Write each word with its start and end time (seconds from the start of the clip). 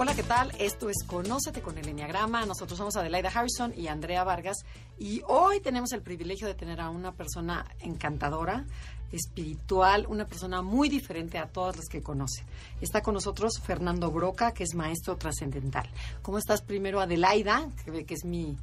Hola, 0.00 0.14
¿qué 0.14 0.22
tal? 0.22 0.52
Esto 0.60 0.88
es 0.88 1.02
Conócete 1.04 1.60
con 1.60 1.76
el 1.76 1.88
Enneagrama. 1.88 2.46
Nosotros 2.46 2.78
somos 2.78 2.94
Adelaida 2.94 3.30
Harrison 3.34 3.74
y 3.76 3.88
Andrea 3.88 4.22
Vargas. 4.22 4.58
Y 4.96 5.22
hoy 5.26 5.58
tenemos 5.58 5.90
el 5.90 6.02
privilegio 6.02 6.46
de 6.46 6.54
tener 6.54 6.80
a 6.80 6.88
una 6.88 7.10
persona 7.10 7.66
encantadora, 7.80 8.64
espiritual, 9.10 10.06
una 10.08 10.24
persona 10.24 10.62
muy 10.62 10.88
diferente 10.88 11.36
a 11.36 11.48
todas 11.48 11.74
las 11.74 11.86
que 11.86 12.00
conoce. 12.00 12.44
Está 12.80 13.02
con 13.02 13.14
nosotros 13.14 13.54
Fernando 13.60 14.12
Broca, 14.12 14.52
que 14.52 14.62
es 14.62 14.76
maestro 14.76 15.16
trascendental. 15.16 15.90
¿Cómo 16.22 16.38
estás 16.38 16.62
primero, 16.62 17.00
Adelaida, 17.00 17.68
que 17.84 18.14
es 18.14 18.24
mi, 18.24 18.56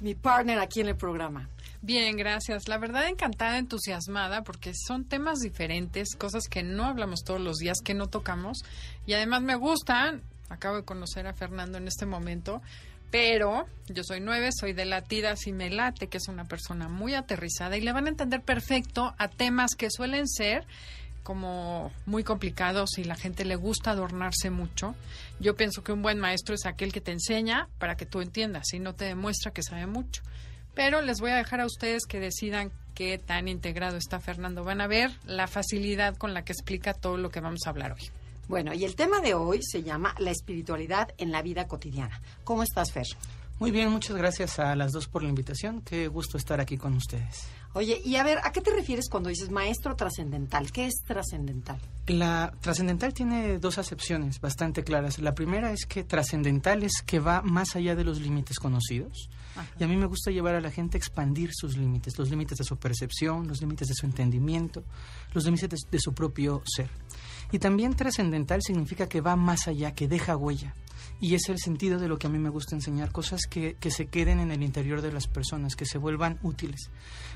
mi 0.00 0.14
partner 0.14 0.58
aquí 0.58 0.82
en 0.82 0.88
el 0.88 0.96
programa? 0.96 1.48
Bien, 1.80 2.14
gracias. 2.14 2.68
La 2.68 2.76
verdad 2.76 3.08
encantada, 3.08 3.56
entusiasmada, 3.56 4.42
porque 4.44 4.72
son 4.74 5.06
temas 5.06 5.38
diferentes, 5.38 6.14
cosas 6.14 6.42
que 6.46 6.62
no 6.62 6.84
hablamos 6.84 7.24
todos 7.24 7.40
los 7.40 7.56
días, 7.56 7.78
que 7.82 7.94
no 7.94 8.08
tocamos. 8.08 8.58
Y 9.06 9.14
además 9.14 9.40
me 9.40 9.54
gustan 9.54 10.22
Acabo 10.48 10.76
de 10.76 10.84
conocer 10.84 11.26
a 11.26 11.34
Fernando 11.34 11.78
en 11.78 11.88
este 11.88 12.06
momento, 12.06 12.62
pero 13.10 13.66
yo 13.88 14.02
soy 14.04 14.20
nueve, 14.20 14.50
soy 14.52 14.72
de 14.72 14.84
Latidas 14.84 15.46
y 15.46 15.52
me 15.52 15.70
late, 15.70 16.08
que 16.08 16.18
es 16.18 16.28
una 16.28 16.44
persona 16.44 16.88
muy 16.88 17.14
aterrizada 17.14 17.76
y 17.76 17.80
le 17.80 17.92
van 17.92 18.06
a 18.06 18.10
entender 18.10 18.42
perfecto 18.42 19.14
a 19.18 19.28
temas 19.28 19.74
que 19.74 19.90
suelen 19.90 20.28
ser 20.28 20.66
como 21.22 21.92
muy 22.06 22.24
complicados 22.24 22.96
y 22.96 23.04
la 23.04 23.14
gente 23.14 23.44
le 23.44 23.56
gusta 23.56 23.90
adornarse 23.90 24.50
mucho. 24.50 24.94
Yo 25.40 25.56
pienso 25.56 25.84
que 25.84 25.92
un 25.92 26.00
buen 26.00 26.18
maestro 26.18 26.54
es 26.54 26.64
aquel 26.64 26.92
que 26.92 27.02
te 27.02 27.12
enseña 27.12 27.68
para 27.78 27.96
que 27.96 28.06
tú 28.06 28.20
entiendas 28.20 28.72
y 28.72 28.78
no 28.78 28.94
te 28.94 29.04
demuestra 29.04 29.52
que 29.52 29.62
sabe 29.62 29.86
mucho. 29.86 30.22
Pero 30.74 31.02
les 31.02 31.20
voy 31.20 31.32
a 31.32 31.36
dejar 31.36 31.60
a 31.60 31.66
ustedes 31.66 32.06
que 32.06 32.20
decidan 32.20 32.70
qué 32.94 33.18
tan 33.18 33.48
integrado 33.48 33.96
está 33.96 34.20
Fernando. 34.20 34.64
Van 34.64 34.80
a 34.80 34.86
ver 34.86 35.10
la 35.26 35.48
facilidad 35.48 36.16
con 36.16 36.34
la 36.34 36.44
que 36.44 36.52
explica 36.52 36.94
todo 36.94 37.16
lo 37.16 37.30
que 37.30 37.40
vamos 37.40 37.60
a 37.66 37.70
hablar 37.70 37.92
hoy. 37.92 38.10
Bueno, 38.48 38.72
y 38.72 38.84
el 38.84 38.96
tema 38.96 39.20
de 39.20 39.34
hoy 39.34 39.60
se 39.62 39.82
llama 39.82 40.14
la 40.18 40.30
espiritualidad 40.30 41.14
en 41.18 41.30
la 41.30 41.42
vida 41.42 41.68
cotidiana. 41.68 42.20
¿Cómo 42.44 42.62
estás, 42.62 42.90
Fer? 42.92 43.06
Muy 43.58 43.72
bien, 43.72 43.90
muchas 43.90 44.16
gracias 44.16 44.58
a 44.58 44.74
las 44.76 44.92
dos 44.92 45.08
por 45.08 45.22
la 45.22 45.28
invitación. 45.28 45.82
Qué 45.82 46.08
gusto 46.08 46.38
estar 46.38 46.60
aquí 46.60 46.78
con 46.78 46.94
ustedes. 46.94 47.48
Oye, 47.74 48.00
y 48.04 48.16
a 48.16 48.22
ver, 48.22 48.38
¿a 48.44 48.52
qué 48.52 48.60
te 48.60 48.70
refieres 48.70 49.08
cuando 49.10 49.28
dices 49.28 49.50
maestro 49.50 49.96
trascendental? 49.96 50.72
¿Qué 50.72 50.86
es 50.86 51.02
trascendental? 51.04 51.78
La 52.06 52.54
trascendental 52.60 53.12
tiene 53.12 53.58
dos 53.58 53.76
acepciones 53.76 54.40
bastante 54.40 54.82
claras. 54.82 55.18
La 55.18 55.34
primera 55.34 55.72
es 55.72 55.84
que 55.86 56.04
trascendental 56.04 56.84
es 56.84 57.02
que 57.04 57.18
va 57.18 57.42
más 57.42 57.76
allá 57.76 57.94
de 57.94 58.04
los 58.04 58.20
límites 58.20 58.58
conocidos. 58.58 59.28
Y 59.78 59.84
a 59.84 59.88
mí 59.88 59.96
me 59.96 60.06
gusta 60.06 60.30
llevar 60.30 60.54
a 60.54 60.60
la 60.60 60.70
gente 60.70 60.96
a 60.96 60.98
expandir 60.98 61.50
sus 61.52 61.76
límites, 61.76 62.16
los 62.16 62.30
límites 62.30 62.58
de 62.58 62.64
su 62.64 62.76
percepción, 62.76 63.48
los 63.48 63.60
límites 63.60 63.88
de 63.88 63.94
su 63.94 64.06
entendimiento, 64.06 64.84
los 65.34 65.44
límites 65.44 65.80
de 65.90 65.98
su 65.98 66.14
propio 66.14 66.62
ser. 66.64 66.88
Y 67.50 67.58
también 67.58 67.94
trascendental 67.94 68.62
significa 68.62 69.08
que 69.08 69.20
va 69.20 69.36
más 69.36 69.68
allá, 69.68 69.94
que 69.94 70.08
deja 70.08 70.36
huella. 70.36 70.74
Y 71.20 71.34
es 71.34 71.48
el 71.48 71.58
sentido 71.58 71.98
de 71.98 72.08
lo 72.08 72.18
que 72.18 72.26
a 72.26 72.30
mí 72.30 72.38
me 72.38 72.48
gusta 72.48 72.74
enseñar, 72.74 73.10
cosas 73.12 73.42
que, 73.48 73.76
que 73.80 73.90
se 73.90 74.06
queden 74.06 74.40
en 74.40 74.50
el 74.50 74.62
interior 74.62 75.02
de 75.02 75.12
las 75.12 75.26
personas, 75.26 75.76
que 75.76 75.84
se 75.84 75.98
vuelvan 75.98 76.38
útiles. 76.42 76.90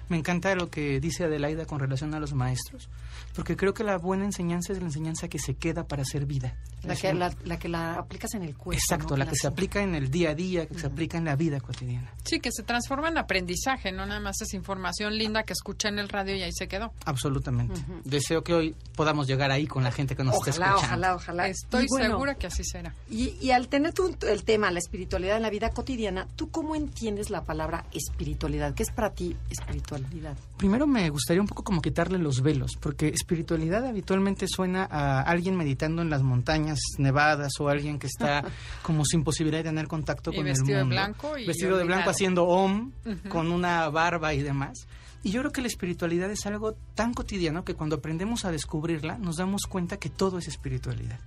Me 0.09 0.17
encanta 0.17 0.55
lo 0.55 0.69
que 0.69 1.01
dice 1.01 1.25
Adelaida 1.25 1.65
con 1.65 1.79
relación 1.79 2.15
a 2.15 2.21
los 2.21 2.35
maestros, 2.35 2.89
porque 3.35 3.57
creo 3.57 3.73
que 3.73 3.85
la 3.85 3.99
buena 3.99 4.25
enseñanza 4.25 4.73
es 4.73 4.79
la 4.79 4.87
enseñanza 4.87 5.29
que 5.29 5.39
se 5.39 5.55
queda 5.55 5.87
para 5.87 6.03
hacer 6.03 6.27
vida. 6.27 6.57
La 6.83 6.97
que 6.97 7.15
la, 7.15 7.31
que 7.59 7.69
la 7.69 7.95
aplicas 7.95 8.35
en 8.35 8.43
el 8.43 8.57
cuerpo. 8.57 8.73
Exacto, 8.73 9.17
la 9.17 9.27
que 9.27 9.37
se 9.37 9.47
aplica 9.47 9.81
en 9.83 9.95
el 9.95 10.11
día 10.11 10.31
a 10.31 10.35
día, 10.35 10.67
que 10.67 10.79
se 10.79 10.87
aplica 10.87 11.17
en 11.17 11.25
la 11.25 11.37
vida 11.37 11.61
cotidiana. 11.61 12.13
Sí, 12.25 12.41
que 12.41 12.51
se 12.51 12.65
transforma 12.65 13.09
en 13.09 13.19
aprendizaje, 13.19 13.93
no 13.93 14.05
nada 14.05 14.21
más 14.21 14.41
es 14.43 14.53
información 14.53 15.17
linda 15.17 15.45
que 15.45 15.53
escucha 15.53 15.89
en 15.89 16.01
el 16.01 16.09
radio 16.09 16.35
y 16.35 16.43
ahí 16.43 16.53
se 16.53 16.67
quedó. 16.67 16.93
Absolutamente. 17.05 17.81
Deseo 18.05 18.43
que 18.43 18.53
hoy 18.53 18.75
podamos 18.97 19.29
llegar 19.29 19.53
ahí 19.53 19.67
con 19.67 19.85
la 19.85 19.93
gente 19.93 20.17
que 20.17 20.25
nos 20.25 20.35
está 20.35 20.51
escuchando. 20.51 20.79
Ojalá, 20.79 21.15
ojalá. 21.15 21.49
Estoy 21.49 21.87
segura 21.89 22.35
que 22.35 22.49
así 22.49 22.65
será. 22.65 22.93
Y, 23.09 23.37
y 23.41 23.53
al 23.53 23.62
tener 23.69 23.93
tú 23.93 24.15
el 24.29 24.45
tema, 24.45 24.71
la 24.71 24.79
espiritualidad 24.79 25.37
en 25.37 25.43
la 25.43 25.51
vida 25.51 25.71
cotidiana, 25.71 26.27
¿tú 26.37 26.51
cómo 26.51 26.75
entiendes 26.75 27.31
la 27.31 27.45
palabra 27.45 27.85
espiritualidad? 27.93 28.75
¿Qué 28.75 28.83
es 28.83 28.91
para 28.91 29.11
ti 29.11 29.37
espiritualidad? 29.51 30.37
Primero 30.57 30.87
me 30.87 31.09
gustaría 31.11 31.41
un 31.41 31.49
poco 31.49 31.65
como 31.65 31.83
quitarle 31.83 32.19
los 32.19 32.43
velos, 32.43 32.73
porque 32.81 33.09
espiritualidad 33.09 33.85
habitualmente 33.87 34.47
suena 34.49 34.87
a 34.91 35.23
alguien 35.23 35.57
meditando 35.57 36.03
en 36.03 36.11
las 36.11 36.23
montañas 36.23 36.79
nevadas 36.99 37.53
o 37.61 37.69
alguien 37.69 37.99
que 37.99 38.07
está 38.07 38.45
como 38.83 39.05
sin 39.05 39.25
posibilidad 39.25 39.59
de 39.59 39.71
tener 39.71 39.87
contacto 39.87 40.33
con 40.33 40.47
el 40.47 40.57
mundo. 40.57 40.73
De 40.73 40.85
blanco 40.85 41.39
y 41.39 41.47
vestido 41.47 41.77
de 41.77 41.85
blanco 41.85 42.11
haciendo 42.11 42.45
om, 42.45 42.93
con 43.29 43.51
una 43.51 43.89
barba 43.89 44.35
y 44.35 44.43
demás. 44.43 44.87
Y 45.25 45.31
yo 45.31 45.41
creo 45.41 45.53
que 45.53 45.61
la 45.61 45.69
espiritualidad 45.69 46.31
es 46.31 46.47
algo 46.47 46.75
tan 46.95 47.15
cotidiano 47.15 47.65
que 47.65 47.75
cuando 47.75 47.97
aprendemos 47.97 48.45
a 48.45 48.51
descubrirla 48.51 49.19
nos 49.19 49.37
damos 49.37 49.63
cuenta 49.69 49.97
que 49.97 50.11
todo 50.11 50.39
es 50.39 50.49
espiritualidad. 50.49 51.21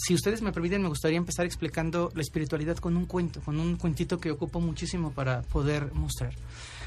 Si 0.00 0.14
ustedes 0.14 0.42
me 0.42 0.52
permiten, 0.52 0.80
me 0.80 0.88
gustaría 0.88 1.18
empezar 1.18 1.44
explicando 1.44 2.12
la 2.14 2.22
espiritualidad 2.22 2.76
con 2.76 2.96
un 2.96 3.06
cuento, 3.06 3.40
con 3.40 3.58
un 3.58 3.74
cuentito 3.74 4.18
que 4.20 4.30
ocupo 4.30 4.60
muchísimo 4.60 5.10
para 5.10 5.42
poder 5.42 5.92
mostrar. 5.92 6.32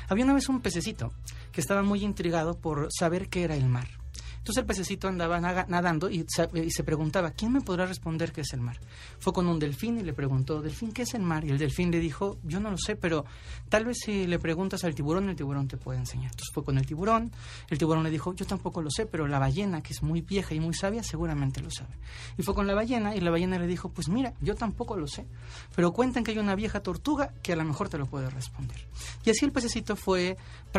Había 0.08 0.24
una 0.24 0.34
vez 0.34 0.48
un 0.48 0.62
pececito 0.62 1.12
que 1.52 1.60
estaba 1.60 1.84
muy 1.84 2.06
intrigado 2.06 2.58
por 2.58 2.88
saber 2.90 3.28
qué 3.28 3.44
era 3.44 3.56
el 3.58 3.66
mar. 3.66 4.01
Entonces 4.42 4.62
el 4.62 4.66
pececito 4.66 5.08
andaba 5.08 5.40
nadando 5.40 6.10
y 6.10 6.26
se, 6.28 6.84
preguntaba, 6.84 7.30
¿quién 7.30 7.54
me 7.54 7.62
podrá 7.62 7.86
responder 7.86 8.32
qué 8.32 8.42
es 8.42 8.54
el 8.54 8.60
mar? 8.60 8.80
Fue 9.20 9.34
con 9.34 9.46
un 9.46 9.60
delfín 9.60 10.00
y 10.00 10.04
le 10.04 10.14
preguntó, 10.14 10.64
delfín, 10.64 10.92
¿qué 10.94 11.04
es 11.04 11.14
el 11.14 11.22
mar? 11.22 11.46
Y 11.46 11.52
el 11.52 11.60
delfín 11.60 11.92
le 11.92 12.00
dijo, 12.00 12.40
yo 12.42 12.60
no 12.60 12.72
lo 12.72 12.78
sé, 12.80 12.96
pero 12.96 13.24
tal 13.70 13.86
vez 13.86 14.00
si 14.04 14.26
le 14.26 14.40
preguntas 14.40 14.84
al 14.84 14.96
tiburón, 14.96 15.30
el 15.30 15.36
tiburón 15.36 15.68
te 15.68 15.78
puede 15.78 16.00
enseñar. 16.00 16.32
Entonces 16.32 16.50
fue 16.52 16.64
con 16.64 16.80
el 16.80 16.88
tiburón, 16.88 17.32
el 17.70 17.78
tiburón 17.78 18.02
le 18.02 18.10
dijo, 18.10 18.34
yo 18.34 18.48
tampoco 18.48 18.82
lo 18.82 18.90
sé, 18.90 19.06
pero 19.06 19.28
la 19.28 19.38
ballena, 19.38 19.84
que 19.84 19.94
es 19.94 20.02
muy 20.02 20.22
vieja 20.22 20.56
y 20.56 20.60
muy 20.60 20.74
sabia, 20.74 21.04
seguramente 21.04 21.62
lo 21.62 21.70
sabe. 21.70 21.94
Y 22.36 22.42
fue 22.42 22.56
con 22.56 22.66
la 22.66 22.74
ballena 22.74 23.16
y 23.16 23.20
la 23.20 23.30
ballena 23.30 23.60
le 23.60 23.68
dijo, 23.68 23.90
pues 23.90 24.10
mira, 24.10 24.34
yo 24.42 24.56
tampoco 24.56 24.98
lo 24.98 25.06
sé, 25.06 25.28
pero 25.76 25.94
cuentan 25.94 26.24
que 26.24 26.32
hay 26.32 26.40
una 26.40 26.56
vieja 26.56 26.80
tortuga 26.80 27.32
que 27.44 27.54
a 27.54 27.56
lo 27.56 27.64
mejor 27.64 27.90
te 27.90 28.00
lo 28.00 28.08
puede 28.08 28.28
responder. 28.32 28.88
Y 29.24 29.30
así 29.30 29.46
el 29.46 29.52
pececito 29.52 29.96
fue 29.96 30.36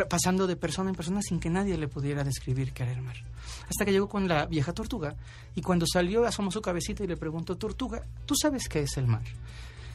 pasando 0.09 0.47
de 0.47 0.57
persona 0.57 0.89
en 0.89 0.97
persona 0.97 1.21
sin 1.21 1.39
que 1.39 1.49
nadie 1.49 1.77
le 1.77 1.87
pudiera 1.87 2.25
describir 2.25 2.73
qué 2.73 2.83
era 2.83 2.91
el 2.91 3.01
mar 3.01 3.15
hasta 3.69 3.85
que 3.85 3.91
llegó 3.91 4.09
con 4.09 4.27
la 4.27 4.45
vieja 4.45 4.73
tortuga 4.73 5.15
y 5.55 5.61
cuando 5.61 5.85
salió 5.91 6.25
asomó 6.25 6.51
su 6.51 6.61
cabecita 6.61 7.03
y 7.03 7.07
le 7.07 7.17
preguntó, 7.17 7.57
Tortuga, 7.57 8.03
¿tú 8.25 8.35
sabes 8.35 8.67
qué 8.69 8.81
es 8.81 8.97
el 8.97 9.07
mar? 9.07 9.23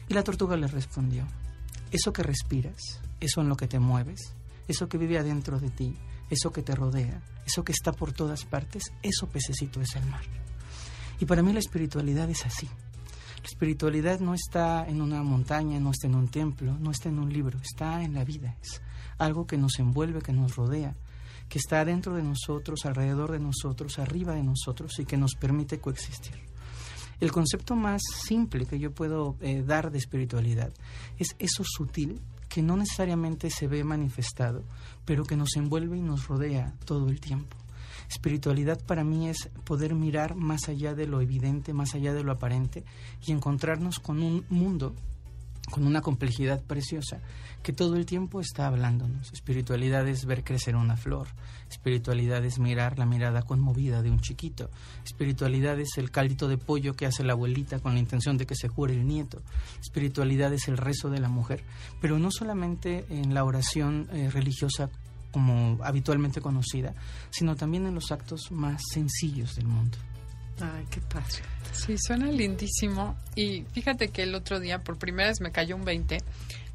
Y 0.07 0.13
la 0.13 0.23
tortuga 0.23 0.57
le 0.57 0.67
respondió, 0.67 1.25
eso 1.91 2.13
que 2.13 2.23
respiras, 2.23 2.99
eso 3.19 3.41
en 3.41 3.49
lo 3.49 3.55
que 3.55 3.67
te 3.67 3.79
mueves, 3.79 4.33
eso 4.67 4.87
que 4.87 4.97
vive 4.97 5.17
adentro 5.17 5.59
de 5.59 5.69
ti, 5.69 5.95
eso 6.29 6.51
que 6.51 6.63
te 6.63 6.75
rodea, 6.75 7.21
eso 7.45 7.63
que 7.63 7.71
está 7.71 7.91
por 7.91 8.13
todas 8.13 8.45
partes, 8.45 8.91
eso 9.01 9.27
pececito 9.27 9.81
es 9.81 9.95
el 9.95 10.05
mar. 10.05 10.23
Y 11.19 11.25
para 11.25 11.43
mí 11.43 11.51
la 11.51 11.59
espiritualidad 11.59 12.29
es 12.29 12.45
así. 12.45 12.67
La 12.67 13.45
espiritualidad 13.45 14.19
no 14.19 14.33
está 14.33 14.85
en 14.87 15.01
una 15.01 15.23
montaña, 15.23 15.79
no 15.79 15.91
está 15.91 16.07
en 16.07 16.15
un 16.15 16.27
templo, 16.27 16.77
no 16.79 16.91
está 16.91 17.09
en 17.09 17.19
un 17.19 17.31
libro, 17.31 17.57
está 17.59 18.03
en 18.03 18.13
la 18.13 18.23
vida. 18.23 18.55
Es 18.61 18.81
algo 19.17 19.47
que 19.47 19.57
nos 19.57 19.79
envuelve, 19.79 20.21
que 20.21 20.33
nos 20.33 20.55
rodea, 20.55 20.95
que 21.49 21.57
está 21.57 21.83
dentro 21.83 22.15
de 22.15 22.23
nosotros, 22.23 22.85
alrededor 22.85 23.31
de 23.31 23.39
nosotros, 23.39 23.99
arriba 23.99 24.33
de 24.33 24.43
nosotros 24.43 24.99
y 24.99 25.05
que 25.05 25.17
nos 25.17 25.35
permite 25.35 25.79
coexistir. 25.79 26.35
El 27.19 27.31
concepto 27.33 27.75
más 27.75 28.01
simple 28.25 28.65
que 28.65 28.79
yo 28.79 28.91
puedo 28.91 29.35
eh, 29.41 29.61
dar 29.65 29.91
de 29.91 29.97
espiritualidad 29.97 30.71
es 31.17 31.35
eso 31.39 31.63
sutil 31.65 32.21
que 32.47 32.61
no 32.61 32.77
necesariamente 32.77 33.49
se 33.49 33.67
ve 33.67 33.83
manifestado, 33.83 34.63
pero 35.05 35.25
que 35.25 35.35
nos 35.35 35.55
envuelve 35.55 35.97
y 35.97 36.01
nos 36.01 36.27
rodea 36.27 36.73
todo 36.85 37.09
el 37.09 37.19
tiempo. 37.19 37.57
Espiritualidad 38.09 38.81
para 38.85 39.03
mí 39.03 39.27
es 39.27 39.49
poder 39.65 39.93
mirar 39.93 40.35
más 40.35 40.69
allá 40.69 40.95
de 40.95 41.07
lo 41.07 41.21
evidente, 41.21 41.73
más 41.73 41.93
allá 41.93 42.13
de 42.13 42.23
lo 42.23 42.31
aparente 42.31 42.83
y 43.25 43.31
encontrarnos 43.31 43.99
con 43.99 44.23
un 44.23 44.45
mundo 44.49 44.95
con 45.69 45.85
una 45.85 46.01
complejidad 46.01 46.61
preciosa 46.61 47.21
que 47.63 47.73
todo 47.73 47.95
el 47.95 48.05
tiempo 48.05 48.41
está 48.41 48.67
hablándonos. 48.67 49.31
Espiritualidad 49.33 50.07
es 50.07 50.25
ver 50.25 50.43
crecer 50.43 50.75
una 50.75 50.97
flor, 50.97 51.27
espiritualidad 51.69 52.43
es 52.45 52.59
mirar 52.59 52.97
la 52.97 53.05
mirada 53.05 53.41
conmovida 53.41 54.01
de 54.01 54.11
un 54.11 54.19
chiquito, 54.19 54.69
espiritualidad 55.03 55.79
es 55.79 55.97
el 55.97 56.11
caldito 56.11 56.47
de 56.47 56.57
pollo 56.57 56.95
que 56.95 57.05
hace 57.05 57.23
la 57.23 57.33
abuelita 57.33 57.79
con 57.79 57.93
la 57.93 57.99
intención 57.99 58.37
de 58.37 58.45
que 58.45 58.55
se 58.55 58.69
cure 58.69 58.93
el 58.93 59.07
nieto, 59.07 59.41
espiritualidad 59.81 60.53
es 60.53 60.67
el 60.67 60.77
rezo 60.77 61.09
de 61.09 61.19
la 61.19 61.29
mujer, 61.29 61.63
pero 62.01 62.19
no 62.19 62.31
solamente 62.31 63.05
en 63.09 63.33
la 63.33 63.43
oración 63.43 64.07
eh, 64.11 64.29
religiosa 64.29 64.89
como 65.31 65.77
habitualmente 65.83 66.41
conocida, 66.41 66.93
sino 67.29 67.55
también 67.55 67.85
en 67.85 67.95
los 67.95 68.11
actos 68.11 68.51
más 68.51 68.81
sencillos 68.93 69.55
del 69.55 69.67
mundo. 69.67 69.97
Ay, 70.61 70.85
qué 70.89 71.01
padre. 71.01 71.43
Sí, 71.71 71.95
suena 71.97 72.27
lindísimo. 72.27 73.15
Y 73.35 73.63
fíjate 73.73 74.09
que 74.09 74.23
el 74.23 74.35
otro 74.35 74.59
día, 74.59 74.79
por 74.79 74.97
primera 74.97 75.29
vez 75.29 75.39
me 75.41 75.51
cayó 75.51 75.75
un 75.75 75.85
20, 75.85 76.17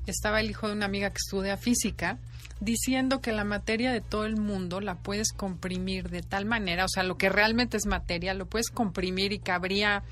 estaba 0.06 0.40
el 0.40 0.50
hijo 0.50 0.68
de 0.68 0.74
una 0.74 0.86
amiga 0.86 1.10
que 1.10 1.18
estudia 1.18 1.56
física 1.56 2.18
diciendo 2.60 3.20
que 3.20 3.32
la 3.32 3.44
materia 3.44 3.92
de 3.92 4.00
todo 4.00 4.24
el 4.24 4.36
mundo 4.36 4.80
la 4.80 4.96
puedes 4.96 5.32
comprimir 5.32 6.08
de 6.08 6.22
tal 6.22 6.46
manera, 6.46 6.84
o 6.84 6.88
sea, 6.88 7.02
lo 7.02 7.16
que 7.16 7.28
realmente 7.28 7.76
es 7.76 7.86
materia, 7.86 8.32
lo 8.32 8.46
puedes 8.46 8.70
comprimir 8.70 9.32
y 9.32 9.38
cabría, 9.38 10.02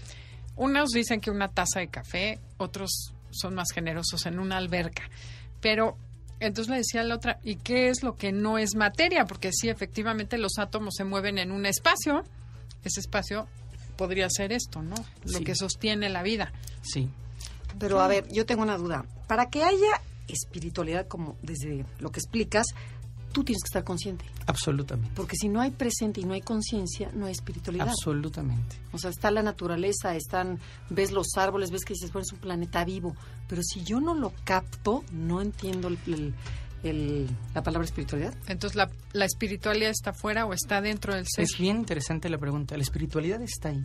unos 0.57 0.91
dicen 0.91 1.21
que 1.21 1.31
una 1.31 1.49
taza 1.49 1.81
de 1.81 1.89
café, 1.89 2.41
otros 2.59 3.15
son 3.31 3.55
más 3.55 3.69
generosos 3.73 4.27
en 4.27 4.39
una 4.39 4.57
alberca, 4.57 5.09
pero 5.61 5.97
entonces 6.41 6.71
le 6.71 6.79
decía 6.79 7.03
a 7.03 7.05
la 7.05 7.15
otra, 7.15 7.39
¿y 7.43 7.57
qué 7.57 7.89
es 7.89 8.03
lo 8.03 8.17
que 8.17 8.33
no 8.33 8.59
es 8.59 8.75
materia? 8.75 9.25
Porque 9.25 9.53
sí, 9.53 9.69
efectivamente 9.69 10.37
los 10.37 10.59
átomos 10.59 10.95
se 10.97 11.05
mueven 11.05 11.39
en 11.39 11.53
un 11.53 11.65
espacio, 11.65 12.25
ese 12.85 13.01
espacio 13.01 13.47
podría 13.97 14.29
ser 14.31 14.53
esto, 14.53 14.83
¿no? 14.83 14.95
Lo 15.25 15.39
Sí. 15.39 15.45
que 15.45 15.55
sostiene 15.55 16.09
la 16.09 16.23
vida. 16.23 16.53
Sí. 16.83 17.09
Pero 17.79 18.01
a 18.01 18.09
ver, 18.09 18.27
yo 18.33 18.45
tengo 18.47 18.63
una 18.63 18.77
duda. 18.77 19.05
Para 19.27 19.49
que 19.51 19.63
haya 19.65 20.01
espiritualidad, 20.29 21.07
como 21.09 21.37
desde 21.43 21.85
lo 21.99 22.11
que 22.11 22.21
explicas, 22.21 22.67
tú 23.33 23.45
tienes 23.45 23.63
que 23.63 23.69
estar 23.69 23.85
consciente. 23.85 24.25
Absolutamente. 24.47 25.11
Porque 25.15 25.37
si 25.37 25.49
no 25.49 25.61
hay 25.61 25.71
presente 25.71 26.21
y 26.21 26.25
no 26.25 26.35
hay 26.35 26.43
conciencia, 26.43 27.11
no 27.15 27.27
hay 27.27 27.33
espiritualidad. 27.33 27.89
Absolutamente. 27.89 28.77
O 28.93 28.99
sea, 28.99 29.11
está 29.11 29.31
la 29.31 29.43
naturaleza, 29.43 30.15
están, 30.17 30.59
ves 30.91 31.13
los 31.13 31.29
árboles, 31.37 31.71
ves 31.71 31.85
que 31.85 31.95
dices, 31.95 32.13
bueno, 32.13 32.25
es 32.27 32.33
un 32.33 32.41
planeta 32.41 32.85
vivo. 32.85 33.17
Pero 33.49 33.63
si 33.63 33.83
yo 33.85 34.01
no 34.01 34.15
lo 34.15 34.33
capto, 34.45 35.03
no 35.13 35.41
entiendo 35.41 35.89
el, 35.89 35.99
el- 36.07 36.35
el- 36.83 37.29
la 37.55 37.63
palabra 37.63 37.85
espiritualidad. 37.87 38.35
Entonces, 38.49 38.77
¿la, 38.77 38.91
la 39.13 39.25
espiritualidad 39.25 39.91
está 39.91 40.13
fuera 40.13 40.47
o 40.47 40.53
está 40.53 40.81
dentro 40.81 41.15
del 41.15 41.27
ser? 41.27 41.45
Es 41.45 41.57
bien 41.59 41.77
interesante 41.79 42.29
la 42.29 42.39
pregunta. 42.39 42.77
La 42.77 42.83
espiritualidad 42.83 43.41
está 43.43 43.69
ahí. 43.71 43.79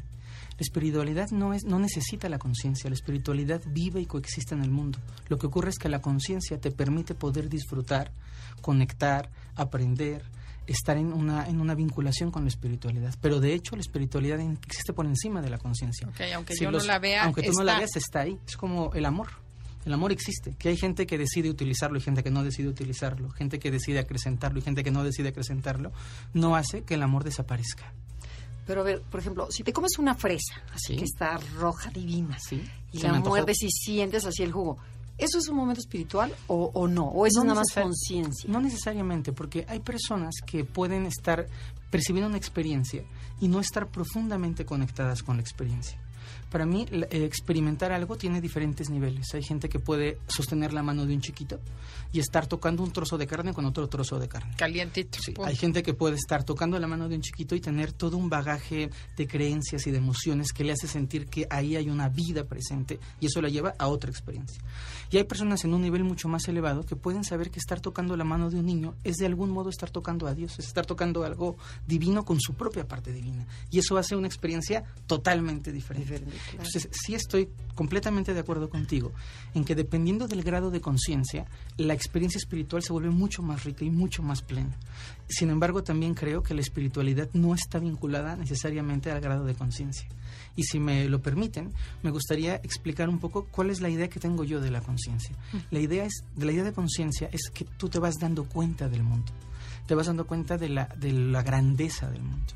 La 0.59 0.61
espiritualidad 0.63 1.29
no, 1.29 1.53
es, 1.53 1.65
no 1.65 1.77
necesita 1.77 2.29
la 2.29 2.39
conciencia. 2.39 2.89
La 2.89 2.95
espiritualidad 2.95 3.61
vive 3.67 4.01
y 4.01 4.05
coexiste 4.07 4.55
en 4.55 4.63
el 4.63 4.71
mundo. 4.71 4.97
Lo 5.29 5.37
que 5.37 5.45
ocurre 5.45 5.69
es 5.69 5.77
que 5.77 5.87
la 5.89 6.01
conciencia 6.01 6.59
te 6.59 6.71
permite 6.71 7.13
poder 7.13 7.47
disfrutar, 7.49 8.11
conectar, 8.61 9.29
aprender, 9.55 10.23
estar 10.65 10.97
en 10.97 11.13
una, 11.13 11.47
en 11.47 11.61
una 11.61 11.75
vinculación 11.75 12.31
con 12.31 12.43
la 12.43 12.49
espiritualidad. 12.49 13.13
Pero 13.21 13.39
de 13.39 13.53
hecho 13.53 13.75
la 13.75 13.81
espiritualidad 13.81 14.39
existe 14.39 14.93
por 14.93 15.05
encima 15.05 15.41
de 15.41 15.49
la 15.51 15.59
conciencia. 15.59 16.07
Ok, 16.07 16.21
aunque 16.35 16.53
Si 16.55 16.63
yo 16.63 16.71
los- 16.71 16.83
no 16.83 16.87
la 16.87 16.99
vea, 16.99 17.23
Aunque 17.23 17.43
tú 17.43 17.51
no 17.53 17.63
la 17.63 17.77
veas, 17.77 17.95
está 17.95 18.21
ahí. 18.21 18.37
Es 18.47 18.57
como 18.57 18.93
el 18.93 19.05
amor. 19.05 19.27
El 19.87 19.93
amor 19.93 20.11
existe. 20.11 20.53
Que 20.59 20.67
hay 20.69 20.75
gente 20.77 21.07
que 21.07 21.17
decide 21.17 21.49
utilizarlo 21.49 21.97
y 21.97 22.01
gente 22.01 22.21
que 22.21 22.29
no 22.29 22.43
decide 22.43 22.67
utilizarlo. 22.67 23.29
Gente 23.31 23.57
que 23.57 23.71
decide 23.71 23.99
acrecentarlo 23.99 24.59
y 24.59 24.61
gente 24.61 24.83
que 24.83 24.91
no 24.91 25.01
decide 25.03 25.29
acrecentarlo. 25.29 25.93
No 26.33 26.57
hace 26.57 26.83
que 26.83 26.95
el 26.95 27.03
amor 27.03 27.23
desaparezca. 27.23 27.93
Pero 28.65 28.81
a 28.81 28.83
ver, 28.83 29.01
por 29.03 29.21
ejemplo, 29.21 29.47
si 29.49 29.63
te 29.63 29.71
comes 29.71 29.97
una 29.97 30.13
fresa, 30.13 30.61
así 30.73 30.93
Sí. 30.93 30.95
que 30.97 31.05
está 31.05 31.37
roja, 31.55 31.89
divina, 31.89 32.37
Sí. 32.37 32.61
y 32.91 32.99
Se 32.99 33.07
la 33.07 33.19
muerdes 33.21 33.63
y 33.63 33.69
sientes 33.69 34.25
así 34.25 34.43
el 34.43 34.51
jugo, 34.51 34.77
¿eso 35.17 35.37
es 35.39 35.47
un 35.47 35.55
momento 35.55 35.79
espiritual 35.79 36.35
o, 36.47 36.69
o 36.73 36.85
no? 36.89 37.05
¿O 37.05 37.25
eso 37.25 37.39
No 37.39 37.43
es 37.43 37.47
nada 37.47 37.61
más 37.61 37.73
conciencia? 37.83 38.49
No 38.51 38.59
necesariamente, 38.59 39.31
porque 39.31 39.65
hay 39.69 39.79
personas 39.79 40.35
que 40.45 40.65
pueden 40.65 41.05
estar 41.05 41.47
percibiendo 41.89 42.27
una 42.27 42.37
experiencia 42.37 43.05
y 43.39 43.47
no 43.47 43.61
estar 43.61 43.87
profundamente 43.87 44.65
conectadas 44.65 45.23
con 45.23 45.37
la 45.37 45.41
experiencia. 45.43 45.97
Para 46.51 46.65
mí, 46.65 46.85
eh, 46.89 47.07
experimentar 47.25 47.91
algo 47.91 48.15
tiene 48.15 48.41
diferentes 48.41 48.89
niveles. 48.89 49.33
Hay 49.33 49.43
gente 49.43 49.69
que 49.69 49.79
puede 49.79 50.19
sostener 50.27 50.73
la 50.73 50.83
mano 50.83 51.05
de 51.05 51.13
un 51.13 51.21
chiquito 51.21 51.59
y 52.11 52.19
estar 52.19 52.47
tocando 52.47 52.83
un 52.83 52.91
trozo 52.91 53.17
de 53.17 53.27
carne 53.27 53.53
con 53.53 53.65
otro 53.65 53.87
trozo 53.87 54.19
de 54.19 54.27
carne. 54.27 54.53
Calientito. 54.55 55.19
Sí, 55.21 55.31
punto. 55.31 55.49
hay 55.49 55.55
gente 55.55 55.83
que 55.83 55.93
puede 55.93 56.15
estar 56.15 56.43
tocando 56.43 56.79
la 56.79 56.87
mano 56.87 57.09
de 57.09 57.15
un 57.15 57.21
chiquito 57.21 57.55
y 57.55 57.59
tener 57.59 57.91
todo 57.91 58.17
un 58.17 58.29
bagaje 58.29 58.89
de 59.15 59.27
creencias 59.27 59.85
y 59.87 59.91
de 59.91 59.97
emociones 59.97 60.53
que 60.53 60.63
le 60.63 60.71
hace 60.71 60.87
sentir 60.87 61.27
que 61.27 61.47
ahí 61.49 61.75
hay 61.75 61.89
una 61.89 62.09
vida 62.09 62.45
presente 62.45 62.99
y 63.19 63.25
eso 63.27 63.41
la 63.41 63.49
lleva 63.49 63.73
a 63.77 63.87
otra 63.87 64.09
experiencia. 64.09 64.61
Y 65.11 65.17
hay 65.17 65.23
personas 65.23 65.63
en 65.63 65.73
un 65.73 65.81
nivel 65.81 66.03
mucho 66.03 66.27
más 66.27 66.47
elevado 66.47 66.83
que 66.83 66.95
pueden 66.95 67.23
saber 67.23 67.49
que 67.49 67.59
estar 67.59 67.79
tocando 67.79 68.15
la 68.17 68.23
mano 68.23 68.49
de 68.49 68.57
un 68.57 68.65
niño 68.65 68.95
es 69.03 69.17
de 69.17 69.25
algún 69.25 69.49
modo 69.49 69.69
estar 69.69 69.89
tocando 69.89 70.27
a 70.27 70.33
Dios, 70.33 70.59
es 70.59 70.67
estar 70.67 70.85
tocando 70.85 71.23
algo 71.23 71.57
divino 71.85 72.25
con 72.25 72.39
su 72.39 72.53
propia 72.53 72.87
parte 72.87 73.11
divina. 73.11 73.45
Y 73.69 73.79
eso 73.79 73.97
hace 73.97 74.15
una 74.15 74.27
experiencia 74.27 74.83
totalmente 75.05 75.71
diferente. 75.71 76.05
Diferente, 76.05 76.36
claro. 76.37 76.63
Entonces, 76.63 76.89
sí 76.91 77.15
estoy 77.15 77.49
completamente 77.75 78.33
de 78.33 78.39
acuerdo 78.39 78.69
contigo 78.69 79.11
en 79.53 79.63
que 79.63 79.75
dependiendo 79.75 80.27
del 80.27 80.43
grado 80.43 80.71
de 80.71 80.81
conciencia, 80.81 81.45
la 81.77 81.93
experiencia 81.93 82.39
espiritual 82.39 82.81
se 82.81 82.91
vuelve 82.91 83.11
mucho 83.11 83.43
más 83.43 83.63
rica 83.63 83.85
y 83.85 83.91
mucho 83.91 84.23
más 84.23 84.41
plena. 84.41 84.75
Sin 85.29 85.49
embargo, 85.49 85.83
también 85.83 86.13
creo 86.13 86.41
que 86.41 86.53
la 86.53 86.61
espiritualidad 86.61 87.29
no 87.33 87.53
está 87.53 87.79
vinculada 87.79 88.35
necesariamente 88.35 89.11
al 89.11 89.21
grado 89.21 89.45
de 89.45 89.53
conciencia. 89.53 90.07
Y 90.55 90.63
si 90.63 90.79
me 90.79 91.07
lo 91.07 91.21
permiten, 91.21 91.71
me 92.01 92.11
gustaría 92.11 92.55
explicar 92.55 93.09
un 93.09 93.19
poco 93.19 93.45
cuál 93.45 93.69
es 93.69 93.79
la 93.79 93.89
idea 93.89 94.09
que 94.09 94.19
tengo 94.19 94.43
yo 94.43 94.59
de 94.59 94.71
la 94.71 94.81
conciencia. 94.81 95.35
La 95.69 95.79
idea 95.79 96.05
es 96.05 96.23
de 96.35 96.45
la 96.45 96.51
idea 96.51 96.63
de 96.63 96.73
conciencia 96.73 97.29
es 97.31 97.49
que 97.53 97.65
tú 97.77 97.89
te 97.89 97.99
vas 97.99 98.15
dando 98.19 98.45
cuenta 98.45 98.89
del 98.89 99.03
mundo. 99.03 99.31
Te 99.85 99.95
vas 99.95 100.07
dando 100.07 100.25
cuenta 100.25 100.57
de 100.57 100.69
la 100.69 100.89
de 100.97 101.11
la 101.13 101.43
grandeza 101.43 102.09
del 102.09 102.23
mundo. 102.23 102.53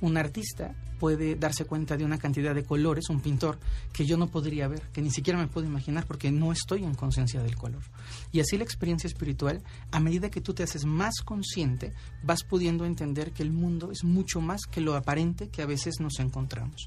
Un 0.00 0.16
artista 0.16 0.74
puede 1.00 1.34
darse 1.34 1.64
cuenta 1.64 1.96
de 1.96 2.04
una 2.04 2.18
cantidad 2.18 2.54
de 2.54 2.62
colores, 2.62 3.08
un 3.08 3.20
pintor, 3.20 3.58
que 3.92 4.04
yo 4.04 4.18
no 4.18 4.28
podría 4.28 4.68
ver, 4.68 4.82
que 4.92 5.00
ni 5.00 5.10
siquiera 5.10 5.38
me 5.38 5.48
puedo 5.48 5.66
imaginar 5.66 6.06
porque 6.06 6.30
no 6.30 6.52
estoy 6.52 6.84
en 6.84 6.94
conciencia 6.94 7.42
del 7.42 7.56
color. 7.56 7.82
Y 8.30 8.40
así 8.40 8.58
la 8.58 8.64
experiencia 8.64 9.08
espiritual, 9.08 9.62
a 9.90 9.98
medida 9.98 10.30
que 10.30 10.42
tú 10.42 10.52
te 10.52 10.62
haces 10.62 10.84
más 10.84 11.22
consciente, 11.24 11.94
vas 12.22 12.44
pudiendo 12.44 12.84
entender 12.84 13.32
que 13.32 13.42
el 13.42 13.50
mundo 13.50 13.90
es 13.90 14.04
mucho 14.04 14.40
más 14.42 14.60
que 14.70 14.82
lo 14.82 14.94
aparente 14.94 15.48
que 15.48 15.62
a 15.62 15.66
veces 15.66 16.00
nos 16.00 16.20
encontramos. 16.20 16.86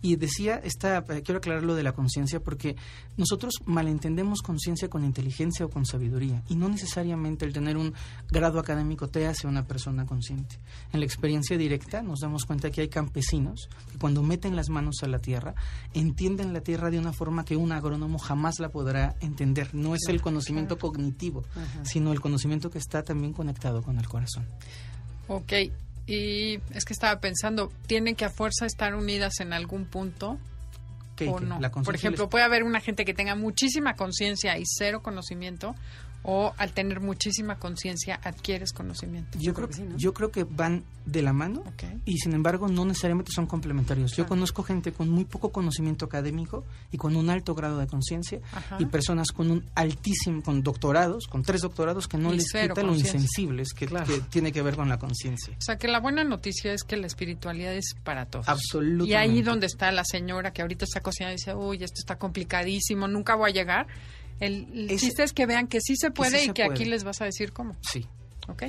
Y 0.00 0.14
decía, 0.14 0.60
esta, 0.62 0.98
eh, 1.08 1.22
quiero 1.22 1.38
aclarar 1.38 1.64
lo 1.64 1.74
de 1.74 1.82
la 1.82 1.92
conciencia 1.92 2.38
porque 2.40 2.76
nosotros 3.16 3.54
malentendemos 3.66 4.40
conciencia 4.42 4.88
con 4.88 5.04
inteligencia 5.04 5.66
o 5.66 5.70
con 5.70 5.84
sabiduría 5.84 6.42
y 6.48 6.54
no 6.54 6.68
necesariamente 6.68 7.44
el 7.44 7.52
tener 7.52 7.76
un 7.76 7.92
grado 8.30 8.60
académico 8.60 9.08
te 9.08 9.26
hace 9.26 9.48
una 9.48 9.66
persona 9.66 10.06
consciente. 10.06 10.60
En 10.92 11.00
la 11.00 11.06
experiencia 11.06 11.58
directa 11.58 12.02
nos 12.02 12.20
damos 12.20 12.44
cuenta 12.44 12.70
que 12.70 12.82
hay 12.82 12.88
campesinos 12.88 13.47
que 13.92 13.98
cuando 13.98 14.22
meten 14.22 14.56
las 14.56 14.68
manos 14.68 14.96
a 15.02 15.06
la 15.08 15.18
tierra 15.18 15.54
entienden 15.94 16.52
la 16.52 16.60
tierra 16.60 16.90
de 16.90 16.98
una 16.98 17.12
forma 17.12 17.44
que 17.44 17.56
un 17.56 17.72
agrónomo 17.72 18.18
jamás 18.18 18.58
la 18.60 18.68
podrá 18.68 19.14
entender. 19.20 19.74
No 19.74 19.94
es 19.94 20.02
el 20.08 20.20
conocimiento 20.22 20.78
cognitivo, 20.78 21.44
sino 21.84 22.12
el 22.12 22.20
conocimiento 22.20 22.70
que 22.70 22.78
está 22.78 23.02
también 23.02 23.32
conectado 23.32 23.82
con 23.82 23.98
el 23.98 24.08
corazón. 24.08 24.46
Ok, 25.28 25.52
y 26.06 26.54
es 26.72 26.84
que 26.84 26.92
estaba 26.92 27.20
pensando, 27.20 27.70
¿tienen 27.86 28.14
que 28.16 28.24
a 28.24 28.30
fuerza 28.30 28.66
estar 28.66 28.94
unidas 28.94 29.40
en 29.40 29.52
algún 29.52 29.84
punto 29.84 30.38
¿Qué- 31.16 31.28
o 31.28 31.40
no? 31.40 31.60
La 31.60 31.70
Por 31.70 31.94
ejemplo, 31.94 32.24
les- 32.24 32.30
puede 32.30 32.44
haber 32.44 32.62
una 32.62 32.80
gente 32.80 33.04
que 33.04 33.12
tenga 33.12 33.34
muchísima 33.34 33.94
conciencia 33.94 34.56
y 34.56 34.62
cero 34.66 35.02
conocimiento, 35.02 35.74
o 36.22 36.52
al 36.58 36.72
tener 36.72 37.00
muchísima 37.00 37.58
conciencia 37.58 38.20
adquieres 38.22 38.72
conocimiento. 38.72 39.38
yo, 39.38 39.54
creo 39.54 39.66
creo, 39.66 39.68
que 39.68 39.74
sí, 39.74 39.82
¿no? 39.82 39.96
yo 39.96 40.12
creo 40.12 40.30
que 40.30 40.44
van 40.44 40.84
de 41.06 41.22
la 41.22 41.32
mano 41.32 41.64
y 42.04 42.18
sin 42.18 42.34
embargo 42.34 42.68
no 42.68 42.84
necesariamente 42.84 43.32
son 43.32 43.46
complementarios. 43.46 44.12
Yo 44.12 44.26
conozco 44.26 44.62
gente 44.62 44.92
con 44.92 45.08
muy 45.08 45.24
poco 45.24 45.50
conocimiento 45.52 46.04
académico 46.04 46.64
y 46.92 46.98
con 46.98 47.16
un 47.16 47.30
alto 47.30 47.54
grado 47.54 47.78
de 47.78 47.86
conciencia 47.86 48.40
y 48.78 48.84
personas 48.86 49.32
con 49.32 49.50
un 49.50 49.64
altísimo, 49.74 50.42
con 50.42 50.62
doctorados, 50.62 51.26
con 51.26 51.42
tres 51.42 51.62
doctorados 51.62 52.08
que 52.08 52.18
no 52.18 52.34
Y 52.34 52.38
les 52.38 52.52
quita 52.52 52.82
lo 52.82 52.94
insensibles 52.94 53.72
que, 53.72 53.86
que 53.86 54.20
tiene 54.28 54.52
que 54.52 54.60
ver 54.60 54.76
con 54.76 54.88
la 54.88 54.98
conciencia. 54.98 55.54
O 55.54 55.62
sea, 55.62 55.78
que 55.78 55.88
la 55.88 56.00
buena 56.00 56.24
noticia 56.24 56.72
es 56.72 56.84
que 56.84 56.96
la 56.96 57.06
espiritualidad 57.06 57.72
es 57.74 57.94
para 58.02 58.26
todos. 58.26 58.48
Absolutamente. 58.48 59.10
Y 59.10 59.14
ahí 59.14 59.42
donde 59.42 59.66
está 59.66 59.90
la 59.92 60.04
señora 60.04 60.52
que 60.52 60.62
ahorita 60.62 60.84
está 60.84 61.00
cocinando 61.00 61.32
y 61.32 61.36
dice, 61.36 61.54
uy, 61.54 61.82
esto 61.82 61.96
está 61.98 62.18
complicadísimo, 62.18 63.08
nunca 63.08 63.34
voy 63.34 63.50
a 63.50 63.52
llegar. 63.54 63.86
El, 64.40 64.88
chiste 64.98 65.22
es 65.22 65.32
que 65.32 65.46
vean 65.46 65.66
que 65.66 65.80
sí 65.80 65.96
se 65.96 66.10
puede 66.10 66.38
sí 66.38 66.44
y 66.44 66.46
se 66.46 66.54
que 66.54 66.62
aquí 66.62 66.84
les 66.84 67.04
vas 67.04 67.20
a 67.20 67.24
decir 67.24 67.52
cómo. 67.52 67.76
Sí. 67.80 68.06
¿Ok? 68.48 68.64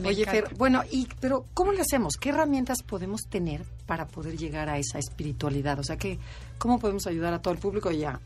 Me 0.00 0.08
Oye, 0.08 0.22
encanta. 0.22 0.48
Fer, 0.48 0.56
bueno, 0.56 0.82
y, 0.90 1.08
pero 1.20 1.46
¿cómo 1.52 1.72
le 1.72 1.80
hacemos? 1.80 2.14
¿Qué 2.16 2.30
herramientas 2.30 2.82
podemos 2.82 3.22
tener 3.28 3.64
para 3.86 4.06
poder 4.06 4.36
llegar 4.36 4.68
a 4.68 4.78
esa 4.78 4.98
espiritualidad? 4.98 5.78
O 5.78 5.82
sea, 5.82 5.96
que, 5.96 6.18
¿cómo 6.60 6.78
podemos 6.78 7.06
ayudar 7.06 7.32
a 7.32 7.40
todo 7.40 7.54
el 7.54 7.58
público 7.58 7.90
y 7.90 8.04
a, 8.04 8.20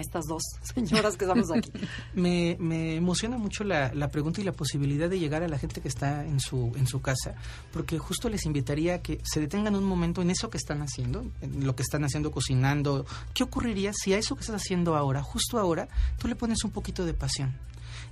estas 0.00 0.24
dos 0.26 0.42
señoras 0.62 1.16
que 1.16 1.24
estamos 1.24 1.50
aquí? 1.50 1.70
Me, 2.14 2.56
me 2.60 2.96
emociona 2.96 3.36
mucho 3.36 3.64
la, 3.64 3.92
la 3.92 4.08
pregunta 4.08 4.40
y 4.40 4.44
la 4.44 4.52
posibilidad 4.52 5.10
de 5.10 5.18
llegar 5.18 5.42
a 5.42 5.48
la 5.48 5.58
gente 5.58 5.80
que 5.80 5.88
está 5.88 6.24
en 6.24 6.38
su, 6.38 6.72
en 6.76 6.86
su 6.86 7.02
casa, 7.02 7.34
porque 7.72 7.98
justo 7.98 8.28
les 8.28 8.46
invitaría 8.46 8.94
a 8.94 8.98
que 9.02 9.20
se 9.24 9.40
detengan 9.40 9.74
un 9.74 9.84
momento 9.84 10.22
en 10.22 10.30
eso 10.30 10.48
que 10.48 10.56
están 10.56 10.80
haciendo, 10.80 11.26
en 11.42 11.66
lo 11.66 11.74
que 11.74 11.82
están 11.82 12.04
haciendo 12.04 12.30
cocinando. 12.30 13.04
¿Qué 13.34 13.42
ocurriría 13.42 13.92
si 13.92 14.14
a 14.14 14.18
eso 14.18 14.36
que 14.36 14.42
estás 14.42 14.62
haciendo 14.62 14.94
ahora, 14.96 15.22
justo 15.22 15.58
ahora, 15.58 15.88
tú 16.18 16.28
le 16.28 16.36
pones 16.36 16.62
un 16.64 16.70
poquito 16.70 17.04
de 17.04 17.14
pasión? 17.14 17.52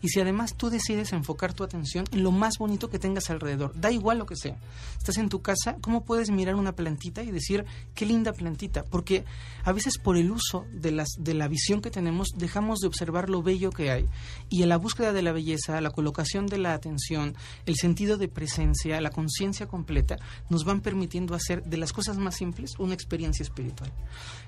Y 0.03 0.09
si 0.09 0.21
además 0.21 0.57
tú 0.57 0.69
decides 0.69 1.13
enfocar 1.13 1.55
tu 1.55 1.65
atención 1.65 2.05
en 2.11 2.23
lo 2.23 2.33
más 2.33 2.59
bonito 2.59 2.91
que 2.91 2.99
tengas 2.99 3.31
alrededor, 3.31 3.73
da 3.75 3.91
igual 3.91 4.19
lo 4.19 4.27
que 4.27 4.37
sea. 4.37 4.59
Estás 4.99 5.17
en 5.17 5.29
tu 5.29 5.41
casa, 5.43 5.77
¿cómo 5.81 6.05
puedes 6.05 6.31
mirar 6.31 6.57
una 6.57 6.73
plantita 6.73 7.23
y 7.23 7.31
decir, 7.31 7.65
qué 7.95 8.05
linda 8.05 8.33
plantita? 8.33 8.85
Porque 8.85 9.25
a 9.65 9.73
veces 9.73 9.99
por 9.99 10.17
el 10.17 10.31
uso 10.31 10.67
de, 10.73 10.91
las, 10.91 11.09
de 11.19 11.35
la 11.35 11.49
visión 11.49 11.81
que 11.81 11.91
tenemos, 11.91 12.29
dejamos 12.37 12.81
de 12.81 12.89
observar 12.89 13.31
lo 13.31 13.43
bello 13.43 13.71
que 13.71 13.91
hay. 13.91 14.09
Y 14.49 14.63
en 14.65 14.69
la 14.69 14.77
búsqueda 14.77 15.13
de 15.13 15.23
la 15.23 15.33
belleza, 15.33 15.81
la 15.81 15.91
colocación 15.91 16.47
de 16.47 16.59
la 16.59 16.75
atención, 16.75 17.37
el 17.67 17.77
sentido 17.77 18.17
de 18.17 18.29
presencia, 18.29 19.01
la 19.01 19.11
conciencia 19.11 19.67
completa, 19.67 20.17
nos 20.51 20.65
van 20.65 20.81
permitiendo 20.81 21.35
hacer 21.35 21.63
de 21.63 21.77
las 21.77 21.93
cosas 21.93 22.19
más 22.19 22.37
simples 22.37 22.73
una 22.79 22.95
experiencia 22.95 23.45
espiritual. 23.45 23.93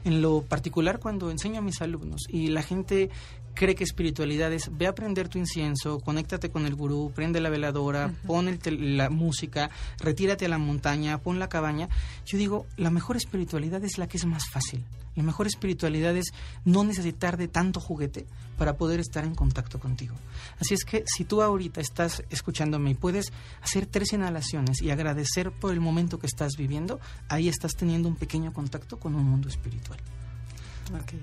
En 0.04 0.20
lo 0.20 0.42
particular, 0.42 0.98
cuando 0.98 1.30
enseño 1.30 1.58
a 1.58 1.62
mis 1.62 1.80
alumnos 1.80 2.22
y 2.28 2.48
la 2.48 2.62
gente 2.62 3.10
cree 3.54 3.74
que 3.74 3.84
espiritualidad 3.84 4.52
es 4.52 4.76
ve 4.76 4.86
a 4.86 4.94
prender 4.94 5.28
tu 5.28 5.38
incienso, 5.44 6.00
conéctate 6.00 6.50
con 6.50 6.66
el 6.66 6.74
gurú, 6.74 7.12
prende 7.14 7.40
la 7.40 7.50
veladora, 7.50 8.12
pon 8.26 8.58
la 8.66 9.10
música, 9.10 9.70
retírate 9.98 10.46
a 10.46 10.48
la 10.48 10.58
montaña, 10.58 11.18
pon 11.18 11.38
la 11.38 11.48
cabaña. 11.48 11.88
Yo 12.26 12.38
digo, 12.38 12.66
la 12.76 12.90
mejor 12.90 13.16
espiritualidad 13.16 13.84
es 13.84 13.98
la 13.98 14.08
que 14.08 14.16
es 14.16 14.26
más 14.26 14.48
fácil. 14.50 14.84
La 15.16 15.22
mejor 15.22 15.46
espiritualidad 15.46 16.16
es 16.16 16.32
no 16.64 16.82
necesitar 16.82 17.36
de 17.36 17.46
tanto 17.46 17.80
juguete 17.80 18.26
para 18.58 18.76
poder 18.76 18.98
estar 19.00 19.24
en 19.24 19.34
contacto 19.34 19.78
contigo. 19.78 20.14
Así 20.58 20.74
es 20.74 20.84
que 20.84 21.04
si 21.06 21.24
tú 21.24 21.42
ahorita 21.42 21.80
estás 21.80 22.24
escuchándome 22.30 22.90
y 22.90 22.94
puedes 22.94 23.32
hacer 23.62 23.86
tres 23.86 24.12
inhalaciones 24.12 24.82
y 24.82 24.90
agradecer 24.90 25.52
por 25.52 25.72
el 25.72 25.80
momento 25.80 26.18
que 26.18 26.26
estás 26.26 26.52
viviendo, 26.56 27.00
ahí 27.28 27.48
estás 27.48 27.72
teniendo 27.74 28.08
un 28.08 28.16
pequeño 28.16 28.52
contacto 28.52 28.98
con 28.98 29.14
un 29.14 29.24
mundo 29.24 29.48
espiritual. 29.48 30.00
Okay. 31.02 31.20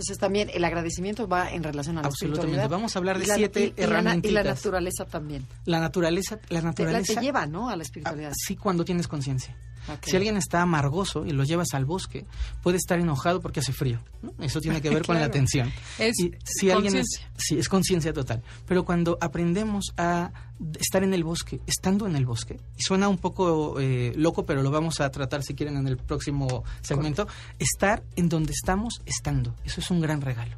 Entonces 0.00 0.18
también 0.18 0.50
el 0.54 0.64
agradecimiento 0.64 1.28
va 1.28 1.50
en 1.50 1.62
relación 1.62 1.98
a 1.98 2.00
la 2.00 2.08
Absolutamente. 2.08 2.66
Vamos 2.68 2.96
a 2.96 2.98
hablar 2.98 3.18
de 3.18 3.26
siete 3.26 3.74
herramientas. 3.76 4.30
Y 4.30 4.32
la 4.32 4.42
naturaleza 4.42 5.04
también. 5.04 5.46
La 5.66 5.78
naturaleza, 5.78 6.40
la 6.48 6.62
naturaleza. 6.62 7.14
te 7.14 7.20
lleva, 7.20 7.46
¿no? 7.46 7.68
A 7.68 7.76
la 7.76 7.82
espiritualidad. 7.82 8.32
sí, 8.34 8.56
cuando 8.56 8.82
tienes 8.82 9.06
conciencia. 9.06 9.54
Si 10.02 10.16
alguien 10.16 10.36
está 10.36 10.62
amargoso 10.62 11.24
y 11.26 11.32
lo 11.32 11.44
llevas 11.44 11.68
al 11.74 11.84
bosque, 11.84 12.26
puede 12.62 12.76
estar 12.76 12.98
enojado 12.98 13.40
porque 13.40 13.60
hace 13.60 13.72
frío. 13.72 14.00
Eso 14.38 14.60
tiene 14.60 14.80
que 14.80 14.90
ver 14.94 15.04
con 15.04 15.18
la 15.18 15.24
atención. 15.24 15.72
Es 15.98 16.16
si 16.44 16.70
alguien 16.70 16.96
es, 16.96 17.06
sí, 17.36 17.58
es 17.58 17.68
conciencia 17.68 18.12
total. 18.12 18.42
Pero 18.66 18.84
cuando 18.84 19.18
aprendemos 19.20 19.92
a 19.96 20.32
estar 20.78 21.02
en 21.02 21.14
el 21.14 21.24
bosque, 21.24 21.60
estando 21.66 22.06
en 22.06 22.16
el 22.16 22.26
bosque, 22.26 22.58
y 22.76 22.82
suena 22.82 23.08
un 23.08 23.18
poco 23.18 23.80
eh, 23.80 24.12
loco, 24.16 24.44
pero 24.44 24.62
lo 24.62 24.70
vamos 24.70 25.00
a 25.00 25.10
tratar 25.10 25.42
si 25.42 25.54
quieren 25.54 25.76
en 25.76 25.88
el 25.88 25.96
próximo 25.96 26.64
segmento, 26.82 27.26
estar 27.58 28.02
en 28.16 28.28
donde 28.28 28.52
estamos 28.52 29.00
estando. 29.06 29.54
Eso 29.64 29.80
es 29.80 29.90
un 29.90 30.00
gran 30.00 30.20
regalo. 30.20 30.56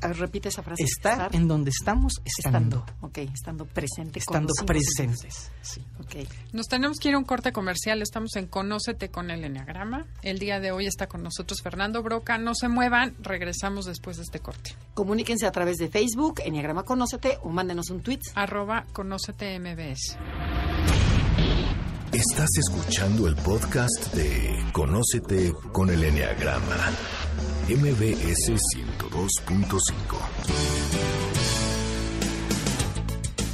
Repite 0.00 0.48
esa 0.48 0.62
frase. 0.62 0.82
Estar, 0.82 1.34
en 1.34 1.48
donde 1.48 1.70
estamos 1.70 2.20
estando. 2.24 2.78
estando. 2.78 3.06
Ok, 3.06 3.18
estando 3.32 3.66
presente. 3.66 4.18
Estando 4.18 4.52
presentes. 4.66 5.50
Sí. 5.62 5.84
Okay. 6.04 6.28
Nos 6.52 6.66
tenemos 6.66 6.98
que 6.98 7.10
ir 7.10 7.14
a 7.14 7.18
un 7.18 7.24
corte 7.24 7.52
comercial. 7.52 8.02
Estamos 8.02 8.34
en 8.36 8.46
Conócete 8.46 9.10
con 9.10 9.30
el 9.30 9.44
Enneagrama. 9.44 10.06
El 10.22 10.38
día 10.38 10.60
de 10.60 10.72
hoy 10.72 10.86
está 10.86 11.06
con 11.06 11.22
nosotros 11.22 11.60
Fernando 11.62 12.02
Broca. 12.02 12.38
No 12.38 12.54
se 12.54 12.68
muevan. 12.68 13.14
Regresamos 13.20 13.84
después 13.84 14.16
de 14.16 14.22
este 14.22 14.40
corte. 14.40 14.74
Comuníquense 14.94 15.46
a 15.46 15.52
través 15.52 15.76
de 15.76 15.88
Facebook, 15.88 16.40
Enneagrama 16.44 16.84
Conócete, 16.84 17.38
o 17.42 17.50
mándenos 17.50 17.90
un 17.90 18.02
tweet. 18.02 18.20
Arroba 18.34 18.86
Conócete 18.92 19.58
MBS. 19.58 20.16
Estás 22.12 22.48
escuchando 22.58 23.26
el 23.26 23.34
podcast 23.34 24.14
de 24.14 24.64
Conócete 24.72 25.52
con 25.72 25.90
el 25.90 26.04
Enneagrama. 26.04 26.92
MBS 27.66 28.52
102.5. 28.76 29.78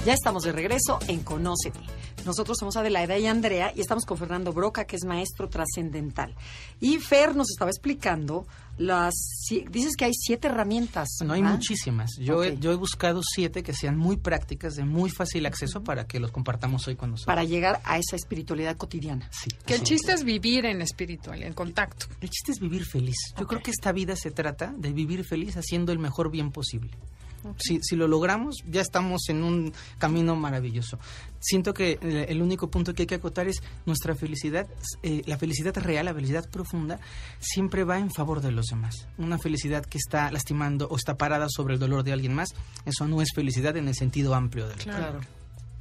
Ya 0.05 0.15
estamos 0.15 0.43
de 0.43 0.51
regreso 0.51 0.99
en 1.07 1.21
Conócete. 1.21 1.79
Nosotros 2.25 2.59
somos 2.59 2.77
Adelaida 2.77 3.19
y 3.19 3.27
Andrea 3.27 3.73
y 3.75 3.81
estamos 3.81 4.05
con 4.05 4.19
Fernando 4.19 4.53
Broca, 4.53 4.85
que 4.85 4.97
es 4.97 5.05
maestro 5.05 5.49
trascendental. 5.49 6.35
Y 6.81 6.99
Fer 6.99 7.35
nos 7.37 7.51
estaba 7.51 7.71
explicando 7.71 8.47
las... 8.79 9.15
Dices 9.71 9.97
que 9.97 10.07
hay 10.07 10.13
siete 10.15 10.49
herramientas. 10.49 11.09
No, 11.25 11.35
hay 11.35 11.43
muchísimas. 11.43 12.11
Yo, 12.19 12.43
he, 12.43 12.59
yo 12.59 12.73
he 12.73 12.77
buscado 12.77 13.21
siete 13.23 13.63
que 13.63 13.75
sean 13.75 13.97
muy 13.97 14.17
prácticas, 14.17 14.75
de 14.75 14.85
muy 14.85 15.11
fácil 15.11 15.47
acceso 15.47 15.83
para 15.83 16.07
que 16.07 16.19
los 16.21 16.31
compartamos 16.31 16.87
hoy 16.89 16.97
con 16.97 17.11
nosotros. 17.11 17.27
Para 17.27 17.45
llegar 17.45 17.81
a 17.85 17.99
esa 17.99 18.17
espiritualidad 18.17 18.77
cotidiana. 18.77 19.29
Sí. 19.33 19.51
Que 19.67 19.75
el 19.75 19.83
chiste 19.83 20.13
es 20.13 20.25
vivir 20.25 20.65
en 20.67 20.83
espiritual, 20.83 21.43
en 21.43 21.53
contacto. 21.53 22.07
El 22.21 22.31
chiste 22.31 22.53
es 22.53 22.61
vivir 22.61 22.85
feliz. 22.85 23.17
Yo 23.39 23.47
creo 23.47 23.63
que 23.63 23.71
esta 23.71 23.93
vida 23.93 24.17
se 24.17 24.31
trata 24.31 24.73
de 24.77 24.93
vivir 24.93 25.25
feliz 25.25 25.57
haciendo 25.57 25.93
el 25.93 25.99
mejor 25.99 26.31
bien 26.31 26.51
posible. 26.51 26.91
Si, 27.59 27.79
si, 27.83 27.97
lo 27.97 28.07
logramos, 28.07 28.57
ya 28.69 28.81
estamos 28.81 29.29
en 29.29 29.43
un 29.43 29.73
camino 29.99 30.37
maravilloso. 30.37 30.99
Siento 31.39 31.73
que 31.73 31.99
el 32.29 32.43
único 32.43 32.71
punto 32.71 32.95
que 32.95 33.03
hay 33.03 33.07
que 33.07 33.15
acotar 33.15 33.49
es 33.49 33.63
nuestra 33.87 34.15
felicidad, 34.15 34.67
eh, 35.03 35.23
la 35.27 35.39
felicidad 35.39 35.75
real, 35.77 36.07
la 36.07 36.15
felicidad 36.15 36.49
profunda, 36.51 37.01
siempre 37.39 37.85
va 37.85 37.99
en 37.99 38.11
favor 38.11 38.41
de 38.41 38.53
los 38.53 38.67
demás. 38.67 39.07
Una 39.19 39.39
felicidad 39.39 39.85
que 39.85 39.99
está 39.99 40.31
lastimando 40.31 40.87
o 40.89 40.97
está 40.97 41.17
parada 41.17 41.47
sobre 41.49 41.75
el 41.75 41.81
dolor 41.81 42.05
de 42.05 42.13
alguien 42.13 42.35
más, 42.35 42.51
eso 42.85 43.09
no 43.09 43.23
es 43.23 43.29
felicidad 43.35 43.77
en 43.77 43.89
el 43.89 43.95
sentido 43.95 44.35
amplio 44.35 44.69
del 44.69 44.79
claro. 44.79 45.21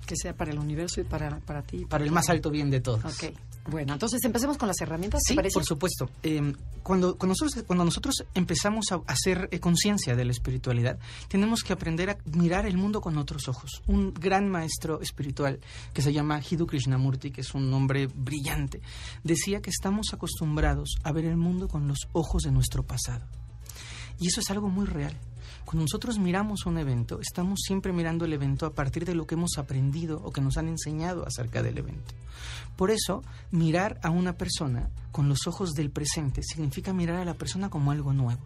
Que 0.06 0.16
sea 0.16 0.34
para 0.34 0.52
el 0.52 0.60
universo 0.60 1.02
y 1.02 1.04
para, 1.04 1.40
para 1.40 1.62
ti. 1.62 1.86
Para, 1.86 2.04
el 2.04 2.12
más 2.12 2.30
alto 2.30 2.50
bien 2.50 2.70
de 2.72 2.80
todos. 2.80 3.06
Okay. 3.16 3.36
Bueno, 3.70 3.94
entonces 3.94 4.24
empecemos 4.24 4.58
con 4.58 4.68
las 4.68 4.80
herramientas. 4.82 5.22
sí, 5.26 5.36
por 5.54 5.64
supuesto. 5.64 6.10
Em, 6.24 6.54
cuando, 6.84 7.18
cuando, 7.18 7.34
nosotros, 7.34 7.64
cuando 7.66 7.86
nosotros 7.86 8.26
empezamos 8.34 8.92
a 8.92 9.02
hacer 9.08 9.48
eh, 9.52 9.60
conciencia 9.60 10.16
de 10.16 10.26
la 10.26 10.32
espiritualidad, 10.32 10.98
tenemos 11.28 11.64
que 11.64 11.74
aprender 11.74 12.10
a 12.10 12.18
mirar 12.26 12.66
el 12.66 12.78
mundo 12.78 13.02
con 13.02 13.18
otros 13.18 13.48
ojos. 13.48 13.82
Un 13.88 14.14
gran 14.14 14.50
maestro 14.50 15.02
espiritual 15.02 15.60
que 15.94 16.02
se 16.02 16.14
llama 16.14 16.42
Hiddu 16.42 16.66
Krishnamurti, 16.66 17.32
que 17.32 17.42
es 17.42 17.54
un 17.54 17.74
hombre 17.74 18.08
brillante, 18.08 18.82
decía 19.24 19.62
que 19.62 19.70
estamos 19.70 20.14
acostumbrados 20.14 20.96
a 21.04 21.12
ver 21.12 21.26
el 21.26 21.38
mundo 21.38 21.68
con 21.68 21.88
los 21.88 22.08
ojos 22.14 22.44
de 22.44 22.52
nuestro 22.52 22.84
pasado. 22.84 23.28
Y 24.20 24.28
eso 24.28 24.42
es 24.42 24.50
algo 24.50 24.70
muy 24.70 24.86
real. 24.86 25.16
Cuando 25.66 25.84
nosotros 25.84 26.18
miramos 26.18 26.66
un 26.66 26.78
evento, 26.78 27.20
estamos 27.22 27.60
siempre 27.66 27.94
mirando 27.94 28.26
el 28.26 28.34
evento 28.34 28.66
a 28.66 28.74
partir 28.74 29.06
de 29.06 29.16
lo 29.16 29.28
que 29.28 29.36
hemos 29.36 29.58
aprendido 29.58 30.22
o 30.24 30.32
que 30.32 30.42
nos 30.42 30.58
han 30.58 30.68
enseñado 30.68 31.26
acerca 31.26 31.62
del 31.62 31.78
evento. 31.78 32.14
Por 32.76 32.92
eso, 32.92 33.24
mirar 33.52 34.00
a 34.04 34.10
una 34.10 34.34
persona 34.34 34.90
con 35.12 35.30
los 35.30 35.48
ojos 35.48 35.74
del 35.74 35.92
presente 35.92 36.42
significa 36.44 36.94
mirar 36.94 37.18
a 37.18 37.26
la 37.26 37.34
persona 37.34 37.70
como 37.70 37.92
algo 37.92 38.14
nuevo. 38.14 38.42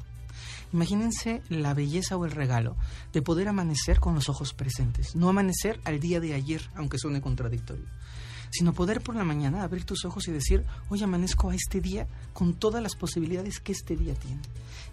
Imagínense 0.74 1.44
la 1.50 1.74
belleza 1.74 2.18
o 2.18 2.26
el 2.26 2.32
regalo 2.32 2.76
de 3.14 3.22
poder 3.22 3.48
amanecer 3.48 4.00
con 4.00 4.16
los 4.16 4.28
ojos 4.28 4.54
presentes, 4.54 5.16
no 5.16 5.30
amanecer 5.30 5.80
al 5.86 6.00
día 6.00 6.20
de 6.20 6.34
ayer, 6.34 6.62
aunque 6.76 6.98
suene 6.98 7.22
contradictorio 7.22 7.86
sino 8.54 8.74
poder 8.74 9.02
por 9.02 9.16
la 9.16 9.24
mañana 9.24 9.64
abrir 9.64 9.84
tus 9.84 10.06
ojos 10.06 10.28
y 10.28 10.32
decir, 10.32 10.64
hoy 10.90 11.02
amanezco 11.02 11.50
a 11.50 11.56
este 11.56 11.82
día 11.82 12.08
con 12.34 12.54
todas 12.54 12.84
las 12.84 12.96
posibilidades 12.96 13.60
que 13.60 13.72
este 13.72 13.96
día 13.96 14.14
tiene. 14.14 14.42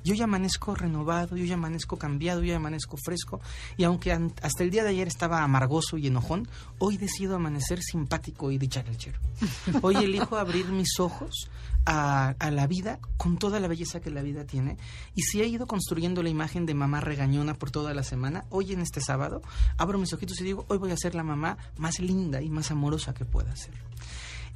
Yo 0.04 0.14
ya 0.14 0.25
amanezco 0.25 0.75
renovado, 0.75 1.37
yo 1.37 1.45
ya 1.45 1.54
amanezco 1.54 1.97
cambiado, 1.97 2.40
yo 2.40 2.49
ya 2.49 2.57
amanezco 2.57 2.97
fresco, 2.97 3.40
y 3.76 3.85
aunque 3.85 4.12
hasta 4.12 4.62
el 4.62 4.71
día 4.71 4.83
de 4.83 4.90
ayer 4.90 5.09
estaba 5.09 5.42
amargoso 5.42 5.97
y 5.97 6.07
enojón, 6.07 6.49
hoy 6.78 6.97
decido 6.97 7.37
amanecer 7.37 7.83
simpático 7.83 8.50
y 8.50 8.59
dicharachero. 8.59 9.19
Hoy 9.83 9.97
elijo 9.97 10.37
abrir 10.37 10.66
mis 10.66 10.99
ojos 10.99 11.50
a, 11.87 12.35
a, 12.38 12.50
la 12.50 12.66
vida 12.66 12.99
con 13.16 13.38
toda 13.38 13.59
la 13.61 13.69
belleza 13.69 14.00
que 14.00 14.11
la 14.11 14.23
vida 14.23 14.45
tiene. 14.45 14.76
Y 15.14 15.23
si 15.23 15.40
he 15.40 15.47
ido 15.47 15.66
construyendo 15.66 16.23
la 16.23 16.28
imagen 16.28 16.66
de 16.66 16.75
mamá 16.75 17.00
regañona 17.00 17.54
por 17.54 17.71
toda 17.71 17.95
la 17.95 18.02
semana, 18.02 18.45
hoy 18.50 18.73
en 18.73 18.80
este 18.80 19.00
sábado 19.00 19.40
abro 19.78 19.99
mis 19.99 20.12
ojitos 20.12 20.40
y 20.40 20.45
digo, 20.45 20.66
hoy 20.69 20.78
voy 20.78 20.90
a 20.90 20.97
ser 20.97 21.14
la 21.14 21.23
mamá 21.23 21.57
más 21.78 22.00
linda 22.00 22.42
y 22.42 22.50
más 22.50 22.71
amorosa 22.71 23.14
que 23.14 23.25
pueda 23.25 23.54
ser. 23.57 23.75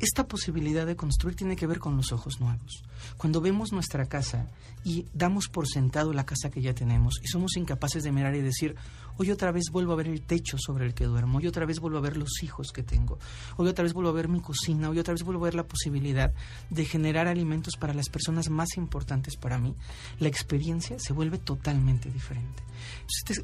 Esta 0.00 0.26
posibilidad 0.26 0.86
de 0.86 0.96
construir 0.96 1.36
tiene 1.36 1.56
que 1.56 1.66
ver 1.66 1.78
con 1.78 1.96
los 1.96 2.12
ojos 2.12 2.40
nuevos. 2.40 2.82
Cuando 3.16 3.40
vemos 3.40 3.72
nuestra 3.72 4.06
casa 4.06 4.50
y 4.84 5.06
damos 5.14 5.48
por 5.48 5.68
sentado 5.68 6.12
la 6.12 6.26
casa 6.26 6.50
que 6.50 6.60
ya 6.60 6.74
tenemos 6.74 7.20
y 7.22 7.28
somos 7.28 7.56
incapaces 7.56 8.02
de 8.02 8.12
mirar 8.12 8.34
y 8.34 8.40
decir, 8.40 8.74
hoy 9.16 9.30
otra 9.30 9.52
vez 9.52 9.64
vuelvo 9.70 9.92
a 9.92 9.96
ver 9.96 10.08
el 10.08 10.22
techo 10.22 10.58
sobre 10.58 10.86
el 10.86 10.94
que 10.94 11.04
duermo, 11.04 11.38
hoy 11.38 11.46
otra 11.46 11.64
vez 11.64 11.78
vuelvo 11.80 11.98
a 11.98 12.02
ver 12.02 12.16
los 12.16 12.42
hijos 12.42 12.72
que 12.72 12.82
tengo, 12.82 13.18
hoy 13.56 13.68
otra 13.68 13.84
vez 13.84 13.92
vuelvo 13.92 14.10
a 14.10 14.14
ver 14.14 14.28
mi 14.28 14.40
cocina, 14.40 14.90
hoy 14.90 14.98
otra 14.98 15.14
vez 15.14 15.22
vuelvo 15.22 15.44
a 15.44 15.46
ver 15.46 15.54
la 15.54 15.66
posibilidad 15.66 16.32
de 16.70 16.84
generar 16.84 17.28
alimentos 17.28 17.76
para 17.76 17.94
las 17.94 18.08
personas 18.08 18.50
más 18.50 18.76
importantes 18.76 19.36
para 19.36 19.58
mí, 19.58 19.74
la 20.18 20.28
experiencia 20.28 20.98
se 20.98 21.12
vuelve 21.12 21.38
totalmente 21.38 22.10
diferente. 22.10 22.62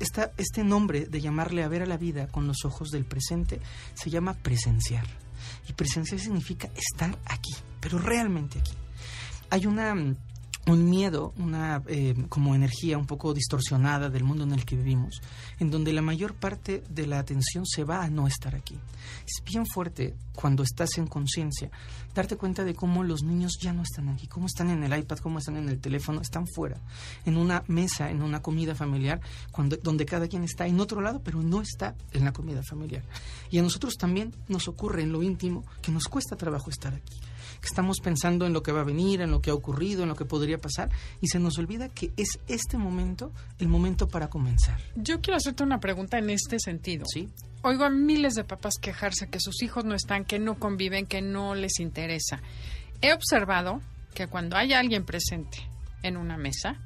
Este, 0.00 0.28
este 0.36 0.64
nombre 0.64 1.06
de 1.06 1.20
llamarle 1.20 1.62
a 1.62 1.68
ver 1.68 1.82
a 1.82 1.86
la 1.86 1.96
vida 1.96 2.26
con 2.26 2.46
los 2.46 2.64
ojos 2.64 2.90
del 2.90 3.04
presente 3.04 3.60
se 3.94 4.10
llama 4.10 4.34
presenciar. 4.34 5.06
Y 5.68 5.72
presenciar 5.72 6.20
significa 6.20 6.68
estar 6.74 7.16
aquí, 7.26 7.54
pero 7.80 7.98
realmente 7.98 8.58
aquí. 8.58 8.72
Hay 9.50 9.66
una 9.66 9.94
un 10.66 10.88
miedo, 10.88 11.32
una 11.38 11.82
eh, 11.86 12.14
como 12.28 12.54
energía 12.54 12.98
un 12.98 13.06
poco 13.06 13.32
distorsionada 13.32 14.10
del 14.10 14.24
mundo 14.24 14.44
en 14.44 14.52
el 14.52 14.64
que 14.64 14.76
vivimos, 14.76 15.20
en 15.58 15.70
donde 15.70 15.92
la 15.92 16.02
mayor 16.02 16.34
parte 16.34 16.82
de 16.88 17.06
la 17.06 17.18
atención 17.18 17.64
se 17.66 17.84
va 17.84 18.02
a 18.02 18.10
no 18.10 18.26
estar 18.26 18.54
aquí. 18.54 18.78
Es 19.26 19.42
bien 19.44 19.66
fuerte 19.66 20.14
cuando 20.34 20.62
estás 20.62 20.98
en 20.98 21.06
conciencia 21.06 21.70
darte 22.14 22.36
cuenta 22.36 22.64
de 22.64 22.74
cómo 22.74 23.04
los 23.04 23.22
niños 23.22 23.58
ya 23.60 23.72
no 23.72 23.82
están 23.82 24.08
aquí, 24.08 24.26
cómo 24.26 24.46
están 24.46 24.70
en 24.70 24.82
el 24.82 24.98
iPad, 24.98 25.18
cómo 25.18 25.38
están 25.38 25.56
en 25.56 25.68
el 25.68 25.80
teléfono, 25.80 26.20
están 26.20 26.46
fuera, 26.46 26.76
en 27.24 27.36
una 27.36 27.62
mesa, 27.68 28.10
en 28.10 28.22
una 28.22 28.42
comida 28.42 28.74
familiar, 28.74 29.20
cuando, 29.50 29.76
donde 29.76 30.06
cada 30.06 30.28
quien 30.28 30.44
está 30.44 30.66
en 30.66 30.80
otro 30.80 31.00
lado, 31.00 31.20
pero 31.22 31.42
no 31.42 31.60
está 31.60 31.94
en 32.12 32.24
la 32.24 32.32
comida 32.32 32.62
familiar. 32.62 33.02
Y 33.50 33.58
a 33.58 33.62
nosotros 33.62 33.94
también 33.94 34.34
nos 34.48 34.68
ocurre 34.68 35.02
en 35.02 35.12
lo 35.12 35.22
íntimo 35.22 35.64
que 35.82 35.92
nos 35.92 36.04
cuesta 36.04 36.36
trabajo 36.36 36.70
estar 36.70 36.94
aquí 36.94 37.18
que 37.60 37.66
estamos 37.66 38.00
pensando 38.00 38.46
en 38.46 38.52
lo 38.52 38.62
que 38.62 38.72
va 38.72 38.80
a 38.80 38.84
venir, 38.84 39.20
en 39.20 39.30
lo 39.30 39.40
que 39.40 39.50
ha 39.50 39.54
ocurrido, 39.54 40.02
en 40.02 40.08
lo 40.08 40.16
que 40.16 40.24
podría 40.24 40.58
pasar, 40.58 40.90
y 41.20 41.28
se 41.28 41.38
nos 41.38 41.58
olvida 41.58 41.88
que 41.88 42.12
es 42.16 42.38
este 42.48 42.78
momento 42.78 43.32
el 43.58 43.68
momento 43.68 44.08
para 44.08 44.28
comenzar. 44.28 44.80
Yo 44.96 45.20
quiero 45.20 45.36
hacerte 45.36 45.62
una 45.62 45.80
pregunta 45.80 46.18
en 46.18 46.30
este 46.30 46.58
sentido. 46.58 47.04
Sí. 47.06 47.28
Oigo 47.62 47.84
a 47.84 47.90
miles 47.90 48.34
de 48.34 48.44
papás 48.44 48.74
quejarse 48.80 49.28
que 49.28 49.40
sus 49.40 49.62
hijos 49.62 49.84
no 49.84 49.94
están, 49.94 50.24
que 50.24 50.38
no 50.38 50.58
conviven, 50.58 51.06
que 51.06 51.20
no 51.20 51.54
les 51.54 51.78
interesa. 51.78 52.40
He 53.02 53.12
observado 53.12 53.80
que 54.14 54.26
cuando 54.26 54.56
hay 54.56 54.72
alguien 54.72 55.04
presente 55.04 55.58
en 56.02 56.16
una 56.16 56.36
mesa 56.36 56.76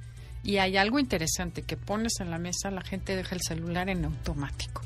y 0.42 0.58
hay 0.58 0.76
algo 0.76 0.98
interesante 0.98 1.62
que 1.62 1.76
pones 1.76 2.14
en 2.20 2.30
la 2.30 2.38
mesa, 2.38 2.70
la 2.70 2.82
gente 2.82 3.16
deja 3.16 3.34
el 3.34 3.40
celular 3.40 3.88
en 3.88 4.04
automático. 4.04 4.82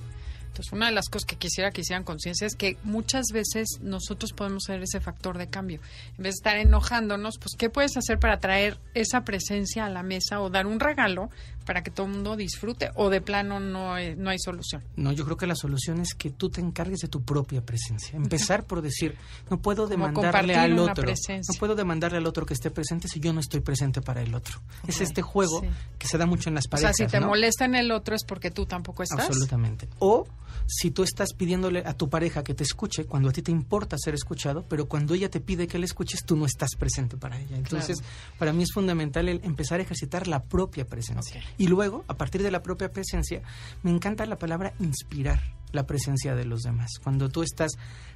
Entonces, 0.59 0.73
una 0.73 0.87
de 0.87 0.93
las 0.93 1.09
cosas 1.09 1.25
que 1.25 1.37
quisiera 1.37 1.71
que 1.71 1.83
hicieran 1.83 2.03
conciencia 2.03 2.45
es 2.45 2.57
que 2.57 2.79
muchas 2.83 3.27
veces 3.33 3.79
nosotros 3.81 4.33
podemos 4.33 4.65
ser 4.65 4.83
ese 4.83 4.99
factor 5.01 5.39
de 5.39 5.47
cambio. 5.47 5.79
En 6.17 6.25
vez 6.25 6.35
de 6.35 6.39
estar 6.39 6.57
enojándonos, 6.57 7.39
pues, 7.39 7.55
¿qué 7.57 7.71
puedes 7.71 7.97
hacer 7.97 8.19
para 8.19 8.41
traer 8.41 8.77
esa 8.95 9.23
presencia 9.23 9.87
a 9.87 9.89
la 9.89 10.03
mesa 10.03 10.41
o 10.41 10.51
dar 10.51 10.67
un 10.67 10.81
regalo 10.81 11.31
para 11.65 11.85
que 11.85 11.93
todo 11.93 12.07
el 12.07 12.13
mundo 12.15 12.35
disfrute? 12.35 12.91
¿O 12.97 13.09
de 13.09 13.21
plano 13.21 13.61
no 13.61 13.93
hay, 13.93 14.17
no 14.17 14.31
hay 14.31 14.39
solución? 14.41 14.83
No, 14.97 15.13
yo 15.13 15.25
creo 15.27 15.37
que 15.37 15.47
la 15.47 15.55
solución 15.55 16.01
es 16.01 16.15
que 16.15 16.31
tú 16.31 16.51
te 16.51 16.61
encargues 16.61 17.01
de 17.01 17.09
tu 17.09 17.23
propia 17.23 17.61
presencia. 17.65 18.17
Empezar 18.17 18.65
por 18.65 18.83
decir, 18.83 19.17
no 19.51 19.61
puedo 19.61 19.87
demandarle 19.87 20.57
al 20.57 20.77
otro. 20.77 21.07
No 21.07 21.55
puedo 21.61 21.77
demandarle 21.77 22.19
al 22.19 22.27
otro 22.27 22.47
que 22.47 22.55
esté 22.55 22.73
presente 22.73 23.07
si 23.07 23.21
yo 23.21 23.33
no 23.33 23.39
estoy 23.39 23.61
presente 23.61 24.01
para 24.01 24.23
el 24.23 24.35
otro. 24.35 24.61
Es 24.89 25.01
este 25.01 25.23
juego 25.23 25.63
que 25.99 26.09
se 26.09 26.19
da 26.19 26.27
mucho 26.27 26.49
en 26.49 26.57
las 26.57 26.67
parejas. 26.67 26.95
O 26.95 26.97
sea, 26.97 27.07
si 27.07 27.13
te 27.13 27.21
molesta 27.21 27.65
en 27.65 27.77
el 27.77 27.93
otro 27.93 28.17
es 28.17 28.25
porque 28.25 28.51
tú 28.51 28.67
tampoco 28.67 29.05
estás. 29.05 29.21
Absolutamente. 29.21 29.89
O 30.01 30.27
si 30.67 30.91
tú 30.91 31.03
estás 31.03 31.33
pidiéndole 31.33 31.83
a 31.87 31.95
tu 31.95 32.09
pareja 32.09 32.45
que 32.45 32.55
te 32.55 32.65
escuche 32.65 33.05
cuando 33.05 33.29
a 33.29 33.33
ti 33.33 33.43
te 33.43 33.51
importa 33.51 33.97
ser 33.99 34.15
escuchado, 34.15 34.65
pero 34.69 34.89
cuando 34.89 35.15
ella 35.15 35.31
te 35.31 35.41
pide 35.41 35.67
que 35.67 35.79
le 35.79 35.87
escuches, 35.87 36.25
tú 36.25 36.37
no 36.37 36.47
estás 36.47 36.75
presente 36.77 37.17
para 37.17 37.39
ella. 37.39 37.57
Entonces, 37.57 38.03
para 38.39 38.53
mí 38.53 38.63
es 38.63 38.73
fundamental 38.73 39.29
el 39.29 39.41
empezar 39.45 39.81
a 39.81 39.83
ejercitar 39.83 40.29
la 40.29 40.43
propia 40.43 40.87
presencia. 40.87 41.43
Y 41.57 41.67
luego, 41.69 42.05
a 42.09 42.15
partir 42.15 42.43
de 42.43 42.51
la 42.51 42.63
propia 42.63 42.91
presencia, 42.91 43.43
me 43.83 43.91
encanta 43.91 44.27
la 44.27 44.39
palabra 44.39 44.75
inspirar 44.81 45.41
la 45.73 45.87
presencia 45.87 46.35
de 46.35 46.45
los 46.45 46.63
demás. 46.63 46.91
Cuando 47.03 47.29
tú 47.29 47.43
estás 47.43 47.73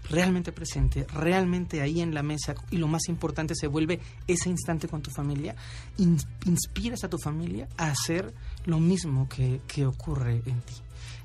realmente 0.08 0.52
presente, 0.52 1.06
realmente 1.12 1.80
ahí 1.80 2.00
en 2.00 2.14
la 2.14 2.22
mesa 2.22 2.54
y 2.70 2.78
lo 2.78 2.88
más 2.88 3.08
importante 3.08 3.54
se 3.54 3.66
vuelve 3.66 4.00
ese 4.26 4.48
instante 4.48 4.88
con 4.88 5.02
tu 5.02 5.10
familia, 5.10 5.54
inspiras 6.46 7.04
a 7.04 7.10
tu 7.10 7.18
familia 7.18 7.68
a 7.76 7.90
hacer 7.90 8.32
lo 8.64 8.80
mismo 8.80 9.28
que, 9.28 9.60
que 9.66 9.86
ocurre 9.86 10.42
en 10.46 10.60
ti. 10.62 10.74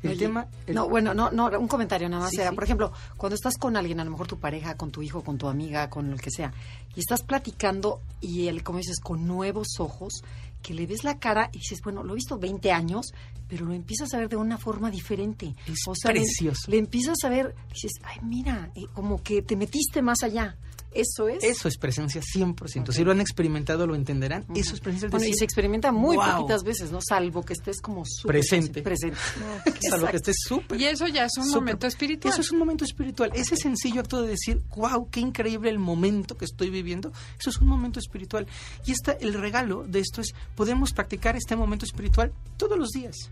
El 0.04 0.18
tema... 0.18 0.48
No, 0.68 0.88
bueno, 0.88 1.13
no, 1.13 1.32
no, 1.32 1.50
un 1.60 1.68
comentario 1.68 2.10
nada 2.10 2.24
más. 2.24 2.34
era, 2.34 2.51
Por 2.51 2.63
ejemplo, 2.63 2.92
cuando 3.16 3.36
estás 3.36 3.58
con 3.58 3.75
alguien, 3.75 4.00
a 4.00 4.06
lo 4.06 4.12
mejor 4.12 4.27
tu 4.27 4.39
pareja, 4.39 4.75
con 4.75 4.92
tu 4.92 5.01
hijo, 5.01 5.24
con 5.24 5.38
tu 5.38 5.48
amiga, 5.48 5.89
con 5.89 6.12
el 6.12 6.22
que 6.22 6.32
sea, 6.32 6.54
y 6.96 7.00
estás 7.00 7.24
platicando 7.24 8.01
y 8.22 8.48
él, 8.48 8.63
como 8.63 8.80
dices, 8.80 9.00
con 9.00 9.27
nuevos 9.27 9.68
ojos, 9.80 10.22
que 10.62 10.74
le 10.74 10.86
ves 10.86 11.04
la 11.04 11.20
cara 11.20 11.50
y 11.54 11.60
dices, 11.60 11.80
bueno, 11.84 12.04
lo 12.04 12.13
he 12.13 12.16
visto 12.16 12.38
20 12.38 12.72
años, 12.72 13.13
pero 13.48 13.66
lo 13.66 13.74
empiezas 13.74 14.13
a 14.13 14.18
ver 14.18 14.30
de 14.30 14.36
una 14.36 14.58
forma 14.58 14.92
diferente. 14.92 15.56
Es 15.66 15.80
precioso. 16.04 16.70
Le, 16.70 16.77
empiezas 16.77 17.18
a 17.24 17.30
ver, 17.30 17.56
dices, 17.74 17.94
ay, 18.04 18.20
mira, 18.24 18.72
eh, 18.75 18.86
como 18.94 19.22
que 19.22 19.42
te 19.42 19.56
metiste 19.56 20.01
más 20.01 20.24
allá. 20.24 20.58
¿Eso 20.91 21.27
es? 21.27 21.44
Eso 21.44 21.67
es 21.67 21.77
presencia 21.77 22.22
100%. 22.22 22.91
Si 22.91 23.03
lo 23.03 23.12
han 23.12 23.22
experimentado, 23.22 23.86
lo 23.86 23.96
entenderán. 23.96 24.46
Eso 24.56 24.74
es 24.74 24.79
presencia. 24.79 25.10
Bueno, 25.10 25.25
y 25.25 25.34
se 25.34 25.44
experimenta 25.44 25.91
muy 25.91 26.17
poquitas 26.17 26.63
veces, 26.63 26.91
¿no? 26.91 27.00
Salvo 27.01 27.44
que 27.44 27.53
estés 27.53 27.82
como 27.82 28.03
súper 28.06 28.39
presente. 28.39 28.82
presente. 28.82 29.17
Salvo 29.89 30.08
que 30.08 30.17
estés 30.17 30.38
súper. 30.39 30.79
Y 30.79 30.86
eso 30.86 31.08
ya 31.08 31.25
es 31.25 31.38
un 31.38 31.50
momento 31.50 31.88
espiritual. 31.88 32.34
Eso 32.34 32.41
es 32.41 32.51
un 32.51 32.60
momento 32.60 32.86
espiritual. 32.86 33.32
Ese 33.36 33.58
sencillo 33.58 34.01
acto 34.01 34.22
de 34.22 34.29
decir, 34.29 34.62
wow, 34.75 35.10
qué 35.10 35.20
increíble 35.20 35.70
el 35.70 35.79
momento 35.79 36.38
que 36.38 36.46
estoy 36.46 36.70
viviendo. 36.70 37.12
Eso 37.39 37.50
es 37.50 37.58
un 37.58 37.67
momento 37.67 38.00
espiritual. 38.00 38.48
Y 38.86 38.91
esta, 38.91 39.12
el 39.12 39.34
regalo 39.34 39.84
de 39.84 40.00
esto 40.00 40.22
es, 40.22 40.34
podemos 40.56 40.94
practicar 40.94 41.36
este 41.36 41.56
momento 41.56 41.86
espiritual 41.86 42.32
todos 42.58 42.77
los 42.77 42.89
días. 42.89 43.29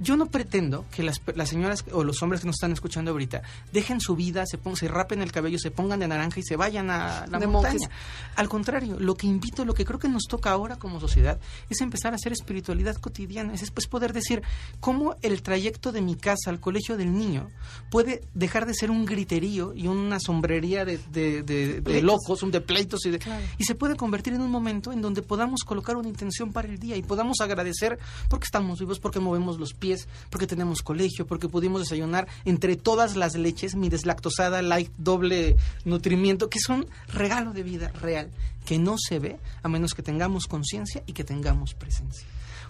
Yo 0.00 0.16
no 0.16 0.26
pretendo 0.26 0.86
que 0.90 1.04
las, 1.04 1.20
señoras 1.44 1.84
o 1.92 2.02
los 2.02 2.20
hombres 2.22 2.40
que 2.40 2.48
nos 2.48 2.56
están 2.56 2.72
escuchando 2.72 3.12
ahorita 3.12 3.42
dejen 3.72 4.00
su 4.00 4.16
vida, 4.16 4.44
se, 4.44 4.58
pongan, 4.58 4.76
se 4.76 4.88
rapen 4.88 5.22
el 5.22 5.30
cabello, 5.30 5.56
se 5.58 5.70
pongan 5.70 6.00
de 6.00 6.08
naranja 6.08 6.40
y 6.40 6.42
se 6.42 6.56
vayan 6.56 6.90
a 6.90 7.26
la 7.28 7.38
montaña. 7.46 7.88
Al 8.34 8.48
contrario, 8.48 8.98
lo 8.98 9.14
que 9.14 9.28
invito, 9.28 9.64
lo 9.64 9.72
que 9.72 9.84
creo 9.84 10.00
que 10.00 10.08
nos 10.08 10.24
toca 10.24 10.50
ahora 10.50 10.76
como 10.76 10.98
sociedad 10.98 11.38
es 11.70 11.80
empezar 11.80 12.12
a 12.12 12.16
hacer 12.16 12.32
espiritualidad 12.32 12.96
cotidiana. 12.96 13.54
Es 13.54 13.70
pues 13.70 13.86
poder 13.86 14.12
decir 14.12 14.42
cómo 14.80 15.14
el 15.22 15.42
trayecto 15.42 15.92
de 15.92 16.00
mi 16.00 16.16
casa 16.16 16.50
al 16.50 16.58
colegio 16.58 16.96
del 16.96 17.16
niño 17.16 17.50
puede 17.90 18.22
dejar 18.34 18.66
de 18.66 18.74
ser 18.74 18.90
un 18.90 19.04
griterío 19.04 19.74
y 19.74 19.86
una 19.86 20.18
sombrería 20.18 20.84
de, 20.84 20.98
de, 21.12 22.02
locos, 22.02 22.42
un 22.42 22.50
de 22.50 22.60
pleitos 22.60 23.06
y, 23.06 23.10
de, 23.10 23.20
y 23.58 23.64
se 23.64 23.76
puede 23.76 23.94
convertir 23.94 24.34
en 24.34 24.40
un 24.40 24.50
momento 24.50 24.92
en 24.92 25.00
donde 25.00 25.22
podamos 25.22 25.62
colocar 25.62 25.96
una 25.96 26.08
intención 26.08 26.52
para 26.52 26.66
el 26.66 26.78
día 26.78 26.96
y 26.96 27.02
podamos 27.02 27.40
agradecer 27.40 27.98
porque 28.28 28.44
estamos 28.46 28.80
vivos, 28.80 28.98
porque 28.98 29.20
movemos 29.20 29.43
los 29.58 29.74
pies 29.74 30.08
porque 30.30 30.46
tenemos 30.46 30.82
colegio, 30.82 31.26
porque 31.26 31.48
pudimos 31.48 31.82
desayunar 31.82 32.26
entre 32.44 32.76
todas 32.76 33.16
las 33.16 33.34
leches, 33.34 33.74
mi 33.74 33.88
deslactosada, 33.88 34.62
light, 34.62 34.90
doble 34.98 35.56
nutrimiento, 35.84 36.48
que 36.48 36.60
son 36.60 36.86
regalo 37.08 37.52
de 37.52 37.62
vida 37.62 37.88
real, 38.00 38.30
que 38.64 38.78
no 38.78 38.96
se 38.98 39.18
ve 39.18 39.38
a 39.62 39.68
menos 39.68 39.94
que 39.94 40.02
tengamos 40.02 40.46
conciencia 40.46 41.02
y 41.06 41.12
que 41.12 41.24
tengamos 41.24 41.74
presencia. 41.74 42.26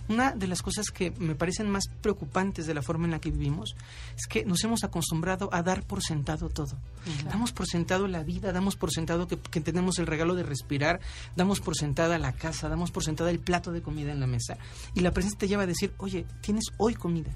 Una 0.08 0.32
de 0.32 0.46
las 0.46 0.62
cosas 0.62 0.90
que 0.90 1.10
me 1.12 1.34
parecen 1.34 1.70
más 1.70 1.84
preocupantes 2.02 2.66
de 2.66 2.74
la 2.74 2.82
forma 2.82 3.06
en 3.06 3.12
la 3.12 3.20
que 3.20 3.30
vivimos 3.30 3.74
es 4.16 4.26
que 4.26 4.44
nos 4.44 4.62
hemos 4.64 4.84
acostumbrado 4.84 5.48
a 5.52 5.62
dar 5.62 5.82
por 5.84 6.02
sentado 6.02 6.48
todo. 6.48 6.78
Damos 7.24 7.52
por 7.52 7.66
sentado 7.66 8.06
la 8.06 8.22
vida, 8.22 8.52
damos 8.52 8.76
por 8.76 8.92
sentado 8.92 9.26
que, 9.26 9.38
que, 9.38 9.60
tenemos 9.60 9.98
el 9.98 10.06
regalo 10.06 10.34
de 10.34 10.42
respirar, 10.42 11.00
damos 11.36 11.60
por 11.60 11.76
sentada 11.76 12.18
la 12.18 12.32
casa, 12.32 12.68
damos 12.68 12.90
por 12.90 13.02
sentada 13.02 13.30
el 13.30 13.40
plato 13.40 13.72
de 13.72 13.82
comida 13.82 14.12
en 14.12 14.20
la 14.20 14.26
mesa. 14.26 14.58
Y 14.94 15.00
la 15.00 15.12
presencia 15.12 15.38
te 15.38 15.48
lleva 15.48 15.62
a 15.62 15.66
decir, 15.66 15.94
oye, 15.98 16.26
tienes 16.40 16.64
hoy 16.76 16.94
comida. 16.94 17.30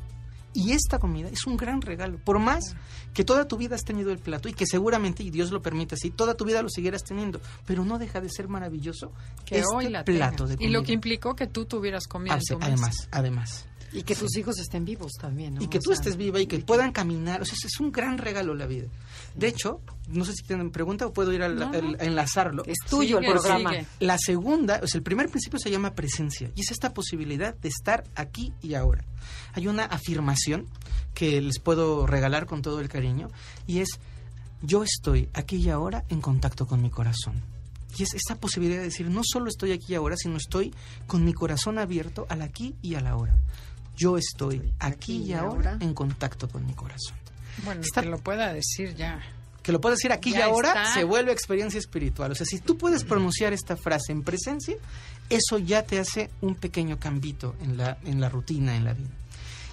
Y 0.59 0.73
esta 0.73 0.99
comida 0.99 1.29
es 1.29 1.47
un 1.47 1.57
gran 1.57 1.81
regalo. 1.83 2.18
Por 2.18 2.40
más 2.40 2.75
que 3.14 3.23
toda 3.23 3.47
tu 3.47 3.57
vida 3.57 3.77
has 3.77 3.85
tenido 3.85 4.11
el 4.11 4.18
plato 4.18 4.49
y 4.49 4.53
que 4.53 4.66
seguramente, 4.66 5.23
y 5.23 5.31
Dios 5.31 5.53
lo 5.53 5.62
permite 5.62 5.94
así, 5.94 6.11
toda 6.11 6.35
tu 6.35 6.44
vida 6.44 6.62
lo 6.62 6.68
siguieras 6.68 7.05
teniendo, 7.05 7.40
pero 7.64 7.85
no 7.85 7.97
deja 7.97 8.21
de 8.21 8.29
ser 8.29 8.49
maravilloso 8.49 9.12
que 9.44 9.61
este 9.61 9.73
hoy 9.73 9.88
la 9.88 10.03
plato 10.03 10.49
de 10.49 10.57
comida. 10.57 10.68
Y 10.68 10.73
lo 10.73 10.83
que 10.83 10.92
implicó 10.92 11.37
que 11.37 11.47
tú 11.47 11.64
tuvieras 11.66 12.09
comida. 12.09 12.40
además, 12.61 13.09
además. 13.12 13.68
Y 13.92 14.03
que 14.03 14.14
tus 14.14 14.37
hijos 14.37 14.59
estén 14.59 14.85
vivos 14.85 15.12
también, 15.18 15.55
¿no? 15.55 15.62
Y 15.62 15.68
que 15.68 15.79
tú 15.79 15.92
estés 15.92 16.16
viva 16.16 16.40
y 16.40 16.46
que, 16.46 16.59
puedan 16.59 16.92
caminar. 16.92 17.40
O 17.40 17.44
sea, 17.44 17.55
es 17.55 17.81
un 17.81 17.90
gran 17.90 18.18
regalo 18.18 18.55
la 18.55 18.66
vida. 18.66 18.88
De 19.35 19.48
hecho, 19.48 19.81
no 20.09 20.24
sé 20.24 20.33
si 20.35 20.42
tienen 20.42 20.70
pregunta 20.70 21.07
o 21.07 21.12
puedo 21.12 21.33
ir 21.33 21.42
a, 21.42 21.46
enlazarlo. 21.46 22.64
Es 22.66 22.79
tuyo 22.88 23.18
el 23.18 23.27
programa. 23.27 23.72
La 24.01 24.18
segunda, 24.18 24.81
o 24.83 24.87
sea, 24.87 24.98
el 24.98 25.03
primer 25.03 25.29
principio 25.29 25.59
se 25.59 25.70
llama 25.70 25.94
presencia 25.94 26.51
y 26.55 26.61
es 26.61 26.70
esta 26.70 26.92
posibilidad 26.92 27.55
de 27.55 27.68
estar 27.68 28.05
aquí 28.14 28.53
y 28.62 28.74
ahora. 28.74 29.05
Hay 29.55 29.66
una 29.68 29.85
afirmación 29.85 30.66
que 31.14 31.40
les 31.40 31.59
puedo 31.59 32.07
regalar 32.07 32.46
con 32.46 32.62
todo 32.62 32.81
el 32.81 32.88
cariño 32.88 33.31
y 33.66 33.81
es 33.81 33.88
yo 34.61 34.83
estoy 34.83 35.29
aquí 35.35 35.57
y 35.57 35.70
ahora 35.70 36.05
en 36.09 36.20
contacto 36.20 36.66
con 36.66 36.83
mi 36.83 36.90
corazón. 36.90 37.42
Y 37.96 38.03
es 38.03 38.14
esta 38.14 38.37
posibilidad 38.37 38.81
de 38.81 38.85
decir, 38.85 39.09
no 39.09 39.22
solo 39.24 39.48
estoy 39.48 39.72
aquí 39.72 39.92
y 39.92 39.94
ahora, 39.94 40.14
sino 40.16 40.37
estoy 40.37 40.74
con 41.07 41.24
mi 41.24 41.33
corazón 41.33 41.79
abierto 41.79 42.27
al 42.29 42.42
aquí 42.42 42.74
y 42.83 42.96
a 42.96 43.01
la 43.01 43.11
ahora 43.11 43.35
yo 43.99 44.17
estoy 44.17 44.73
aquí 44.79 45.23
y 45.25 45.33
ahora 45.33 45.77
en 45.81 45.95
contacto 45.95 46.49
con 46.49 46.65
mi 46.65 46.75
corazón. 46.75 47.17
Bueno, 47.65 47.83
que 47.93 48.03
lo 48.03 48.19
pueda 48.19 48.53
decir 48.53 48.95
ya. 48.95 49.21
Que 49.63 49.73
lo 49.73 49.81
pueda 49.81 49.97
decir 49.97 50.13
aquí 50.13 50.31
y 50.35 50.41
ahora 50.41 50.93
se 50.95 51.05
vuelve 51.05 51.33
experiencia 51.33 51.79
espiritual. 51.79 52.33
O 52.33 52.35
sea, 52.35 52.47
si 52.47 52.61
tú 52.61 52.79
puedes 52.79 53.05
pronunciar 53.05 53.53
esta 53.53 53.77
frase 53.77 54.13
en 54.13 54.23
presencia, 54.23 54.77
eso 55.29 55.59
ya 55.59 55.83
te 55.83 55.99
hace 55.99 56.31
un 56.41 56.55
pequeño 56.55 56.99
cambito 56.99 57.55
en 57.61 57.77
la, 57.77 57.99
en 58.05 58.21
la 58.21 58.29
rutina, 58.29 58.77
en 58.77 58.85
la 58.85 58.95
vida. 58.95 59.11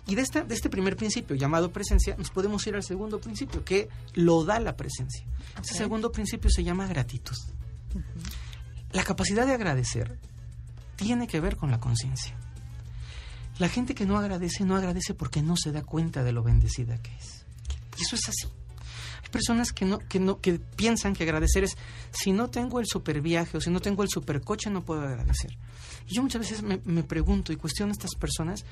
Y 0.08 0.16
de, 0.16 0.22
esta, 0.22 0.42
de 0.42 0.54
este 0.54 0.70
primer 0.70 0.96
principio 0.96 1.36
llamado 1.36 1.72
presencia, 1.72 2.16
nos 2.18 2.30
podemos 2.30 2.66
ir 2.68 2.76
al 2.76 2.84
segundo 2.84 3.20
principio, 3.20 3.64
que 3.64 3.90
lo 4.14 4.44
da 4.44 4.60
la 4.60 4.76
presencia. 4.76 5.26
Ese 5.64 5.76
segundo 5.76 6.12
principio 6.12 6.50
se 6.50 6.64
llama 6.64 6.88
gratitud. 6.88 7.36
La 8.92 9.04
capacidad 9.04 9.48
de 9.48 9.54
agradecer 9.54 10.20
tiene 10.96 11.28
que 11.28 11.40
ver 11.40 11.56
con 11.56 11.72
la 11.72 11.80
conciencia. 11.80 12.38
La 13.60 13.70
gente 13.70 13.96
que 13.96 14.06
no 14.06 14.18
agradece, 14.18 14.65
no 14.65 14.76
agradece 14.76 15.13
porque 15.13 15.41
no 15.41 15.56
se 15.56 15.72
da 15.72 15.84
cuenta 15.84 16.24
de 16.24 16.32
lo 16.32 16.44
bendecida 16.44 16.98
que 16.98 17.12
es. 17.15 17.46
Y 17.98 18.04
eso 18.04 18.15
es 18.15 18.28
así. 18.28 18.48
Hay 19.24 19.30
personas 19.30 19.72
que 19.72 19.86
no, 19.86 20.00
que 20.00 20.20
no, 20.20 20.39
que 20.39 20.60
piensan 20.60 21.13
que 21.13 21.24
agradecer 21.24 21.63
es 21.63 21.78
si 22.12 22.32
no 22.32 22.50
tengo 22.50 22.80
el 22.80 22.86
super 22.86 23.22
viaje 23.22 23.58
o 23.58 23.62
si 23.62 23.70
no 23.70 23.80
tengo 23.80 24.04
el 24.04 24.10
super 24.10 24.41
coche 24.41 24.70
no 24.70 24.84
puedo 24.84 25.02
agradecer. 25.02 25.58
Y 26.08 26.15
yo 26.15 26.22
muchas 26.22 26.41
veces 26.41 26.62
me, 26.62 26.82
me 26.86 27.04
pregunto 27.04 27.54
y 27.54 27.56
cuestiono 27.56 27.91
a 27.91 27.94
estas 27.94 28.15
personas 28.15 28.65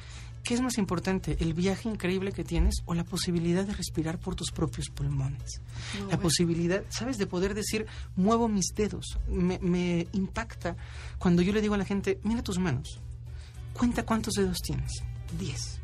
¿Qué 0.44 0.54
es 0.54 0.62
más 0.62 0.78
importante, 0.78 1.38
el 1.40 1.54
viaje 1.54 1.88
increíble 1.88 2.34
que 2.34 2.44
tienes 2.44 2.84
o 2.86 2.94
la 2.94 3.06
posibilidad 3.06 3.66
de 3.66 3.74
respirar 3.74 4.20
por 4.20 4.36
tus 4.36 4.52
propios 4.52 4.90
pulmones? 4.90 5.62
la 6.10 6.20
posibilidad, 6.20 6.84
¿sabes?, 6.90 7.18
de 7.18 7.28
poder 7.28 7.54
decir, 7.54 7.86
muevo 8.18 8.50
mis 8.50 8.74
dedos. 8.76 9.20
Me, 9.30 9.58
me 9.60 10.06
impacta 10.12 10.76
cuando 11.18 11.42
yo 11.42 11.54
le 11.54 11.62
digo 11.62 11.76
a 11.76 11.78
la 11.78 11.86
gente, 11.86 12.20
mira 12.24 12.44
tus 12.44 12.60
manos, 12.60 13.00
cuenta 13.74 14.06
cuántos 14.06 14.34
dedos 14.36 14.60
tienes. 14.62 14.92
Diez. 15.38 15.80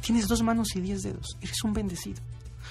Tienes 0.00 0.26
dos 0.28 0.42
manos 0.42 0.74
y 0.76 0.80
diez 0.80 1.02
dedos. 1.02 1.36
Eres 1.40 1.62
un 1.64 1.72
bendecido. 1.72 2.20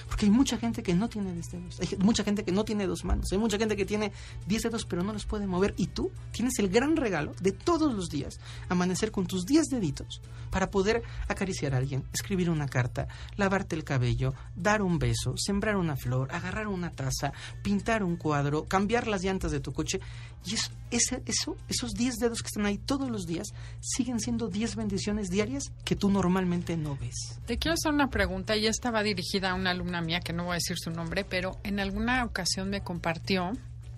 Porque 0.08 0.26
hay 0.26 0.30
mucha 0.30 0.56
gente 0.58 0.82
que 0.82 0.94
no 0.94 1.08
tiene 1.08 1.32
10 1.32 1.50
dedos, 1.50 1.80
hay 1.80 1.96
mucha 1.98 2.24
gente 2.24 2.44
que 2.44 2.52
no 2.52 2.64
tiene 2.64 2.86
dos 2.86 3.04
manos, 3.04 3.26
hay 3.32 3.38
mucha 3.38 3.58
gente 3.58 3.76
que 3.76 3.84
tiene 3.84 4.12
10 4.46 4.62
dedos 4.62 4.84
pero 4.84 5.02
no 5.02 5.12
los 5.12 5.26
puede 5.26 5.46
mover. 5.46 5.74
Y 5.76 5.88
tú 5.88 6.10
tienes 6.32 6.58
el 6.58 6.68
gran 6.68 6.96
regalo 6.96 7.32
de 7.40 7.52
todos 7.52 7.94
los 7.94 8.08
días 8.08 8.38
amanecer 8.68 9.10
con 9.10 9.26
tus 9.26 9.44
10 9.44 9.66
deditos 9.66 10.20
para 10.50 10.70
poder 10.70 11.02
acariciar 11.28 11.74
a 11.74 11.78
alguien, 11.78 12.04
escribir 12.12 12.50
una 12.50 12.66
carta, 12.66 13.08
lavarte 13.36 13.76
el 13.76 13.84
cabello, 13.84 14.34
dar 14.54 14.82
un 14.82 14.98
beso, 14.98 15.34
sembrar 15.36 15.76
una 15.76 15.96
flor, 15.96 16.32
agarrar 16.32 16.66
una 16.66 16.90
taza, 16.90 17.32
pintar 17.62 18.02
un 18.02 18.16
cuadro, 18.16 18.66
cambiar 18.66 19.06
las 19.06 19.22
llantas 19.22 19.52
de 19.52 19.60
tu 19.60 19.72
coche. 19.72 20.00
Y 20.46 20.54
es, 20.54 20.70
ese, 20.90 21.22
eso, 21.26 21.56
esos 21.68 21.92
10 21.92 22.16
dedos 22.16 22.42
que 22.42 22.46
están 22.46 22.66
ahí 22.66 22.78
todos 22.78 23.10
los 23.10 23.26
días 23.26 23.48
siguen 23.80 24.20
siendo 24.20 24.48
10 24.48 24.76
bendiciones 24.76 25.28
diarias 25.28 25.72
que 25.84 25.96
tú 25.96 26.10
normalmente 26.10 26.76
no 26.76 26.96
ves. 26.96 27.38
Te 27.46 27.58
quiero 27.58 27.74
hacer 27.74 27.92
una 27.92 28.10
pregunta 28.10 28.56
y 28.56 28.66
esta 28.66 28.90
va 28.90 29.02
dirigida 29.02 29.50
a 29.50 29.54
una 29.54 29.70
alumna 29.70 30.00
mía 30.00 30.20
que 30.20 30.32
no 30.32 30.44
voy 30.44 30.52
a 30.52 30.54
decir 30.54 30.78
su 30.78 30.90
nombre, 30.90 31.24
pero 31.24 31.58
en 31.62 31.78
alguna 31.78 32.24
ocasión 32.24 32.70
me 32.70 32.80
compartió 32.82 33.52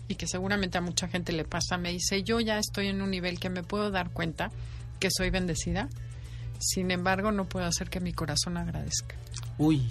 y 0.09 0.17
que 0.17 0.27
seguramente 0.27 0.79
a 0.79 0.81
mucha 0.81 1.09
gente 1.09 1.33
le 1.33 1.45
pasa, 1.45 1.79
me 1.79 1.91
dice, 1.91 2.23
yo 2.23 2.41
ya 2.41 2.59
estoy 2.59 2.89
en 2.89 3.01
un 3.01 3.11
nivel 3.11 3.39
que 3.39 3.49
me 3.49 3.63
puedo 3.63 3.91
dar 3.91 4.11
cuenta 4.11 4.51
que 4.99 5.09
soy 5.11 5.31
bendecida, 5.31 5.89
sin 6.59 6.91
embargo 6.91 7.33
no 7.33 7.49
puedo 7.49 7.67
hacer 7.67 7.89
que 7.89 8.01
mi 8.01 8.13
corazón 8.13 8.57
agradezca. 8.57 9.17
Uy, 9.59 9.91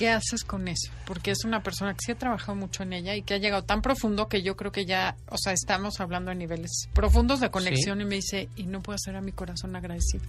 ¿Qué 0.00 0.08
haces 0.08 0.44
con 0.44 0.66
eso? 0.66 0.90
Porque 1.04 1.30
es 1.30 1.44
una 1.44 1.62
persona 1.62 1.92
que 1.92 1.98
sí 2.06 2.12
ha 2.12 2.14
trabajado 2.14 2.56
mucho 2.56 2.84
en 2.84 2.94
ella 2.94 3.14
y 3.16 3.20
que 3.20 3.34
ha 3.34 3.36
llegado 3.36 3.64
tan 3.64 3.82
profundo 3.82 4.28
que 4.28 4.40
yo 4.40 4.56
creo 4.56 4.72
que 4.72 4.86
ya, 4.86 5.14
o 5.28 5.36
sea, 5.36 5.52
estamos 5.52 6.00
hablando 6.00 6.30
de 6.30 6.36
niveles 6.36 6.88
profundos 6.94 7.38
de 7.38 7.50
conexión 7.50 8.00
y 8.00 8.06
me 8.06 8.14
dice, 8.14 8.48
y 8.56 8.62
no 8.62 8.80
puedo 8.80 8.94
hacer 8.94 9.14
a 9.14 9.20
mi 9.20 9.32
corazón 9.32 9.76
agradecido. 9.76 10.24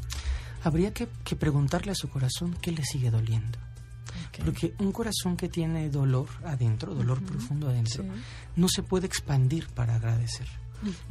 Habría 0.65 0.93
que, 0.93 1.07
preguntarle 1.37 1.93
a 1.93 1.95
su 1.95 2.09
corazón 2.09 2.53
qué 2.61 2.73
le 2.73 2.83
sigue 2.83 3.11
doliendo. 3.11 3.59
Porque 4.43 4.73
un 4.79 4.91
corazón 4.91 5.37
que 5.37 5.47
tiene 5.47 5.89
dolor 5.89 6.27
adentro, 6.43 6.93
dolor 6.93 7.23
profundo 7.23 7.69
adentro, 7.69 8.03
no 8.57 8.67
se 8.67 8.83
puede 8.83 9.07
expandir 9.07 9.69
para 9.69 9.95
agradecer. 9.95 10.47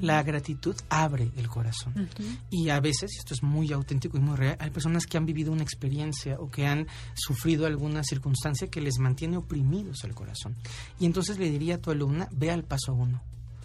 La 0.01 0.23
gratitud 0.23 0.75
abre 0.89 1.31
el 1.37 1.49
corazón. 1.49 2.09
Y 2.51 2.69
a 2.69 2.81
veces, 2.81 3.11
esto 3.19 3.35
es 3.35 3.43
muy 3.43 3.73
auténtico 3.73 4.17
y 4.17 4.21
muy 4.21 4.37
real, 4.37 4.57
hay 4.59 4.71
personas 4.71 5.07
que 5.07 5.17
han 5.17 5.27
vivido 5.27 5.53
una 5.53 5.63
experiencia 5.63 6.37
o 6.39 6.51
que 6.51 6.67
han 6.67 6.87
sufrido 7.15 7.67
alguna 7.67 8.03
circunstancia 8.03 8.69
que 8.69 8.81
les 8.81 8.99
mantiene 8.99 9.37
oprimidos 9.37 10.05
el 10.05 10.15
corazón. 10.15 10.57
Y 10.99 11.07
entonces 11.07 11.39
le 11.39 11.51
diría 11.51 11.77
a 11.77 11.79
tu 11.79 11.91
alumna, 11.91 12.29
ve 12.33 12.51
al 12.51 12.65
paso 12.65 12.93
uno. 12.93 13.21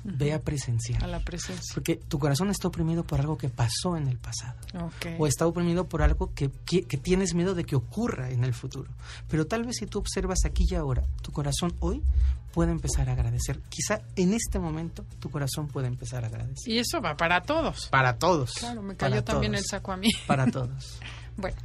Ve 0.08 0.34
a 0.34 0.40
presenciar. 0.40 1.04
A 1.04 1.08
la 1.08 1.20
presencia. 1.20 1.74
Porque 1.74 1.96
tu 1.96 2.20
corazón 2.20 2.52
está 2.52 2.68
oprimido 2.68 3.04
por 3.04 3.20
algo 3.20 3.40
que 3.40 3.50
pasó 3.50 3.98
en 3.98 4.08
el 4.08 4.20
pasado. 4.20 4.56
O 5.18 5.26
está 5.26 5.48
oprimido 5.48 5.88
por 5.88 6.04
algo 6.04 6.32
que, 6.36 6.52
que, 6.66 6.98
tienes 6.98 7.34
miedo 7.34 7.56
de 7.56 7.64
que 7.64 7.76
ocurra 7.76 8.30
en 8.30 8.44
el 8.44 8.54
futuro. 8.54 8.92
Pero 9.28 9.48
tal 9.48 9.64
vez 9.64 9.78
si 9.78 9.88
tú 9.88 9.98
observas 9.98 10.46
aquí 10.46 10.66
y 10.70 10.76
ahora, 10.76 11.04
tu 11.24 11.32
corazón 11.32 11.74
hoy 11.80 12.04
puede 12.54 12.72
empezar 12.72 13.10
a 13.10 13.14
agradecer. 13.14 13.60
Quizá 13.68 14.02
en 14.16 14.34
este 14.34 14.60
momento 14.60 15.04
tu 15.20 15.32
corazón 15.32 15.68
puede 15.68 15.88
empezar 15.88 16.24
a 16.24 16.28
agradecer. 16.28 16.72
Y 16.72 16.78
eso 16.78 17.02
va 17.02 17.18
para 17.18 17.42
todos. 17.42 17.88
Para 17.90 18.18
todos. 18.18 18.54
Claro, 18.54 18.84
me 18.84 18.96
cayó 18.96 19.24
también 19.24 19.56
el 19.56 19.66
saco 19.66 19.92
a 19.92 19.98
mí. 19.98 20.10
Para 20.28 20.46
todos. 20.52 21.00
bueno. 21.36 21.58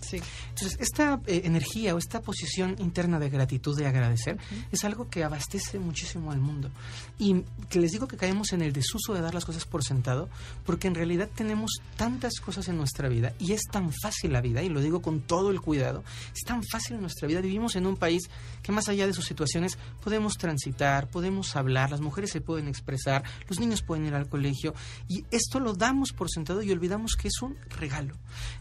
Sí. 0.00 0.20
Entonces, 0.50 0.78
esta 0.80 1.20
eh, 1.26 1.42
energía 1.44 1.94
o 1.94 1.98
esta 1.98 2.20
posición 2.20 2.76
interna 2.78 3.18
de 3.18 3.30
gratitud, 3.30 3.76
de 3.76 3.86
agradecer, 3.86 4.38
es 4.72 4.84
algo 4.84 5.08
que 5.08 5.24
abastece 5.24 5.78
muchísimo 5.78 6.32
al 6.32 6.40
mundo. 6.40 6.70
Y 7.18 7.42
que 7.68 7.80
les 7.80 7.92
digo 7.92 8.08
que 8.08 8.16
caemos 8.16 8.52
en 8.52 8.62
el 8.62 8.72
desuso 8.72 9.14
de 9.14 9.20
dar 9.20 9.34
las 9.34 9.44
cosas 9.44 9.64
por 9.64 9.84
sentado, 9.84 10.28
porque 10.64 10.88
en 10.88 10.94
realidad 10.94 11.28
tenemos 11.34 11.80
tantas 11.96 12.40
cosas 12.40 12.68
en 12.68 12.76
nuestra 12.76 13.08
vida 13.08 13.32
y 13.38 13.52
es 13.52 13.62
tan 13.70 13.92
fácil 13.92 14.32
la 14.32 14.40
vida, 14.40 14.62
y 14.62 14.68
lo 14.68 14.80
digo 14.80 15.02
con 15.02 15.20
todo 15.20 15.50
el 15.50 15.60
cuidado, 15.60 16.02
es 16.34 16.42
tan 16.42 16.62
fácil 16.64 16.96
en 16.96 17.02
nuestra 17.02 17.28
vida. 17.28 17.40
Vivimos 17.40 17.76
en 17.76 17.86
un 17.86 17.96
país 17.96 18.28
que 18.62 18.72
más 18.72 18.88
allá 18.88 19.06
de 19.06 19.12
sus 19.12 19.24
situaciones 19.24 19.78
podemos 20.02 20.36
transitar, 20.36 21.08
podemos 21.08 21.54
hablar, 21.56 21.90
las 21.90 22.00
mujeres 22.00 22.30
se 22.30 22.40
pueden 22.40 22.68
expresar, 22.68 23.22
los 23.48 23.60
niños 23.60 23.82
pueden 23.82 24.06
ir 24.06 24.14
al 24.14 24.28
colegio, 24.28 24.74
y 25.08 25.24
esto 25.30 25.60
lo 25.60 25.74
damos 25.74 26.12
por 26.12 26.30
sentado 26.30 26.62
y 26.62 26.72
olvidamos 26.72 27.16
que 27.16 27.28
es 27.28 27.42
un 27.42 27.56
regalo. 27.78 28.14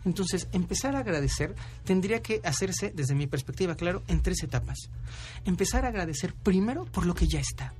Entonces, 0.05 0.47
empezar 0.51 0.95
a 0.95 0.99
agradecer 0.99 1.14
agradecer 1.15 1.55
tendría 1.85 2.21
que 2.21 2.41
hacerse, 2.43 2.91
desde 2.93 3.15
mi 3.15 3.27
perspectiva, 3.27 3.75
claro, 3.75 4.03
en 4.07 4.21
tres 4.21 4.43
etapas. 4.43 4.77
Empezar 5.45 5.85
a 5.85 5.89
agradecer 5.89 6.33
primero 6.33 6.85
por 6.85 7.05
lo 7.05 7.15
que 7.15 7.27
ya 7.27 7.39
está. 7.39 7.73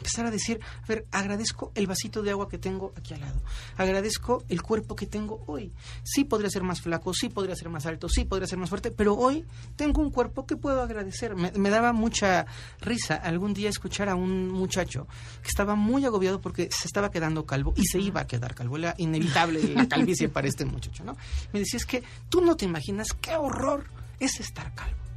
Empezar 0.00 0.24
a 0.24 0.30
decir, 0.30 0.60
a 0.82 0.86
ver, 0.86 1.04
agradezco 1.10 1.72
el 1.74 1.86
vasito 1.86 2.22
de 2.22 2.30
agua 2.30 2.48
que 2.48 2.56
tengo 2.56 2.94
aquí 2.96 3.12
al 3.12 3.20
lado. 3.20 3.38
Agradezco 3.76 4.42
el 4.48 4.62
cuerpo 4.62 4.96
que 4.96 5.04
tengo 5.04 5.44
hoy. 5.46 5.72
Sí 6.04 6.24
podría 6.24 6.48
ser 6.48 6.62
más 6.62 6.80
flaco, 6.80 7.12
sí 7.12 7.28
podría 7.28 7.54
ser 7.54 7.68
más 7.68 7.84
alto, 7.84 8.08
sí 8.08 8.24
podría 8.24 8.46
ser 8.46 8.56
más 8.56 8.70
fuerte, 8.70 8.90
pero 8.90 9.14
hoy 9.14 9.44
tengo 9.76 10.00
un 10.00 10.10
cuerpo 10.10 10.46
que 10.46 10.56
puedo 10.56 10.80
agradecer. 10.80 11.36
Me, 11.36 11.52
me 11.52 11.68
daba 11.68 11.92
mucha 11.92 12.46
risa 12.80 13.16
algún 13.16 13.52
día 13.52 13.68
escuchar 13.68 14.08
a 14.08 14.14
un 14.14 14.48
muchacho 14.48 15.06
que 15.42 15.48
estaba 15.48 15.74
muy 15.74 16.06
agobiado 16.06 16.40
porque 16.40 16.70
se 16.72 16.88
estaba 16.88 17.10
quedando 17.10 17.44
calvo 17.44 17.74
y 17.76 17.84
se 17.84 17.98
iba 17.98 18.22
a 18.22 18.26
quedar 18.26 18.54
calvo. 18.54 18.78
Era 18.78 18.94
inevitable 18.96 19.74
la 19.74 19.86
calvicie 19.86 20.28
para 20.30 20.48
este 20.48 20.64
muchacho, 20.64 21.04
¿no? 21.04 21.14
Me 21.52 21.60
decía, 21.60 21.76
es 21.76 21.84
que 21.84 22.02
tú 22.30 22.40
no 22.40 22.56
te 22.56 22.64
imaginas 22.64 23.08
qué 23.20 23.36
horror 23.36 23.84
es 24.18 24.40
estar 24.40 24.74
calvo. 24.74 25.09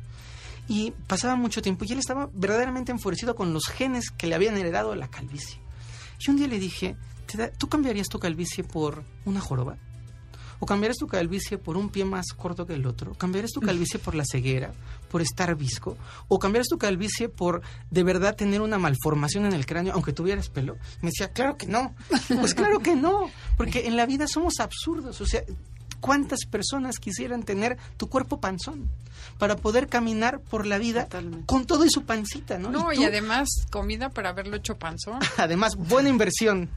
Y 0.67 0.91
pasaba 1.07 1.35
mucho 1.35 1.61
tiempo 1.61 1.85
y 1.85 1.91
él 1.91 1.99
estaba 1.99 2.29
verdaderamente 2.33 2.91
enfurecido 2.91 3.35
con 3.35 3.53
los 3.53 3.65
genes 3.65 4.09
que 4.11 4.27
le 4.27 4.35
habían 4.35 4.57
heredado 4.57 4.95
la 4.95 5.09
calvicie. 5.09 5.59
Y 6.25 6.29
un 6.29 6.37
día 6.37 6.47
le 6.47 6.59
dije, 6.59 6.95
¿tú 7.57 7.67
cambiarías 7.67 8.07
tu 8.07 8.19
calvicie 8.19 8.63
por 8.63 9.03
una 9.25 9.41
joroba? 9.41 9.77
¿O 10.59 10.65
cambiarías 10.65 10.97
tu 10.97 11.07
calvicie 11.07 11.57
por 11.57 11.75
un 11.75 11.89
pie 11.89 12.05
más 12.05 12.27
corto 12.33 12.65
que 12.65 12.75
el 12.75 12.85
otro? 12.85 13.13
¿Cambiarías 13.15 13.51
tu 13.51 13.59
calvicie 13.59 13.99
por 13.99 14.15
la 14.15 14.23
ceguera? 14.23 14.71
¿Por 15.11 15.21
estar 15.21 15.53
visco? 15.55 15.97
¿O 16.29 16.39
cambiarías 16.39 16.69
tu 16.69 16.77
calvicie 16.77 17.27
por 17.27 17.61
de 17.91 18.03
verdad 18.03 18.33
tener 18.33 18.61
una 18.61 18.77
malformación 18.77 19.45
en 19.45 19.51
el 19.51 19.65
cráneo 19.65 19.93
aunque 19.93 20.13
tuvieras 20.13 20.47
pelo? 20.47 20.77
Me 21.01 21.09
decía, 21.09 21.33
claro 21.33 21.57
que 21.57 21.67
no. 21.67 21.93
Pues 22.39 22.53
claro 22.53 22.79
que 22.79 22.95
no. 22.95 23.29
Porque 23.57 23.87
en 23.87 23.97
la 23.97 24.05
vida 24.05 24.25
somos 24.25 24.61
absurdos. 24.61 25.19
O 25.19 25.25
sea, 25.25 25.43
¿cuántas 25.99 26.45
personas 26.49 26.97
quisieran 26.99 27.43
tener 27.43 27.77
tu 27.97 28.07
cuerpo 28.07 28.39
panzón? 28.39 28.89
Para 29.37 29.55
poder 29.55 29.87
caminar 29.87 30.39
por 30.39 30.65
la 30.65 30.77
vida 30.77 31.07
con 31.45 31.65
todo 31.65 31.85
y 31.85 31.89
su 31.89 32.03
pancita, 32.03 32.57
¿no? 32.57 32.69
No, 32.71 32.93
y, 32.93 33.03
además 33.03 33.49
comida 33.69 34.09
para 34.09 34.29
haberlo 34.29 34.57
hecho 34.57 34.77
panzón. 34.77 35.19
además, 35.37 35.75
buena 35.75 36.09
inversión. 36.09 36.69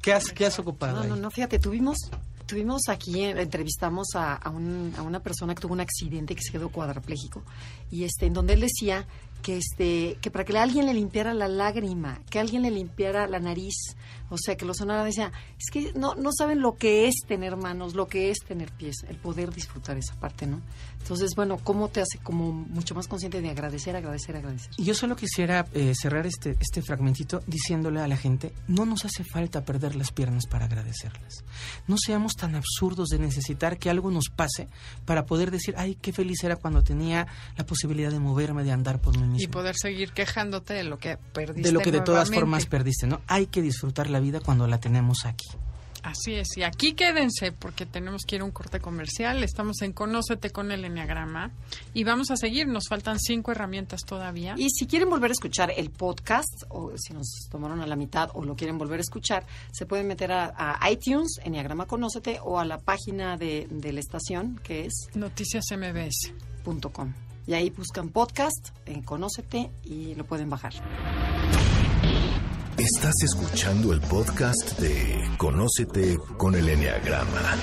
¿Qué 0.00 0.12
has, 0.12 0.32
qué 0.32 0.46
has 0.46 0.58
ocupado? 0.58 1.02
No, 1.02 1.10
no, 1.10 1.16
no, 1.16 1.30
fíjate, 1.30 1.58
tuvimos 1.58 2.10
Tuvimos 2.46 2.82
aquí, 2.88 3.20
eh, 3.20 3.30
entrevistamos 3.30 4.08
a, 4.14 4.34
a, 4.34 4.50
un, 4.50 4.92
a, 4.98 5.02
una 5.02 5.20
persona 5.20 5.54
que 5.54 5.62
tuvo 5.62 5.72
un 5.72 5.80
accidente 5.80 6.34
que 6.34 6.42
se 6.42 6.52
quedó 6.52 6.68
cuadrapléjico 6.68 7.42
y 7.90 8.04
este, 8.04 8.26
en 8.26 8.34
donde 8.34 8.52
él 8.54 8.60
decía 8.60 9.06
que 9.42 9.56
este 9.56 10.18
que 10.20 10.30
para 10.30 10.44
que 10.44 10.56
alguien 10.58 10.86
le 10.86 10.94
limpiara 10.94 11.34
la 11.34 11.48
lágrima, 11.48 12.20
que 12.30 12.38
alguien 12.38 12.62
le 12.62 12.70
limpiara 12.70 13.26
la 13.26 13.40
nariz, 13.40 13.96
o 14.32 14.38
sea, 14.38 14.56
que 14.56 14.64
los 14.64 14.78
sonara 14.78 15.04
decía, 15.04 15.32
es 15.58 15.70
que 15.70 15.92
no 15.94 16.14
no 16.14 16.30
saben 16.32 16.60
lo 16.60 16.76
que 16.76 17.06
es 17.06 17.14
tener 17.26 17.56
manos, 17.56 17.94
lo 17.94 18.06
que 18.06 18.30
es 18.30 18.38
tener 18.40 18.72
pies, 18.72 18.96
el 19.08 19.16
poder 19.16 19.52
disfrutar 19.52 19.96
esa 19.96 20.14
parte, 20.18 20.46
¿no? 20.46 20.60
Entonces, 21.00 21.34
bueno, 21.34 21.58
¿cómo 21.58 21.88
te 21.88 22.00
hace 22.00 22.18
como 22.18 22.52
mucho 22.52 22.94
más 22.94 23.08
consciente 23.08 23.40
de 23.40 23.50
agradecer, 23.50 23.96
agradecer, 23.96 24.36
agradecer? 24.36 24.70
Y 24.76 24.84
yo 24.84 24.94
solo 24.94 25.16
quisiera 25.16 25.66
eh, 25.74 25.92
cerrar 25.94 26.26
este 26.26 26.56
este 26.60 26.82
fragmentito 26.82 27.42
diciéndole 27.46 28.00
a 28.00 28.08
la 28.08 28.16
gente, 28.16 28.52
no 28.68 28.86
nos 28.86 29.04
hace 29.04 29.24
falta 29.24 29.64
perder 29.64 29.96
las 29.96 30.12
piernas 30.12 30.46
para 30.46 30.66
agradecerlas. 30.66 31.44
No 31.86 31.96
seamos 31.98 32.34
tan 32.34 32.54
absurdos 32.54 33.08
de 33.08 33.18
necesitar 33.18 33.78
que 33.78 33.90
algo 33.90 34.10
nos 34.10 34.28
pase 34.28 34.68
para 35.04 35.26
poder 35.26 35.50
decir, 35.50 35.74
ay, 35.76 35.96
qué 36.00 36.12
feliz 36.12 36.42
era 36.44 36.56
cuando 36.56 36.82
tenía 36.82 37.26
la 37.56 37.66
posibilidad 37.66 38.10
de 38.10 38.20
moverme, 38.20 38.64
de 38.64 38.72
andar 38.72 39.00
por 39.00 39.18
mí 39.18 39.42
y 39.42 39.46
poder 39.48 39.76
seguir 39.76 40.12
quejándote 40.12 40.74
de 40.74 40.84
lo 40.84 40.98
que 40.98 41.16
perdiste. 41.16 41.68
De 41.68 41.72
lo 41.72 41.80
que 41.80 41.92
de 41.92 42.00
todas 42.00 42.30
formas 42.30 42.66
perdiste, 42.66 43.06
¿no? 43.06 43.20
Hay 43.26 43.46
que 43.46 43.62
disfrutar 43.62 44.10
la 44.10 44.20
vida 44.22 44.40
cuando 44.40 44.66
la 44.66 44.80
tenemos 44.80 45.26
aquí. 45.26 45.48
Así 46.02 46.34
es, 46.34 46.56
y 46.56 46.64
aquí 46.64 46.94
quédense 46.94 47.52
porque 47.52 47.86
tenemos 47.86 48.22
que 48.26 48.34
ir 48.34 48.42
a 48.42 48.44
un 48.44 48.50
corte 48.50 48.80
comercial. 48.80 49.44
Estamos 49.44 49.82
en 49.82 49.92
Conócete 49.92 50.50
con 50.50 50.72
el 50.72 50.84
Enneagrama 50.84 51.52
y 51.94 52.02
vamos 52.02 52.32
a 52.32 52.36
seguir. 52.36 52.66
Nos 52.66 52.88
faltan 52.88 53.20
cinco 53.20 53.52
herramientas 53.52 54.00
todavía. 54.04 54.56
Y 54.58 54.70
si 54.70 54.86
quieren 54.86 55.08
volver 55.08 55.30
a 55.30 55.34
escuchar 55.34 55.72
el 55.76 55.90
podcast, 55.90 56.64
o 56.70 56.90
si 56.96 57.14
nos 57.14 57.46
tomaron 57.50 57.80
a 57.80 57.86
la 57.86 57.94
mitad 57.94 58.30
o 58.34 58.44
lo 58.44 58.56
quieren 58.56 58.78
volver 58.78 58.98
a 58.98 59.02
escuchar, 59.02 59.46
se 59.70 59.86
pueden 59.86 60.08
meter 60.08 60.32
a, 60.32 60.80
iTunes, 60.90 61.38
Enneagrama 61.44 61.86
Conócete, 61.86 62.40
o 62.42 62.58
a 62.58 62.64
la 62.64 62.78
página 62.78 63.36
de, 63.36 63.68
de 63.70 63.92
la 63.92 64.00
estación 64.00 64.58
que 64.64 64.86
es 64.86 65.08
noticiasmbs.com 65.14 67.14
Y 67.46 67.54
ahí 67.54 67.70
buscan 67.70 68.08
podcast 68.08 68.70
en 68.86 69.02
Conócete 69.02 69.70
y 69.84 70.16
lo 70.16 70.24
pueden 70.24 70.50
bajar. 70.50 70.72
Estás 72.82 73.14
escuchando 73.22 73.92
el 73.92 74.00
podcast 74.00 74.76
de 74.80 75.30
Conócete 75.36 76.18
con 76.36 76.56
el 76.56 76.68
Enneagrama, 76.68 77.54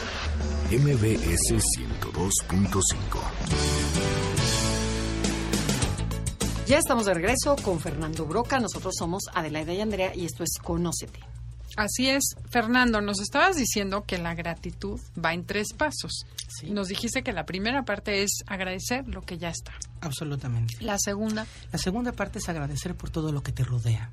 MBS 0.72 1.56
102.5. 1.56 2.84
Ya 6.68 6.78
estamos 6.78 7.06
de 7.06 7.14
regreso 7.16 7.58
con 7.58 7.82
Fernando 7.82 8.26
Broca. 8.28 8.62
Nosotros 8.62 8.96
somos 8.98 9.24
Adelaida 9.34 9.74
y 9.74 9.82
Andrea 9.82 10.16
y 10.16 10.24
esto 10.24 10.46
es 10.46 10.52
Conócete. 10.64 11.20
Así 11.76 12.08
es, 12.08 12.24
Fernando, 12.50 13.02
nos 13.02 13.20
estabas 13.20 13.58
diciendo 13.58 14.06
que 14.08 14.20
la 14.20 14.36
gratitud 14.36 15.02
va 15.22 15.34
en 15.34 15.46
tres 15.46 15.74
pasos. 15.74 16.26
Sí. 16.48 16.70
Nos 16.72 16.88
dijiste 16.88 17.24
que 17.24 17.34
la 17.34 17.46
primera 17.46 17.84
parte 17.84 18.24
es 18.24 18.32
agradecer 18.48 19.06
lo 19.10 19.22
que 19.24 19.38
ya 19.38 19.50
está. 19.50 19.74
Absolutamente. 20.00 20.78
La 20.80 20.98
segunda, 20.98 21.46
La 21.74 21.78
segunda 21.78 22.14
parte 22.14 22.40
es 22.40 22.48
agradecer 22.48 22.96
por 22.96 23.10
todo 23.10 23.34
lo 23.34 23.44
que 23.44 23.52
te 23.52 23.66
rodea. 23.66 24.12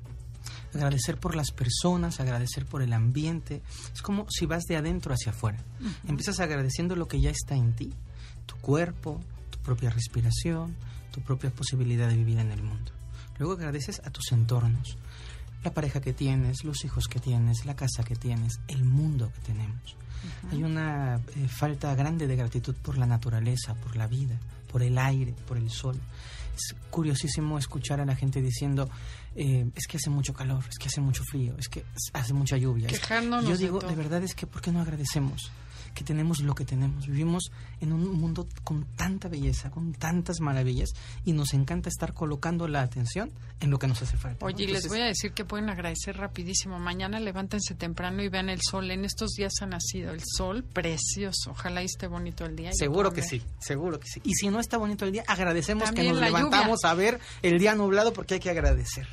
Agradecer 0.77 1.17
por 1.17 1.35
las 1.35 1.51
personas, 1.51 2.19
agradecer 2.19 2.65
por 2.65 2.83
el 2.83 2.93
ambiente. 2.93 3.63
Es 3.91 4.03
como 4.03 4.29
si 4.29 4.45
vas 4.45 4.63
de 4.65 4.77
adentro 4.77 5.11
hacia 5.11 5.31
afuera. 5.31 5.57
Empiezas 6.07 6.39
agradeciendo 6.39 6.95
lo 6.95 7.07
que 7.07 7.19
ya 7.19 7.31
está 7.31 7.55
en 7.55 7.73
ti, 7.73 7.91
tu 8.45 8.55
cuerpo, 8.57 9.19
tu 9.49 9.57
propia 9.59 9.89
respiración, 9.89 10.75
tu 11.11 11.21
propia 11.21 11.49
posibilidad 11.49 12.07
de 12.07 12.15
vivir 12.15 12.37
en 12.37 12.51
el 12.51 12.61
mundo. 12.61 12.91
Luego 13.39 13.53
agradeces 13.53 14.01
a 14.05 14.11
tus 14.11 14.31
entornos, 14.31 14.97
la 15.63 15.73
pareja 15.73 15.99
que 15.99 16.13
tienes, 16.13 16.63
los 16.63 16.85
hijos 16.85 17.07
que 17.07 17.19
tienes, 17.19 17.65
la 17.65 17.75
casa 17.75 18.03
que 18.03 18.15
tienes, 18.15 18.59
el 18.67 18.83
mundo 18.83 19.31
que 19.33 19.41
tenemos. 19.41 19.95
Hay 20.51 20.63
una 20.63 21.15
eh, 21.15 21.47
falta 21.47 21.93
grande 21.95 22.27
de 22.27 22.35
gratitud 22.35 22.75
por 22.75 22.97
la 22.97 23.05
naturaleza, 23.05 23.73
por 23.75 23.95
la 23.95 24.07
vida, 24.07 24.37
por 24.77 24.83
el 24.85 24.95
aire, 24.99 25.33
por 25.47 25.57
el 25.57 25.71
sol. 25.71 25.99
Es 26.55 26.75
curiosísimo 26.91 27.57
escuchar 27.57 27.99
a 27.99 28.05
la 28.05 28.15
gente 28.15 28.43
diciendo, 28.43 28.87
eh, 29.35 29.67
es 29.73 29.87
que 29.87 29.97
hace 29.97 30.11
mucho 30.11 30.33
calor, 30.35 30.63
es 30.69 30.77
que 30.77 30.87
hace 30.87 31.01
mucho 31.01 31.23
frío, 31.23 31.55
es 31.57 31.67
que 31.67 31.83
hace 32.13 32.31
mucha 32.33 32.57
lluvia. 32.57 32.85
Quejándonos 32.85 33.45
Yo 33.49 33.57
de 33.57 33.57
digo, 33.57 33.79
todo. 33.79 33.89
de 33.89 33.95
verdad 33.95 34.21
es 34.23 34.35
que, 34.35 34.45
¿por 34.45 34.61
qué 34.61 34.71
no 34.71 34.79
agradecemos? 34.81 35.49
Que 35.97 36.03
tenemos 36.03 36.41
lo 36.41 36.53
que 36.53 36.63
tenemos. 36.63 37.07
Vivimos 37.07 37.51
en 37.81 37.91
un 37.91 38.11
mundo 38.21 38.47
con 38.63 38.85
tanta 38.95 39.27
belleza, 39.29 39.71
con 39.71 39.93
tantas 39.93 40.39
maravillas, 40.41 40.89
y 41.25 41.33
nos 41.33 41.55
encanta 41.55 41.89
estar 41.89 42.13
colocando 42.13 42.67
la 42.67 42.81
atención 42.81 43.31
en 43.61 43.71
lo 43.71 43.79
que 43.79 43.87
nos 43.87 43.99
hace 44.03 44.15
falta. 44.15 44.37
¿no? 44.45 44.45
Oye, 44.45 44.65
y 44.65 44.67
les 44.67 44.87
voy 44.87 45.01
a 45.01 45.05
decir 45.05 45.31
que 45.33 45.43
pueden 45.43 45.71
agradecer 45.71 46.15
rapidísimo. 46.17 46.77
Mañana 46.77 47.19
levántense 47.19 47.73
temprano 47.73 48.21
y 48.21 48.29
vean 48.29 48.49
el 48.49 48.59
sol. 48.61 48.91
En 48.91 49.05
estos 49.05 49.31
días 49.31 49.53
ha 49.61 49.65
nacido 49.65 50.11
el 50.11 50.21
sol 50.23 50.63
precioso. 50.63 51.49
Ojalá 51.51 51.81
esté 51.81 52.05
bonito 52.05 52.45
el 52.45 52.55
día. 52.55 52.69
Seguro 52.73 53.11
que 53.11 53.23
sí, 53.23 53.41
seguro 53.59 53.99
que 53.99 54.07
sí. 54.07 54.21
Y 54.23 54.35
si 54.35 54.49
no 54.49 54.59
está 54.59 54.77
bonito 54.77 55.03
el 55.03 55.11
día, 55.13 55.23
agradecemos 55.27 55.85
También 55.85 56.07
que 56.07 56.13
nos 56.13 56.21
levantamos 56.21 56.85
a 56.85 56.93
ver 56.93 57.19
el 57.41 57.57
día 57.57 57.73
nublado 57.73 58.13
porque 58.13 58.35
hay 58.35 58.39
que 58.39 58.51
agradecer. 58.51 59.07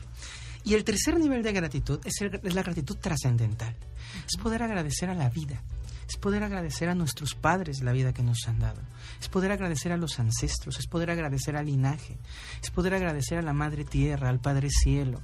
Y 0.64 0.74
el 0.74 0.84
tercer 0.84 1.18
nivel 1.18 1.42
de 1.42 1.52
gratitud 1.52 2.00
es, 2.04 2.20
el- 2.20 2.40
es 2.42 2.54
la 2.54 2.62
gratitud 2.62 2.96
trascendental. 2.96 3.74
Es 4.26 4.36
poder 4.42 4.62
agradecer 4.62 5.08
a 5.10 5.14
la 5.14 5.28
vida. 5.30 5.62
Es 6.08 6.16
poder 6.16 6.42
agradecer 6.42 6.88
a 6.88 6.94
nuestros 6.94 7.34
padres 7.34 7.82
la 7.82 7.92
vida 7.92 8.12
que 8.12 8.22
nos 8.22 8.46
han 8.46 8.58
dado. 8.58 8.80
Es 9.20 9.28
poder 9.28 9.52
agradecer 9.52 9.92
a 9.92 9.96
los 9.96 10.18
ancestros. 10.18 10.78
Es 10.78 10.86
poder 10.86 11.10
agradecer 11.10 11.56
al 11.56 11.66
linaje. 11.66 12.18
Es 12.62 12.70
poder 12.70 12.94
agradecer 12.94 13.38
a 13.38 13.42
la 13.42 13.52
Madre 13.52 13.84
Tierra, 13.84 14.28
al 14.28 14.40
Padre 14.40 14.68
Cielo. 14.70 15.20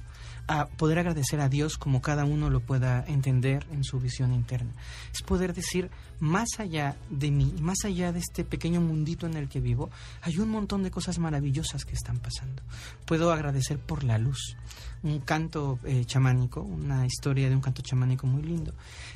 A 0.47 0.65
poder 0.65 0.99
agradecer 0.99 1.39
a 1.39 1.49
Dios 1.49 1.77
como 1.77 2.01
cada 2.01 2.25
uno 2.25 2.49
lo 2.49 2.61
pueda 2.61 3.05
entender 3.07 3.65
en 3.71 3.83
su 3.83 3.99
visión 3.99 4.33
interna. 4.33 4.71
Es 5.13 5.21
poder 5.21 5.53
decir, 5.53 5.91
más 6.19 6.47
allá 6.57 6.97
de 7.09 7.31
mí, 7.31 7.53
más 7.59 7.85
allá 7.85 8.11
de 8.11 8.19
este 8.19 8.43
pequeño 8.43 8.81
mundito 8.81 9.27
en 9.27 9.35
el 9.35 9.49
que 9.49 9.59
vivo, 9.59 9.89
hay 10.21 10.39
un 10.39 10.49
montón 10.49 10.83
de 10.83 10.91
cosas 10.91 11.19
maravillosas 11.19 11.85
que 11.85 11.93
están 11.93 12.17
pasando. 12.19 12.63
Puedo 13.05 13.31
agradecer 13.31 13.79
por 13.79 14.03
la 14.03 14.17
luz. 14.17 14.57
Un 15.03 15.19
canto 15.21 15.79
eh, 15.83 16.05
chamánico, 16.05 16.61
una 16.61 17.05
historia 17.05 17.49
de 17.49 17.55
un 17.55 17.61
canto 17.61 17.81
chamánico 17.81 18.27
muy 18.27 18.43
lindo. 18.43 18.73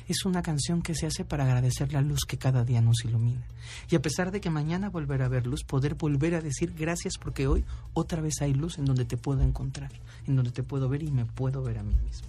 Es 0.08 0.24
una 0.24 0.42
canción 0.42 0.82
que 0.82 0.94
se 0.94 1.06
hace 1.06 1.24
para 1.24 1.44
agradecer 1.44 1.92
la 1.92 2.00
luz 2.00 2.24
que 2.26 2.38
cada 2.38 2.64
día 2.64 2.80
nos 2.80 3.04
ilumina. 3.04 3.42
Y 3.88 3.94
a 3.94 4.02
pesar 4.02 4.32
de 4.32 4.40
que 4.40 4.50
mañana 4.50 4.90
volverá 4.90 5.24
a 5.24 5.26
haber 5.28 5.46
luz, 5.46 5.62
poder 5.64 5.94
volver 5.94 6.34
a 6.34 6.40
decir 6.40 6.74
gracias 6.76 7.14
porque 7.18 7.46
hoy 7.46 7.64
otra 7.94 8.20
vez 8.20 8.40
hay 8.40 8.52
luz 8.52 8.78
en 8.78 8.84
donde 8.84 9.04
te 9.04 9.16
puedo 9.16 9.42
encontrar, 9.42 9.92
en 10.26 10.34
donde 10.34 10.50
te 10.50 10.62
puedo 10.62 10.88
ver 10.88 11.02
y 11.02 11.10
me 11.10 11.24
puedo 11.24 11.62
ver 11.62 11.78
a 11.78 11.82
mí 11.82 11.94
mismo. 12.04 12.28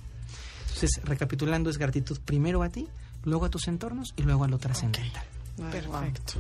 Entonces, 0.61 1.01
recapitulando, 1.03 1.71
es 1.71 1.79
gratitud 1.79 2.19
primero 2.23 2.61
a 2.61 2.69
ti, 2.69 2.87
luego 3.23 3.45
a 3.45 3.49
tus 3.49 3.67
entornos 3.67 4.13
y 4.15 4.21
luego 4.21 4.43
a 4.43 4.47
lo 4.47 4.59
trascendental. 4.59 5.36
Perfecto. 5.57 6.33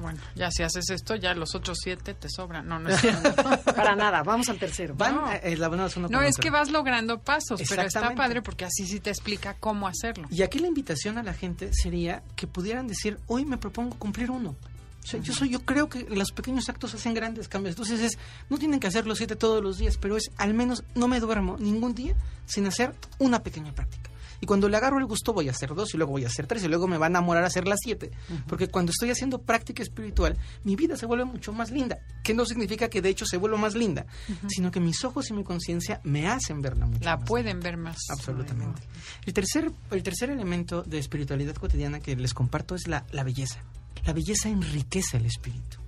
Bueno, 0.00 0.18
ya 0.34 0.50
si 0.50 0.62
haces 0.62 0.88
esto, 0.90 1.14
ya 1.14 1.34
los 1.34 1.54
otros 1.54 1.78
siete 1.82 2.14
te 2.14 2.28
sobran. 2.30 2.66
No, 2.66 2.78
no 2.78 2.88
es. 2.88 3.00
Para 3.64 3.94
nada, 3.94 4.22
vamos 4.22 4.48
al 4.48 4.58
tercero. 4.58 4.94
Van 4.94 5.14
No. 5.14 5.32
eh, 5.32 5.56
uno 5.56 6.08
No, 6.08 6.18
con 6.18 6.24
es 6.24 6.36
que 6.36 6.50
vas 6.50 6.70
logrando 6.70 7.18
pasos, 7.20 7.60
pero 7.68 7.82
está 7.82 8.14
padre 8.14 8.40
porque 8.42 8.64
así 8.64 8.86
sí 8.86 9.00
te 9.00 9.10
explica 9.10 9.54
cómo 9.54 9.86
hacerlo. 9.86 10.26
Y 10.30 10.42
aquí 10.42 10.58
la 10.58 10.68
invitación 10.68 11.18
a 11.18 11.22
la 11.22 11.34
gente 11.34 11.70
sería 11.72 12.22
que 12.34 12.46
pudieran 12.46 12.86
decir, 12.86 13.18
hoy 13.26 13.44
me 13.44 13.58
propongo 13.58 13.96
cumplir 13.98 14.30
uno. 14.30 14.56
O 15.02 15.06
sea, 15.06 15.18
yo 15.20 15.32
soy, 15.32 15.50
yo 15.50 15.60
creo 15.64 15.88
que 15.88 16.04
los 16.08 16.30
pequeños 16.30 16.68
actos 16.68 16.94
hacen 16.94 17.12
grandes 17.12 17.48
cambios. 17.48 17.72
Entonces 17.74 18.00
es, 18.00 18.18
no 18.48 18.56
tienen 18.56 18.78
que 18.78 18.86
hacer 18.86 19.06
los 19.06 19.18
siete 19.18 19.34
todos 19.34 19.62
los 19.62 19.78
días, 19.78 19.98
pero 19.98 20.16
es 20.16 20.30
al 20.36 20.54
menos 20.54 20.84
no 20.94 21.08
me 21.08 21.18
duermo 21.18 21.56
ningún 21.58 21.94
día 21.94 22.14
sin 22.46 22.66
hacer 22.66 22.94
una 23.18 23.42
pequeña 23.42 23.74
práctica. 23.74 24.11
Y 24.42 24.46
cuando 24.46 24.68
le 24.68 24.76
agarro 24.76 24.98
el 24.98 25.06
gusto 25.06 25.32
voy 25.32 25.46
a 25.46 25.52
hacer 25.52 25.72
dos 25.72 25.94
y 25.94 25.96
luego 25.96 26.10
voy 26.10 26.24
a 26.24 26.26
hacer 26.26 26.48
tres 26.48 26.64
y 26.64 26.68
luego 26.68 26.88
me 26.88 26.98
va 26.98 27.06
a 27.06 27.08
enamorar 27.08 27.44
a 27.44 27.46
hacer 27.46 27.68
las 27.68 27.78
siete. 27.80 28.10
Porque 28.48 28.66
cuando 28.66 28.90
estoy 28.90 29.08
haciendo 29.08 29.40
práctica 29.40 29.84
espiritual, 29.84 30.36
mi 30.64 30.74
vida 30.74 30.96
se 30.96 31.06
vuelve 31.06 31.24
mucho 31.24 31.52
más 31.52 31.70
linda. 31.70 32.00
Que 32.24 32.34
no 32.34 32.44
significa 32.44 32.90
que 32.90 33.00
de 33.00 33.08
hecho 33.08 33.24
se 33.24 33.36
vuelva 33.36 33.56
más 33.56 33.76
linda, 33.76 34.04
sino 34.48 34.72
que 34.72 34.80
mis 34.80 35.04
ojos 35.04 35.30
y 35.30 35.32
mi 35.32 35.44
conciencia 35.44 36.00
me 36.02 36.26
hacen 36.26 36.60
verla 36.60 36.86
mucho 36.86 37.04
La 37.04 37.18
más 37.18 37.28
pueden 37.28 37.60
ver 37.60 37.76
más. 37.76 37.98
Absolutamente. 38.10 38.82
El 39.24 39.32
tercer, 39.32 39.70
el 39.92 40.02
tercer 40.02 40.28
elemento 40.30 40.82
de 40.82 40.98
espiritualidad 40.98 41.54
cotidiana 41.54 42.00
que 42.00 42.16
les 42.16 42.34
comparto 42.34 42.74
es 42.74 42.88
la, 42.88 43.06
la 43.12 43.22
belleza. 43.22 43.62
La 44.04 44.12
belleza 44.12 44.48
enriquece 44.48 45.18
el 45.18 45.26
espíritu. 45.26 45.78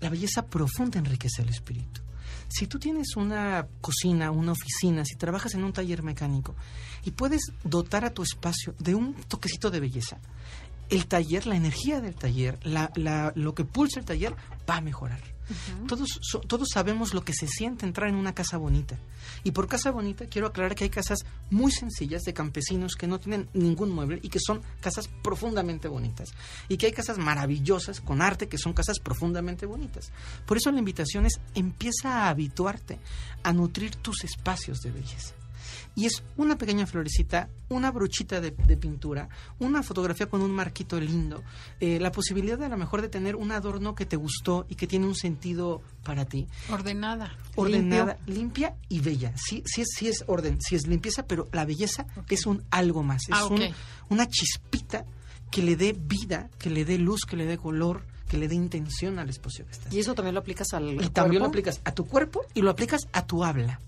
La 0.00 0.10
belleza 0.10 0.44
profunda 0.44 0.98
enriquece 0.98 1.40
el 1.40 1.48
espíritu. 1.48 2.02
Si 2.50 2.66
tú 2.66 2.78
tienes 2.78 3.16
una 3.16 3.66
cocina, 3.80 4.30
una 4.32 4.52
oficina, 4.52 5.04
si 5.04 5.14
trabajas 5.16 5.54
en 5.54 5.62
un 5.64 5.72
taller 5.72 6.02
mecánico 6.02 6.54
y 7.04 7.12
puedes 7.12 7.40
dotar 7.64 8.04
a 8.04 8.10
tu 8.12 8.22
espacio 8.22 8.74
de 8.78 8.94
un 8.96 9.14
toquecito 9.14 9.70
de 9.70 9.80
belleza, 9.80 10.18
el 10.90 11.06
taller, 11.06 11.46
la 11.46 11.54
energía 11.56 12.00
del 12.00 12.16
taller, 12.16 12.58
la, 12.66 12.90
la- 12.96 13.32
lo 13.36 13.54
que 13.54 13.64
pulsa 13.64 14.00
el 14.00 14.06
taller 14.06 14.34
va 14.68 14.78
a 14.78 14.80
mejorar. 14.80 15.20
Todos, 15.86 16.08
so- 16.22 16.40
todos 16.40 16.68
sabemos 16.72 17.14
lo 17.14 17.24
que 17.24 17.32
se 17.32 17.46
siente 17.46 17.86
entrar 17.86 18.08
en 18.08 18.14
una 18.16 18.34
casa 18.34 18.56
bonita. 18.56 18.98
Y 19.44 19.50
por 19.52 19.66
casa 19.68 19.90
bonita 19.90 20.26
quiero 20.26 20.46
aclarar 20.48 20.74
que 20.74 20.84
hay 20.84 20.90
casas 20.90 21.20
muy 21.50 21.70
sencillas 21.72 22.22
de 22.22 22.32
campesinos 22.34 22.94
que 22.96 23.06
no 23.06 23.18
tienen 23.20 23.48
ningún 23.54 23.90
mueble 23.90 24.20
y 24.22 24.28
que 24.28 24.38
son 24.40 24.62
casas 24.80 25.08
profundamente 25.22 25.88
bonitas. 25.88 26.30
Y 26.68 26.76
que 26.76 26.86
hay 26.86 26.92
casas 26.92 27.18
maravillosas 27.18 28.00
con 28.00 28.22
arte 28.22 28.48
que 28.48 28.58
son 28.58 28.72
casas 28.72 28.98
profundamente 28.98 29.66
bonitas. 29.66 30.12
Por 30.46 30.56
eso 30.56 30.70
la 30.72 30.78
invitación 30.78 31.26
es 31.26 31.40
empieza 31.54 32.24
a 32.24 32.28
habituarte 32.30 32.98
a 33.42 33.52
nutrir 33.52 33.96
tus 33.96 34.24
espacios 34.24 34.80
de 34.80 34.90
belleza. 34.90 35.34
Y 35.94 36.06
es 36.06 36.22
una 36.36 36.56
pequeña 36.56 36.86
florecita, 36.86 37.48
una 37.68 37.90
brochita 37.90 38.40
de, 38.40 38.50
de 38.52 38.76
pintura, 38.76 39.28
una 39.58 39.82
fotografía 39.82 40.26
con 40.28 40.40
un 40.42 40.50
marquito 40.52 41.00
lindo, 41.00 41.42
eh, 41.80 41.98
la 42.00 42.12
posibilidad 42.12 42.58
de 42.58 42.66
a 42.66 42.68
lo 42.68 42.76
mejor 42.76 43.02
de 43.02 43.08
tener 43.08 43.36
un 43.36 43.52
adorno 43.52 43.94
que 43.94 44.06
te 44.06 44.16
gustó 44.16 44.66
y 44.68 44.74
que 44.76 44.86
tiene 44.86 45.06
un 45.06 45.14
sentido 45.14 45.82
para 46.04 46.24
ti. 46.24 46.46
Ordenada. 46.70 47.34
Ordenada, 47.56 48.18
limpia 48.26 48.74
y 48.88 49.00
bella. 49.00 49.32
Sí, 49.36 49.62
sí, 49.66 49.82
es, 49.82 49.88
sí 49.96 50.08
es 50.08 50.24
orden, 50.26 50.58
sí 50.60 50.76
es 50.76 50.86
limpieza, 50.86 51.24
pero 51.26 51.48
la 51.52 51.64
belleza 51.64 52.06
es 52.28 52.46
un 52.46 52.62
algo 52.70 53.02
más. 53.02 53.22
Es 53.28 53.28
Ah, 53.32 53.46
un- 53.46 53.60
una 54.08 54.26
chispita 54.28 55.04
que 55.50 55.62
le 55.62 55.76
dé 55.76 55.92
vida, 55.98 56.48
que 56.58 56.70
le 56.70 56.84
dé 56.84 56.96
luz, 56.98 57.24
que 57.26 57.36
le 57.36 57.44
dé 57.44 57.58
color, 57.58 58.04
que 58.28 58.38
le 58.38 58.46
dé 58.46 58.54
intención 58.54 59.18
al 59.18 59.28
espacio 59.28 59.66
que 59.66 59.72
estás. 59.72 59.92
Y 59.92 59.98
eso 59.98 60.14
también 60.14 60.34
lo 60.34 60.40
aplicas 60.40 60.72
al 60.72 61.02
Y 61.02 61.08
también 61.10 61.42
lo 61.42 61.48
aplicas 61.48 61.80
a 61.84 61.92
tu 61.92 62.06
cuerpo 62.06 62.42
y 62.54 62.62
lo 62.62 62.70
aplicas 62.70 63.08
a 63.12 63.26
tu 63.26 63.42
habla. 63.44 63.80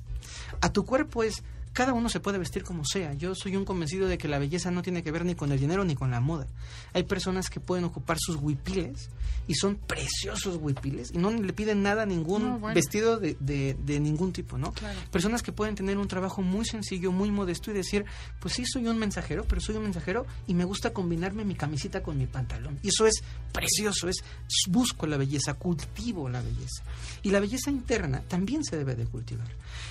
A 0.61 0.73
tu 0.73 0.85
cuerpo 0.85 1.23
es, 1.23 1.45
cada 1.73 1.93
uno 1.93 2.09
se 2.09 2.21
puede 2.21 2.39
vestir 2.39 2.65
como 2.65 2.85
sea. 2.85 3.15
Yo 3.15 3.35
soy 3.35 3.57
un 3.57 3.65
convencido 3.65 4.07
de 4.09 4.19
que 4.19 4.29
la 4.29 4.39
belleza 4.39 4.71
no 4.71 4.83
tiene 4.83 5.03
que 5.03 5.11
ver 5.11 5.25
ni 5.25 5.35
con 5.35 5.53
el 5.53 5.59
dinero 5.59 5.85
ni 5.85 5.95
con 5.95 6.11
la 6.11 6.21
moda. 6.21 6.47
Hay 6.93 7.05
personas 7.05 7.49
que 7.51 7.61
pueden 7.61 7.85
ocupar 7.85 8.19
sus 8.21 8.37
huipiles 8.37 9.09
y 9.49 9.55
son 9.55 9.75
preciosos 9.77 10.59
huipiles 10.61 11.11
y 11.13 11.19
no 11.19 11.31
le 11.31 11.53
piden 11.53 11.83
nada 11.83 12.03
a 12.03 12.07
ningún 12.07 12.43
No, 12.43 12.59
bueno. 12.59 12.75
vestido 12.75 13.19
de, 13.19 13.37
de- 13.41 13.75
de 13.85 13.99
ningún 14.01 14.33
tipo, 14.33 14.57
¿no? 14.59 14.73
Claro. 14.73 14.99
Personas 15.11 15.43
que 15.43 15.51
pueden 15.53 15.75
tener 15.75 15.99
un 15.99 16.07
trabajo 16.09 16.43
muy 16.43 16.65
sencillo, 16.65 17.11
muy 17.11 17.31
modesto 17.31 17.71
y 17.71 17.75
decir, 17.75 18.05
pues 18.41 18.55
sí, 18.55 18.65
soy 18.67 18.87
un 18.87 18.99
mensajero, 18.99 19.45
pero 19.49 19.61
soy 19.61 19.77
un 19.77 19.83
mensajero 19.85 20.27
y 20.47 20.55
me 20.55 20.65
gusta 20.65 20.93
combinarme 20.93 21.45
mi 21.45 21.55
camisita 21.55 22.03
con 22.03 22.19
mi 22.19 22.27
pantalón. 22.27 22.79
Y 22.83 22.89
eso 22.89 23.07
es 23.07 23.23
precioso, 23.53 24.09
es 24.09 24.19
busco 24.69 25.07
la 25.07 25.17
belleza, 25.17 25.55
cultivo 25.55 26.29
la 26.29 26.41
belleza. 26.43 26.83
Y 27.23 27.31
la 27.31 27.41
belleza 27.41 27.71
interna 27.71 28.21
también 28.29 28.63
se 28.65 28.77
debe 28.77 28.95
de 28.95 29.07
cultivar. 29.07 29.49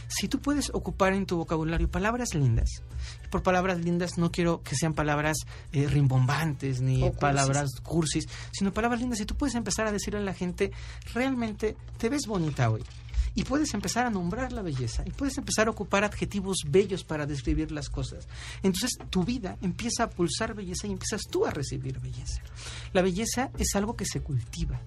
Si 0.07 0.27
tú 0.27 0.39
puedes 0.39 0.69
ocupar 0.73 1.13
en 1.13 1.25
tu 1.25 1.37
vocabulario 1.37 1.70
vocabulario 1.71 1.91
palabras 1.91 2.33
lindas. 2.33 2.83
Por 3.29 3.43
palabras 3.43 3.79
lindas 3.79 4.17
no 4.17 4.31
quiero 4.31 4.61
que 4.61 4.75
sean 4.75 4.93
palabras 4.93 5.37
eh, 5.71 5.87
rimbombantes 5.87 6.81
ni 6.81 6.99
cursis. 6.99 7.19
palabras 7.19 7.69
cursis, 7.81 8.25
sino 8.51 8.73
palabras 8.73 8.99
lindas. 8.99 9.19
Y 9.21 9.25
tú 9.25 9.35
puedes 9.35 9.55
empezar 9.55 9.87
a 9.87 9.91
decirle 9.91 10.19
a 10.19 10.23
la 10.23 10.33
gente, 10.33 10.71
realmente 11.13 11.75
te 11.97 12.09
ves 12.09 12.27
bonita 12.27 12.69
hoy. 12.69 12.83
Y 13.33 13.45
puedes 13.45 13.73
empezar 13.73 14.05
a 14.05 14.09
nombrar 14.09 14.51
la 14.51 14.61
belleza 14.61 15.03
y 15.05 15.11
puedes 15.11 15.37
empezar 15.37 15.67
a 15.67 15.71
ocupar 15.71 16.03
adjetivos 16.03 16.57
bellos 16.67 17.05
para 17.05 17.25
describir 17.25 17.71
las 17.71 17.89
cosas. 17.89 18.27
Entonces 18.61 18.91
tu 19.09 19.23
vida 19.23 19.57
empieza 19.61 20.03
a 20.03 20.09
pulsar 20.09 20.53
belleza 20.53 20.87
y 20.87 20.91
empiezas 20.91 21.21
tú 21.29 21.45
a 21.45 21.51
recibir 21.51 21.99
belleza. 22.01 22.41
La 22.91 23.01
belleza 23.01 23.49
es 23.57 23.73
algo 23.75 23.95
que 23.95 24.05
se 24.05 24.21
cultiva. 24.21 24.81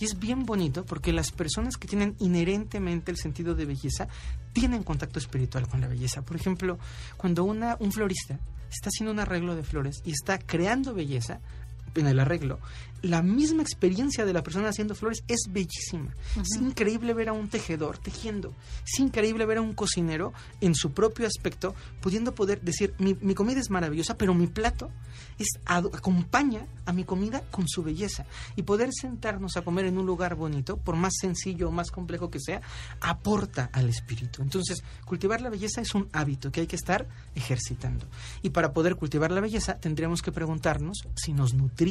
Y 0.00 0.06
es 0.06 0.18
bien 0.18 0.44
bonito 0.44 0.86
porque 0.86 1.12
las 1.12 1.30
personas 1.30 1.76
que 1.76 1.86
tienen 1.86 2.16
inherentemente 2.18 3.10
el 3.10 3.18
sentido 3.18 3.54
de 3.54 3.66
belleza 3.66 4.08
tienen 4.54 4.84
contacto 4.84 5.18
espiritual 5.18 5.68
con 5.68 5.82
la 5.82 5.88
belleza. 5.88 6.22
Por 6.22 6.36
ejemplo, 6.36 6.78
cuando 7.18 7.44
una, 7.44 7.76
un 7.80 7.92
florista 7.92 8.38
está 8.70 8.88
haciendo 8.88 9.12
un 9.12 9.20
arreglo 9.20 9.54
de 9.54 9.62
flores 9.62 10.00
y 10.06 10.12
está 10.12 10.38
creando 10.38 10.94
belleza 10.94 11.40
en 11.94 12.06
el 12.06 12.20
arreglo, 12.20 12.58
la 13.02 13.22
misma 13.22 13.62
experiencia 13.62 14.24
de 14.24 14.32
la 14.32 14.42
persona 14.42 14.70
haciendo 14.70 14.94
flores 14.94 15.24
es 15.28 15.42
bellísima. 15.50 16.14
Es 16.40 16.58
increíble 16.58 17.12
ver 17.12 17.28
a 17.28 17.34
un 17.34 17.48
tejedor 17.48 17.98
tejiendo. 17.98 18.54
Es 18.86 18.98
increíble 18.98 19.44
ver 19.44 19.58
a 19.58 19.62
un 19.62 19.74
cocinero 19.74 20.32
en 20.62 20.74
su 20.74 20.92
propio 20.92 21.26
aspecto 21.26 21.74
pudiendo 22.00 22.34
poder 22.34 22.62
decir, 22.62 22.94
mi, 22.98 23.14
mi 23.20 23.34
comida 23.34 23.60
es 23.60 23.68
maravillosa, 23.68 24.16
pero 24.16 24.32
mi 24.32 24.46
plato 24.46 24.90
es 25.38 25.48
acompaña 25.66 26.66
a 26.86 26.92
mi 26.92 27.04
comida 27.04 27.42
con 27.50 27.68
su 27.68 27.82
belleza. 27.82 28.24
Y 28.56 28.62
poder 28.62 28.90
sentarnos 28.92 29.56
a 29.58 29.62
comer 29.62 29.84
en 29.84 29.98
un 29.98 30.06
lugar 30.06 30.34
bonito, 30.34 30.78
por 30.78 30.96
más 30.96 31.12
sencillo 31.20 31.68
o 31.68 31.72
más 31.72 31.90
complejo 31.90 32.30
que 32.30 32.40
sea, 32.40 32.62
aporta 33.02 33.68
al 33.72 33.90
espíritu. 33.90 34.40
Entonces, 34.40 34.82
cultivar 35.04 35.42
la 35.42 35.50
belleza 35.50 35.82
es 35.82 35.94
un 35.94 36.08
hábito 36.12 36.50
que 36.50 36.60
hay 36.60 36.66
que 36.66 36.76
estar 36.76 37.06
ejercitando. 37.34 38.06
Y 38.40 38.50
para 38.50 38.72
poder 38.72 38.96
cultivar 38.96 39.30
la 39.30 39.42
belleza, 39.42 39.74
tendríamos 39.74 40.22
que 40.22 40.32
preguntarnos 40.32 41.02
si 41.16 41.34
nos 41.34 41.52
nutrimos 41.52 41.83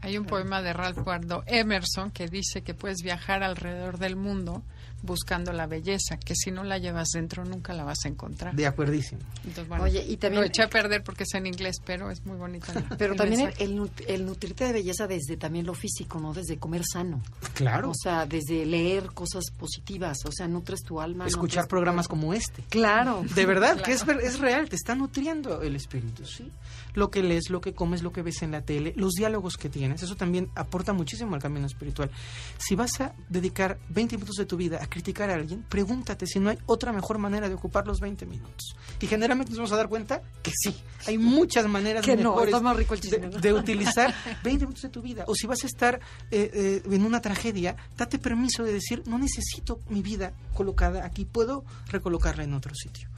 Hay 0.00 0.16
un 0.16 0.24
poema 0.24 0.62
de 0.62 0.72
Ralph 0.72 1.06
Waldo 1.06 1.42
Emerson 1.46 2.10
que 2.10 2.28
dice 2.28 2.62
que 2.62 2.74
puedes 2.74 3.02
viajar 3.02 3.42
alrededor 3.42 3.98
del 3.98 4.16
mundo 4.16 4.62
buscando 5.02 5.52
la 5.52 5.66
belleza, 5.66 6.16
que 6.18 6.34
si 6.34 6.50
no 6.50 6.64
la 6.64 6.78
llevas 6.78 7.08
dentro 7.14 7.44
nunca 7.44 7.72
la 7.72 7.84
vas 7.84 7.98
a 8.04 8.08
encontrar. 8.08 8.54
De 8.54 8.66
acuerdísimo. 8.66 9.20
Entonces, 9.44 9.68
bueno, 9.68 9.84
Oye, 9.84 10.04
y 10.06 10.16
también- 10.16 10.42
lo 10.42 10.46
eché 10.48 10.62
a 10.62 10.68
perder 10.68 11.02
porque 11.04 11.22
es 11.24 11.34
en 11.34 11.46
inglés, 11.46 11.76
pero 11.84 12.10
es 12.10 12.24
muy 12.26 12.36
bonita. 12.36 12.74
la- 12.74 12.80
Pero 12.98 13.12
el 13.12 13.18
también 13.18 13.50
el, 13.58 14.24
nutrirte 14.26 14.64
de 14.64 14.72
belleza 14.72 15.06
desde 15.06 15.36
también 15.36 15.66
lo 15.66 15.74
físico, 15.74 16.18
¿no? 16.20 16.32
Desde 16.34 16.58
comer 16.58 16.82
sano. 16.84 17.22
Claro. 17.54 17.90
O 17.90 17.94
sea, 17.94 18.26
desde 18.26 18.66
leer 18.66 19.06
cosas 19.12 19.44
positivas. 19.56 20.18
O 20.26 20.32
sea, 20.32 20.48
nutres 20.48 20.80
tu 20.82 21.00
alma. 21.00 21.26
Escuchar 21.26 21.64
nutres- 21.64 21.68
programas 21.68 22.08
como 22.08 22.34
este. 22.34 22.62
Claro. 22.68 23.22
De 23.34 23.46
verdad, 23.46 23.80
que 23.80 23.92
es, 23.92 24.04
ver- 24.04 24.20
es 24.20 24.38
real, 24.40 24.68
te 24.68 24.76
está 24.76 24.94
nutriendo 24.94 25.62
el 25.62 25.76
espíritu, 25.76 26.24
¿sí? 26.26 26.50
Lo 26.94 27.10
que 27.10 27.22
lees, 27.22 27.50
lo 27.50 27.60
que 27.60 27.74
comes, 27.74 28.02
lo 28.02 28.12
que 28.12 28.22
ves 28.22 28.42
en 28.42 28.50
la 28.50 28.62
tele, 28.62 28.92
los 28.96 29.12
diálogos 29.12 29.56
que 29.56 29.68
tienes, 29.68 30.02
eso 30.02 30.16
también 30.16 30.50
aporta 30.56 30.92
muchísimo 30.92 31.34
al 31.36 31.40
camino 31.42 31.66
espiritual. 31.66 32.10
Si 32.58 32.74
vas 32.74 33.00
a 33.00 33.14
dedicar 33.28 33.78
20 33.90 34.16
minutos 34.16 34.34
de 34.36 34.46
tu 34.46 34.56
vida 34.56 34.78
a 34.82 34.86
criticar 34.88 35.30
a 35.30 35.34
alguien, 35.34 35.64
pregúntate 35.68 36.26
si 36.26 36.40
no 36.40 36.50
hay 36.50 36.58
otra 36.66 36.92
mejor 36.92 37.18
manera 37.18 37.48
de 37.48 37.54
ocupar 37.54 37.86
los 37.86 38.00
20 38.00 38.26
minutos. 38.26 38.76
Y 39.00 39.06
generalmente 39.06 39.50
nos 39.50 39.58
vamos 39.58 39.72
a 39.72 39.76
dar 39.76 39.88
cuenta 39.88 40.22
que 40.42 40.52
sí, 40.54 40.74
hay 41.06 41.18
muchas 41.18 41.66
maneras 41.66 42.04
Que 42.04 42.16
no, 42.16 42.30
mejores 42.30 42.54
está 42.54 42.62
más 42.62 42.76
rico 42.76 42.94
el 42.94 43.00
chisme, 43.00 43.18
de, 43.18 43.28
¿no? 43.28 43.38
de 43.38 43.52
utilizar 43.54 44.14
20 44.42 44.64
minutos 44.64 44.82
de 44.82 44.88
tu 44.88 45.02
vida. 45.02 45.24
O 45.26 45.34
si 45.34 45.46
vas 45.46 45.62
a 45.64 45.66
estar 45.66 46.00
eh, 46.30 46.50
eh, 46.52 46.82
en 46.90 47.04
una 47.04 47.20
tragedia, 47.20 47.76
date 47.96 48.18
permiso 48.18 48.64
de 48.64 48.72
decir, 48.72 49.02
no 49.06 49.18
necesito 49.18 49.80
mi 49.88 50.02
vida 50.02 50.32
colocada 50.54 51.04
aquí, 51.04 51.24
puedo 51.24 51.64
recolocarla 51.88 52.44
en 52.44 52.54
otro 52.54 52.74
sitio. 52.74 53.08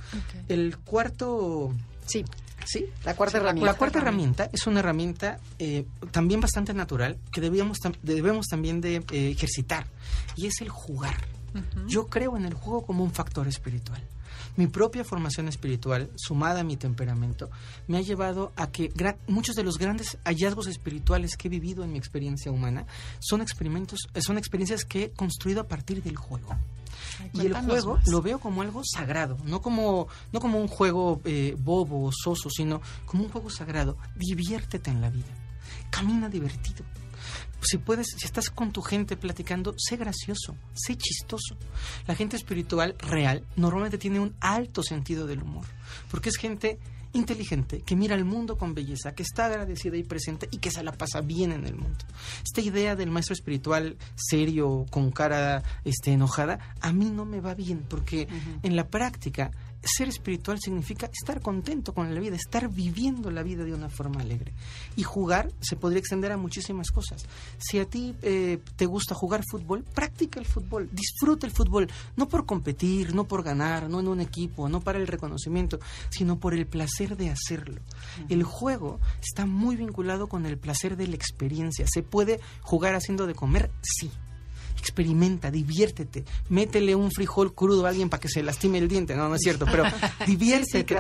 El 0.49 0.79
cuarto... 0.79 1.73
Sí, 2.07 2.25
¿Sí? 2.65 2.87
la 3.05 3.15
cuarta 3.15 3.39
herramienta. 3.39 3.73
La 3.73 3.79
cuarta 3.79 3.99
herramienta 3.99 4.51
es 4.53 4.67
una 4.67 4.81
herramienta 4.81 5.39
eh, 5.59 5.87
también 6.11 6.41
bastante 6.41 6.75
natural 6.75 7.19
que 7.33 7.41
debíamos 7.41 7.79
debemos 8.03 8.47
también 8.47 8.81
de 8.81 8.97
eh, 8.97 9.31
ejercitar 9.31 9.87
y 10.37 10.47
es 10.47 10.61
el 10.61 10.69
jugar. 10.69 11.17
Yo 11.87 12.07
creo 12.07 12.37
en 12.37 12.45
el 12.45 12.55
juego 12.55 12.87
como 12.87 13.05
un 13.05 13.13
factor 13.13 13.49
espiritual. 13.49 14.03
Mi 14.57 14.67
propia 14.67 15.05
formación 15.05 15.49
espiritual, 15.49 16.11
sumada 16.17 16.61
a 16.61 16.65
mi 16.65 16.77
temperamento, 16.77 17.51
me 17.87 17.99
ha 17.99 18.01
llevado 18.01 18.53
a 18.57 18.69
que 18.69 18.93
muchos 19.29 19.55
de 19.55 19.63
los 19.63 19.79
grandes 19.79 20.19
hallazgos 20.25 20.67
espirituales 20.67 21.37
que 21.37 21.49
he 21.49 21.51
vivido 21.51 21.85
en 21.85 21.93
mi 21.93 21.99
experiencia 21.99 22.51
humana 22.51 22.85
son 23.21 23.43
experimentos, 23.43 24.01
eh, 24.15 24.21
son 24.21 24.39
experiencias 24.39 24.85
que 24.85 25.05
he 25.05 25.11
construido 25.11 25.61
a 25.61 25.69
partir 25.69 26.03
del 26.03 26.17
juego. 26.17 26.57
Ay, 27.21 27.31
Y 27.33 27.47
el 27.47 27.55
juego 27.55 27.97
más. 27.97 28.09
lo 28.09 28.23
veo 28.23 28.39
como 28.41 28.63
algo 28.63 28.83
sagrado, 28.85 29.37
no 29.45 29.63
como, 29.63 30.09
no 30.33 30.41
como 30.41 30.59
un 30.59 30.69
juego 30.69 31.21
eh, 31.25 31.57
bobo 31.59 32.05
o 32.05 32.11
soso, 32.13 32.51
sino 32.51 32.83
como 33.07 33.25
un 33.25 33.31
juego 33.31 33.51
sagrado. 33.51 33.97
Diviértete 34.17 34.91
en 34.91 35.01
la 35.01 35.11
vida. 35.11 35.29
Camina 35.91 36.29
divertido. 36.29 36.85
Si 37.63 37.79
puedes, 37.79 38.09
si 38.17 38.27
estás 38.27 38.51
con 38.51 38.73
tu 38.73 38.83
gente 38.83 39.17
platicando, 39.17 39.75
sé 39.77 39.97
gracioso, 39.97 40.57
sé 40.73 40.97
chistoso. 40.97 41.57
La 42.07 42.15
gente 42.15 42.37
espiritual 42.37 42.97
real 42.99 43.45
normalmente 43.57 43.99
tiene 43.99 44.21
un 44.21 44.35
alto 44.41 44.83
sentido 44.83 45.27
del 45.27 45.43
humor, 45.43 45.67
porque 46.11 46.31
es 46.31 46.37
gente 46.37 46.79
inteligente, 47.13 47.83
que 47.83 47.97
mira 47.97 48.15
el 48.15 48.25
mundo 48.25 48.57
con 48.57 48.75
belleza, 48.75 49.15
que 49.15 49.23
está 49.23 49.47
agradecida 49.47 49.97
y 49.97 50.05
presente 50.05 50.49
y 50.51 50.59
que 50.59 50.71
se 50.71 50.83
la 50.83 50.93
pasa 50.93 51.21
bien 51.21 51.53
en 51.53 51.67
el 51.67 51.75
mundo. 51.75 51.99
Esta 52.45 52.61
idea 52.61 52.95
del 52.95 53.11
maestro 53.11 53.35
espiritual 53.35 53.97
serio, 54.15 54.87
con 54.91 55.11
cara 55.11 55.63
este, 55.85 56.13
enojada, 56.13 56.75
a 56.81 56.93
mí 56.93 57.11
no 57.11 57.25
me 57.25 57.41
va 57.41 57.55
bien, 57.55 57.85
porque 57.89 58.29
en 58.63 58.77
la 58.77 58.89
práctica 58.89 59.51
ser 59.83 60.09
espiritual 60.09 60.59
significa 60.61 61.11
estar 61.13 61.41
contento 61.41 61.95
con 61.95 62.15
la 62.15 62.21
vida, 62.21 62.37
estar 62.37 62.69
viviendo 62.69 63.31
la 63.31 63.43
vida 63.43 63.65
de 63.65 63.75
una 63.75 63.89
forma 63.89 64.21
alegre. 64.21 64.53
Y 64.97 65.03
jugar 65.03 65.51
se 65.61 65.77
podría 65.77 66.01
extender 66.01 66.33
a 66.33 66.37
muchísimas 66.37 66.91
cosas. 66.91 67.27
Si 67.59 67.79
a 67.79 67.85
ti 67.85 68.15
eh, 68.23 68.59
te 68.77 68.87
gusta 68.87 69.15
jugar 69.15 69.43
fútbol, 69.51 69.85
practica 69.85 70.41
el 70.41 70.47
fútbol, 70.47 70.89
disfruta 70.93 71.47
el 71.47 71.53
fútbol, 71.53 71.89
no 72.17 72.29
por 72.29 72.47
competir, 72.47 73.15
no 73.15 73.25
por 73.25 73.43
ganar, 73.43 73.89
no 73.89 74.01
en 74.01 74.09
un 74.09 74.21
equipo, 74.21 74.69
no 74.69 74.81
para 74.81 74.99
el 74.99 75.07
reconocimiento, 75.07 75.81
sino 76.11 76.39
por 76.39 76.55
el 76.55 76.67
placer 76.67 77.17
de 77.17 77.31
hacerlo. 77.31 77.81
El 78.29 78.43
juego 78.43 79.01
está 79.23 79.47
muy 79.47 79.77
vinculado 79.77 80.29
con 80.29 80.47
el 80.47 80.59
placer 80.59 80.97
de 80.97 81.09
la 81.09 81.17
experiencia. 81.17 81.87
¿Se 81.89 82.03
puede 82.03 82.41
jugar 82.63 82.95
haciendo 82.95 83.27
de 83.27 83.35
comer? 83.35 83.71
Sí 83.83 84.11
experimenta, 84.81 85.51
diviértete, 85.51 86.25
métele 86.49 86.95
un 86.95 87.11
frijol 87.11 87.55
crudo 87.55 87.87
a 87.87 87.91
alguien 87.91 88.09
para 88.09 88.21
que 88.21 88.29
se 88.29 88.43
lastime 88.43 88.79
el 88.79 88.89
diente, 88.89 89.15
no, 89.15 89.29
no 89.29 89.35
es 89.35 89.41
cierto, 89.43 89.67
pero 89.67 89.85
diviértete. 90.27 90.97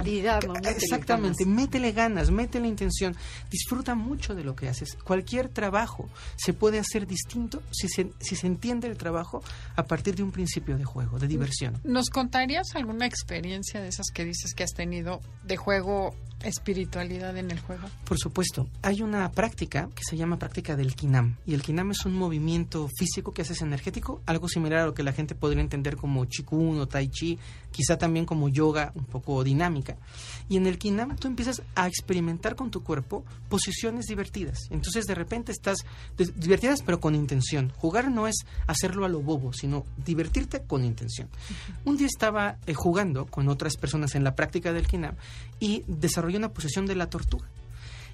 Exactamente, 0.65 1.45
métele 1.45 1.93
ganas, 1.93 2.31
métele 2.31 2.69
intención, 2.69 3.17
disfruta 3.51 3.95
mucho 3.95 4.35
de 4.35 4.45
lo 4.45 4.55
que 4.55 4.69
haces. 4.69 4.97
Cualquier 5.05 5.49
trabajo 5.49 6.09
se 6.37 6.53
puede 6.53 6.79
hacer 6.79 7.07
distinto 7.07 7.63
si 7.71 7.89
se, 7.89 8.13
si 8.21 8.37
se 8.37 8.47
entiende 8.47 8.89
el 8.89 8.97
trabajo 8.97 9.43
a 9.77 9.85
partir 9.85 10.15
de 10.15 10.23
un 10.23 10.33
principio 10.33 10.77
de 10.77 10.85
juego, 10.85 11.19
de 11.19 11.27
diversión. 11.27 11.79
¿Nos 11.85 12.11
contarías 12.11 12.75
alguna 12.75 13.07
experiencia 13.07 13.81
de 13.81 13.89
esas 13.89 14.07
que 14.13 14.25
dices 14.25 14.55
que 14.55 14.65
has 14.65 14.73
tenido 14.73 15.21
de 15.45 15.57
juego, 15.57 16.15
espiritualidad 16.45 17.37
en 17.37 17.51
el 17.51 17.61
juego? 17.61 17.89
Por 18.05 18.19
supuesto, 18.19 18.69
hay 18.83 19.03
una 19.03 19.31
práctica 19.31 19.89
que 19.95 20.03
se 20.05 20.17
llama 20.17 20.39
práctica 20.39 20.77
del 20.77 20.95
Kinam. 20.95 21.37
Y 21.47 21.55
el 21.55 21.63
Kinam 21.63 21.91
es 21.91 22.05
un 22.05 22.15
movimiento 22.15 22.89
físico 22.99 23.33
que 23.33 23.43
haces 23.43 23.63
energético, 23.63 24.23
algo 24.27 24.49
similar 24.49 24.81
a 24.81 24.87
lo 24.87 24.95
que 24.95 25.03
la 25.03 25.13
gente 25.13 25.35
podría 25.35 25.63
entender 25.63 25.97
como 25.97 26.27
Qigong 26.27 26.79
o 26.81 26.89
Tai 26.89 27.09
Chi, 27.09 27.39
quizá 27.71 27.99
también 27.99 28.27
como 28.27 28.49
yoga 28.49 28.93
un 28.95 29.05
poco 29.05 29.43
dinámica. 29.45 29.97
Y 30.49 30.57
en 30.57 30.67
el 30.67 30.79
Kinam 30.79 31.17
tú 31.17 31.29
empiezas 31.29 31.63
a 31.75 31.87
experimentar 31.87 32.57
con 32.57 32.71
tu 32.71 32.83
cuerpo 32.83 33.25
posiciones 33.49 34.07
divertidas. 34.07 34.59
Entonces 34.71 35.07
de 35.07 35.15
repente 35.15 35.53
estás 35.53 35.79
divertidas 36.37 36.83
pero 36.83 37.01
con 37.01 37.15
intención. 37.15 37.73
Jugar 37.77 38.11
no 38.11 38.27
es 38.27 38.37
hacerlo 38.67 39.05
a 39.05 39.09
lo 39.09 39.21
bobo, 39.21 39.53
sino 39.53 39.85
divertirte 40.05 40.63
con 40.63 40.85
intención. 40.85 41.29
Un 41.85 41.97
día 41.97 42.07
estaba 42.07 42.57
eh, 42.67 42.75
jugando 42.75 43.27
con 43.27 43.49
otras 43.49 43.77
personas 43.77 44.15
en 44.15 44.25
la 44.25 44.35
práctica 44.35 44.73
del 44.73 44.87
Kinam 44.87 45.17
y 45.59 45.85
desarrollé 45.87 46.30
una 46.37 46.53
posición 46.53 46.87
de 46.87 46.97
la 46.97 47.09
tortuga. 47.09 47.49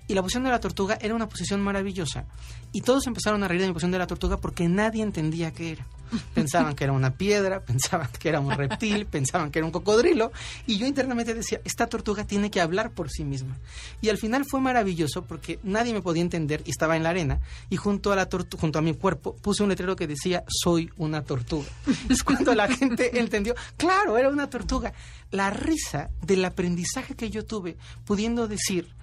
Y 0.09 0.15
la 0.15 0.23
posición 0.23 0.45
de 0.45 0.51
la 0.51 0.61
tortuga 0.61 0.99
era 1.01 1.15
una 1.15 1.29
posición 1.29 1.61
maravillosa. 1.61 2.27
Y 2.73 2.83
todos 2.83 3.07
empezaron 3.07 3.43
a 3.43 3.49
reír 3.49 3.63
de 3.63 3.69
mi 3.69 3.73
posición 3.73 3.91
de 3.91 3.99
la 3.99 4.07
tortuga 4.07 4.37
porque 4.37 4.69
nadie 4.69 5.03
entendía 5.03 5.53
qué 5.53 5.73
era. 5.73 5.87
Pensaban 6.35 6.75
que 6.75 6.85
era 6.85 6.93
una 6.93 7.15
piedra, 7.15 7.61
pensaban 7.61 8.09
que 8.19 8.29
era 8.29 8.41
un 8.41 8.51
reptil, 8.53 9.07
pensaban 9.11 9.51
que 9.51 9.59
era 9.59 9.67
un 9.67 9.73
cocodrilo. 9.73 10.33
Y 10.67 10.79
yo 10.79 10.87
internamente 10.87 11.35
decía, 11.35 11.61
esta 11.65 11.87
tortuga 11.87 12.25
tiene 12.25 12.51
que 12.51 12.61
hablar 12.61 12.91
por 12.91 13.11
sí 13.11 13.25
misma. 13.25 13.57
Y 14.01 14.09
al 14.09 14.19
final 14.19 14.45
fue 14.49 14.61
maravilloso 14.61 15.25
porque 15.25 15.59
nadie 15.63 15.93
me 15.93 16.03
podía 16.03 16.23
entender 16.23 16.63
y 16.65 16.71
estaba 16.71 16.97
en 16.97 17.03
la 17.03 17.11
arena. 17.11 17.41
Y 17.71 17.77
junto 17.77 18.13
a, 18.13 18.17
la 18.17 18.29
junto 18.59 18.79
a 18.79 18.83
mi 18.83 18.95
cuerpo 18.95 19.35
puse 19.37 19.63
un 19.63 19.69
letrero 19.69 19.97
que 19.97 20.07
decía, 20.07 20.45
soy 20.49 20.91
una 20.97 21.23
tortuga. 21.23 21.67
Es 22.09 22.23
cuando 22.23 22.55
la 22.55 22.69
gente 22.69 23.19
entendió, 23.19 23.55
claro, 23.77 24.17
era 24.17 24.29
una 24.29 24.49
tortuga. 24.49 24.93
La 25.31 25.51
risa 25.51 26.11
del 26.23 26.45
aprendizaje 26.45 27.15
que 27.15 27.31
yo 27.31 27.45
tuve 27.45 27.77
pudiendo 28.05 28.47
decir, 28.47 28.95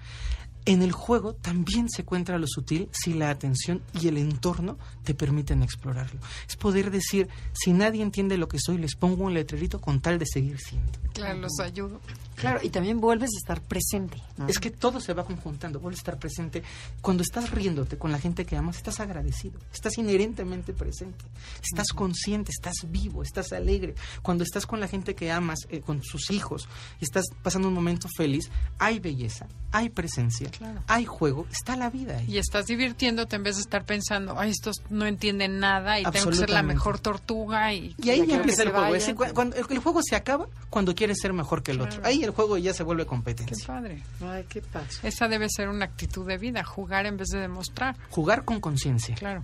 En 0.66 0.82
el 0.82 0.94
juego 0.94 1.34
también 1.34 1.90
se 1.90 2.04
encuentra 2.04 2.38
lo 2.38 2.48
sutil 2.48 2.88
si 2.92 3.14
la 3.14 3.30
atención 3.30 3.82
y 4.00 4.08
el 4.08 4.18
entorno 4.18 4.78
te 5.04 5.14
permiten 5.14 5.62
explorarlo. 5.62 6.22
Es 6.48 6.56
poder 6.56 6.90
decir, 6.90 7.28
si 7.54 7.74
nadie 7.74 8.02
entiende 8.02 8.38
lo 8.38 8.48
que 8.48 8.60
soy, 8.60 8.78
les 8.78 8.96
pongo 8.96 9.26
un 9.26 9.34
letrerito 9.34 9.82
con 9.82 10.00
tal 10.00 10.20
de 10.20 10.26
seguir 10.26 10.58
siendo. 10.60 10.92
Claro, 11.14 11.40
los 11.40 11.60
ayudo. 11.60 12.00
Claro, 12.36 12.60
y 12.64 12.70
también 12.70 13.00
vuelves 13.00 13.30
a 13.36 13.38
estar 13.38 13.62
presente. 13.62 14.18
¿no? 14.38 14.48
Es 14.48 14.60
que 14.60 14.70
todo 14.72 15.00
se 15.00 15.14
va 15.14 15.26
conjuntando, 15.26 15.80
vuelves 15.80 16.00
a 16.00 16.02
estar 16.02 16.20
presente. 16.20 16.64
Cuando 17.02 17.24
estás 17.24 17.52
riéndote 17.52 17.98
con 17.98 18.12
la 18.12 18.20
gente 18.20 18.46
que 18.46 18.58
amas, 18.58 18.78
estás 18.78 19.00
agradecido, 19.00 19.60
estás 19.74 19.98
inherentemente 19.98 20.74
presente, 20.74 21.26
estás 21.62 21.90
consciente, 21.94 22.52
estás 22.52 22.76
vivo, 22.90 23.24
estás 23.24 23.52
alegre. 23.54 23.96
Cuando 24.22 24.44
estás 24.44 24.66
con 24.66 24.80
la 24.80 24.88
gente 24.88 25.16
que 25.16 25.32
amas, 25.32 25.60
eh, 25.70 25.82
con 25.82 26.04
sus 26.04 26.32
hijos, 26.32 26.68
y 27.00 27.06
estás 27.06 27.26
pasando 27.42 27.68
un 27.68 27.74
momento 27.74 28.08
feliz, 28.18 28.50
hay 28.80 29.00
belleza, 29.00 29.48
hay 29.72 29.90
presencia, 29.90 30.50
Claro. 30.52 30.82
hay 30.88 31.06
juego, 31.06 31.48
está 31.52 31.76
la 31.76 31.90
vida 31.90 32.18
ahí. 32.18 32.26
Y 32.34 32.38
estás 32.38 32.66
divirtiéndote 32.68 33.36
en 33.36 33.44
vez 33.44 33.56
de 33.56 33.62
estar 33.62 33.86
pensando, 33.86 34.38
ay, 34.40 34.52
estos 34.52 34.78
no 34.90 35.06
entienden 35.06 35.60
nada 35.60 36.00
y 36.00 36.04
tengo 36.04 36.30
que 36.30 36.36
ser 36.36 36.50
la 36.50 36.64
mejor 36.64 37.00
tortuga 37.00 37.74
y... 37.74 37.96
Y 38.02 38.10
ahí 38.10 38.26
Ya 38.28 38.36
empieza 38.38 38.64
el 38.64 38.72
juego. 38.72 39.34
cuando 39.34 39.56
el, 39.56 39.66
el 39.70 39.80
juego 39.80 40.02
se 40.04 40.16
acaba 40.16 40.48
cuando 40.70 40.96
quieres 40.96 41.18
ser 41.22 41.34
mejor 41.34 41.64
que 41.64 41.72
el 41.72 41.82
otro. 41.82 42.00
Claro. 42.02 42.06
El 42.26 42.32
juego 42.32 42.58
ya 42.58 42.74
se 42.74 42.84
vuelve 42.84 43.04
Qué 43.04 43.10
competencia. 43.10 43.68
padre. 43.68 44.04
Ay, 44.22 44.46
qué 44.50 44.62
padre. 44.62 44.88
Esa 45.04 45.28
debe 45.28 45.48
ser 45.50 45.70
una 45.70 45.86
actitud 45.86 46.26
de 46.28 46.38
vida, 46.38 46.64
jugar 46.64 47.06
en 47.06 47.18
vez 47.18 47.28
de 47.30 47.40
demostrar. 47.40 47.96
Jugar 48.10 48.46
con 48.46 48.60
conciencia. 48.60 49.16
Claro. 49.16 49.44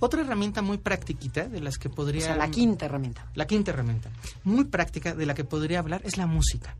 Otra 0.00 0.20
herramienta 0.22 0.60
muy 0.60 0.76
practiquita 0.78 1.48
de 1.48 1.60
las 1.60 1.78
que 1.78 1.88
O 1.88 1.92
podría... 1.92 2.20
sea, 2.26 2.36
la 2.36 2.50
quinta 2.50 2.86
herramienta. 2.86 3.26
La 3.34 3.46
quinta 3.46 3.70
herramienta, 3.70 4.10
muy 4.42 4.64
práctica 4.64 5.14
de 5.14 5.24
la 5.24 5.34
que 5.34 5.44
podría 5.44 5.78
hablar, 5.78 6.02
es 6.04 6.16
la 6.18 6.26
música. 6.26 6.76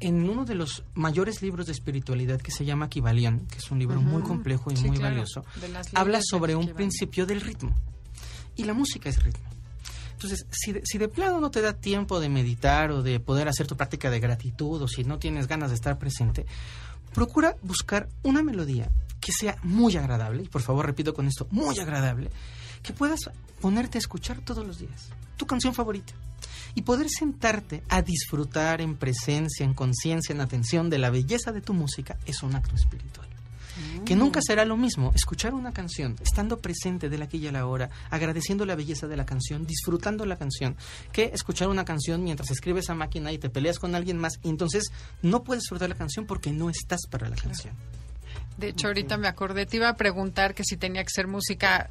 En 0.00 0.28
uno 0.30 0.46
de 0.46 0.54
los 0.54 0.82
mayores 0.94 1.42
libros 1.42 1.66
de 1.66 1.72
espiritualidad 1.72 2.40
que 2.40 2.50
se 2.50 2.64
llama 2.64 2.88
Kybalion, 2.88 3.46
que 3.46 3.58
es 3.58 3.70
un 3.70 3.78
libro 3.78 4.00
muy 4.00 4.22
complejo 4.22 4.70
y 4.72 4.76
Sí, 4.76 4.86
muy 4.88 4.96
claro, 4.96 5.14
valioso, 5.16 5.44
habla 5.94 6.20
sobre 6.22 6.56
un 6.56 6.68
principio 6.70 7.26
del 7.26 7.40
ritmo. 7.42 7.74
Y 8.56 8.64
la 8.64 8.72
música 8.72 9.10
es 9.10 9.22
ritmo. 9.22 9.49
Entonces, 10.22 10.46
si 10.50 10.72
de, 10.72 10.82
si 10.84 10.98
de 10.98 11.08
plano 11.08 11.40
no 11.40 11.50
te 11.50 11.62
da 11.62 11.72
tiempo 11.72 12.20
de 12.20 12.28
meditar 12.28 12.90
o 12.90 13.02
de 13.02 13.20
poder 13.20 13.48
hacer 13.48 13.66
tu 13.66 13.74
práctica 13.74 14.10
de 14.10 14.20
gratitud 14.20 14.82
o 14.82 14.86
si 14.86 15.02
no 15.02 15.18
tienes 15.18 15.46
ganas 15.46 15.70
de 15.70 15.76
estar 15.76 15.98
presente, 15.98 16.44
procura 17.14 17.56
buscar 17.62 18.06
una 18.22 18.42
melodía 18.42 18.90
que 19.18 19.32
sea 19.32 19.56
muy 19.62 19.96
agradable, 19.96 20.42
y 20.42 20.48
por 20.48 20.60
favor 20.60 20.84
repito 20.84 21.14
con 21.14 21.26
esto, 21.26 21.46
muy 21.50 21.78
agradable, 21.78 22.28
que 22.82 22.92
puedas 22.92 23.20
ponerte 23.62 23.96
a 23.96 24.00
escuchar 24.00 24.42
todos 24.44 24.66
los 24.66 24.78
días, 24.78 25.08
tu 25.38 25.46
canción 25.46 25.72
favorita, 25.72 26.12
y 26.74 26.82
poder 26.82 27.08
sentarte 27.08 27.82
a 27.88 28.02
disfrutar 28.02 28.82
en 28.82 28.96
presencia, 28.96 29.64
en 29.64 29.72
conciencia, 29.72 30.34
en 30.34 30.42
atención 30.42 30.90
de 30.90 30.98
la 30.98 31.08
belleza 31.08 31.50
de 31.50 31.62
tu 31.62 31.72
música 31.72 32.18
es 32.26 32.42
un 32.42 32.54
acto 32.54 32.74
espiritual. 32.74 33.29
Que 34.04 34.16
nunca 34.16 34.40
será 34.42 34.64
lo 34.64 34.76
mismo 34.76 35.12
escuchar 35.14 35.54
una 35.54 35.72
canción, 35.72 36.16
estando 36.22 36.58
presente 36.58 37.08
de 37.08 37.18
la 37.18 37.24
aquí 37.24 37.38
y 37.38 37.46
a 37.46 37.52
la 37.52 37.66
hora, 37.66 37.90
agradeciendo 38.10 38.64
la 38.66 38.74
belleza 38.74 39.06
de 39.06 39.16
la 39.16 39.26
canción, 39.26 39.66
disfrutando 39.66 40.26
la 40.26 40.36
canción, 40.36 40.76
que 41.12 41.30
escuchar 41.32 41.68
una 41.68 41.84
canción 41.84 42.22
mientras 42.24 42.50
escribes 42.50 42.90
a 42.90 42.94
máquina 42.94 43.32
y 43.32 43.38
te 43.38 43.50
peleas 43.50 43.78
con 43.78 43.94
alguien 43.94 44.18
más 44.18 44.38
y 44.42 44.48
entonces 44.48 44.90
no 45.22 45.42
puedes 45.42 45.62
disfrutar 45.62 45.88
la 45.88 45.94
canción 45.94 46.26
porque 46.26 46.50
no 46.50 46.70
estás 46.70 47.00
para 47.08 47.28
la 47.28 47.36
canción. 47.36 47.74
De 48.58 48.68
hecho, 48.68 48.88
ahorita 48.88 49.16
me 49.16 49.28
acordé, 49.28 49.66
te 49.66 49.76
iba 49.76 49.88
a 49.88 49.96
preguntar 49.96 50.54
que 50.54 50.64
si 50.64 50.76
tenía 50.76 51.02
que 51.02 51.10
ser 51.10 51.26
música 51.26 51.90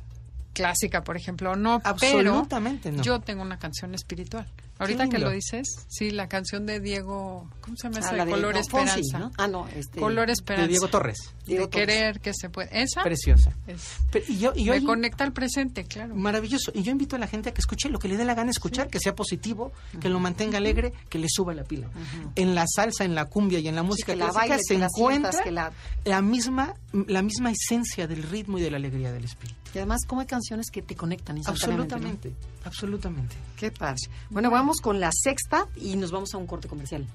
clásica, 0.54 1.04
por 1.04 1.18
ejemplo, 1.18 1.52
o 1.52 1.56
no, 1.56 1.82
Absolutamente 1.84 2.90
pero 2.90 2.98
no. 2.98 3.04
yo 3.04 3.20
tengo 3.20 3.42
una 3.42 3.58
canción 3.58 3.96
espiritual. 3.96 4.48
Ahorita 4.80 5.08
que 5.10 5.20
lo 5.20 5.30
dices, 5.30 5.86
sí, 5.90 6.10
la 6.12 6.28
canción 6.30 6.66
de 6.66 6.80
Diego, 6.80 7.50
¿cómo 7.62 7.76
se 7.78 7.84
llama 7.84 7.98
Ah, 7.98 8.00
esa? 8.00 8.14
la 8.16 8.26
de 8.26 8.32
Color 8.32 8.56
no, 8.56 8.64
Fonsi, 8.64 9.00
Esperanza. 9.02 9.20
¿no? 9.20 9.32
Ah, 9.38 9.48
no, 9.48 9.68
este... 9.68 10.00
Color 10.00 10.30
Esperanza. 10.30 10.62
De 10.64 10.68
Diego 10.70 10.88
Torres. 10.88 11.18
Diego 11.46 11.66
de 11.66 11.70
Torres. 11.72 11.88
querer 11.88 12.20
que 12.22 12.32
se 12.34 12.50
puede. 12.50 12.70
Esa 12.82 13.04
Preciosa. 13.04 13.52
es- 13.68 13.98
Pero- 14.12 14.26
y 14.30 14.40
yo, 14.40 14.54
y 14.56 14.64
yo 14.64 14.72
me 14.72 14.78
ahí- 14.80 14.86
conecta 14.86 15.24
al 15.26 15.34
presente, 15.34 15.84
claro. 15.84 16.16
Maravilloso. 16.16 16.72
Y 16.74 16.84
yo 16.84 16.92
invito 16.92 17.16
a 17.18 17.20
la 17.20 17.28
gente 17.28 17.50
a 17.50 17.54
que 17.54 17.60
escuche 17.62 17.90
lo 17.90 18.00
que 18.00 18.08
le 18.08 18.16
dé 18.18 18.24
la 18.26 18.36
gana 18.36 18.52
escuchar, 18.52 18.88
que 18.90 19.00
sea 19.00 19.14
positivo, 19.16 19.72
que 20.00 20.08
lo 20.10 20.20
mantenga 20.20 20.58
alegre, 20.58 20.94
que 21.10 21.20
le 21.20 21.28
suba 21.30 21.54
la 21.54 21.64
pila. 21.66 21.88
En 22.36 22.56
la 22.56 22.66
salsa, 22.68 23.04
en 23.04 23.16
la 23.16 23.26
cumbia 23.26 23.60
y 23.60 23.68
en 23.68 23.76
la 23.76 23.84
música 23.84 24.14
que 24.14 24.20
la 24.20 24.32
bailes, 24.32 24.62
se 24.66 24.76
que 24.76 24.80
la 24.80 24.86
encuentra 24.86 25.32
sientas, 25.34 25.46
que 25.46 25.52
la- 25.52 25.72
la 26.06 26.22
misma 26.22 26.74
la 27.08 27.22
misma 27.22 27.52
esencia 27.52 28.08
del 28.08 28.24
ritmo 28.24 28.58
y 28.58 28.62
de 28.62 28.72
la 28.72 28.78
alegría 28.78 29.12
del 29.12 29.26
espíritu. 29.26 29.59
Y 29.74 29.78
además, 29.78 30.02
¿cómo 30.08 30.22
hay 30.22 30.28
canciones 30.28 30.72
que 30.72 30.82
te 30.82 30.96
conectan 30.96 31.38
instantáneamente? 31.38 31.96
¿no? 31.96 31.98
Absolutamente, 31.98 32.36
absolutamente. 32.66 33.36
Qué 33.56 33.72
padre. 33.72 34.02
Bueno, 34.30 34.50
vamos 34.50 34.82
con 34.82 35.00
la 35.00 35.12
sexta 35.12 35.68
y 35.76 35.96
nos 35.96 36.12
vamos 36.12 36.34
a 36.34 36.38
un 36.38 36.48
corte 36.48 36.68
comercial. 36.68 37.06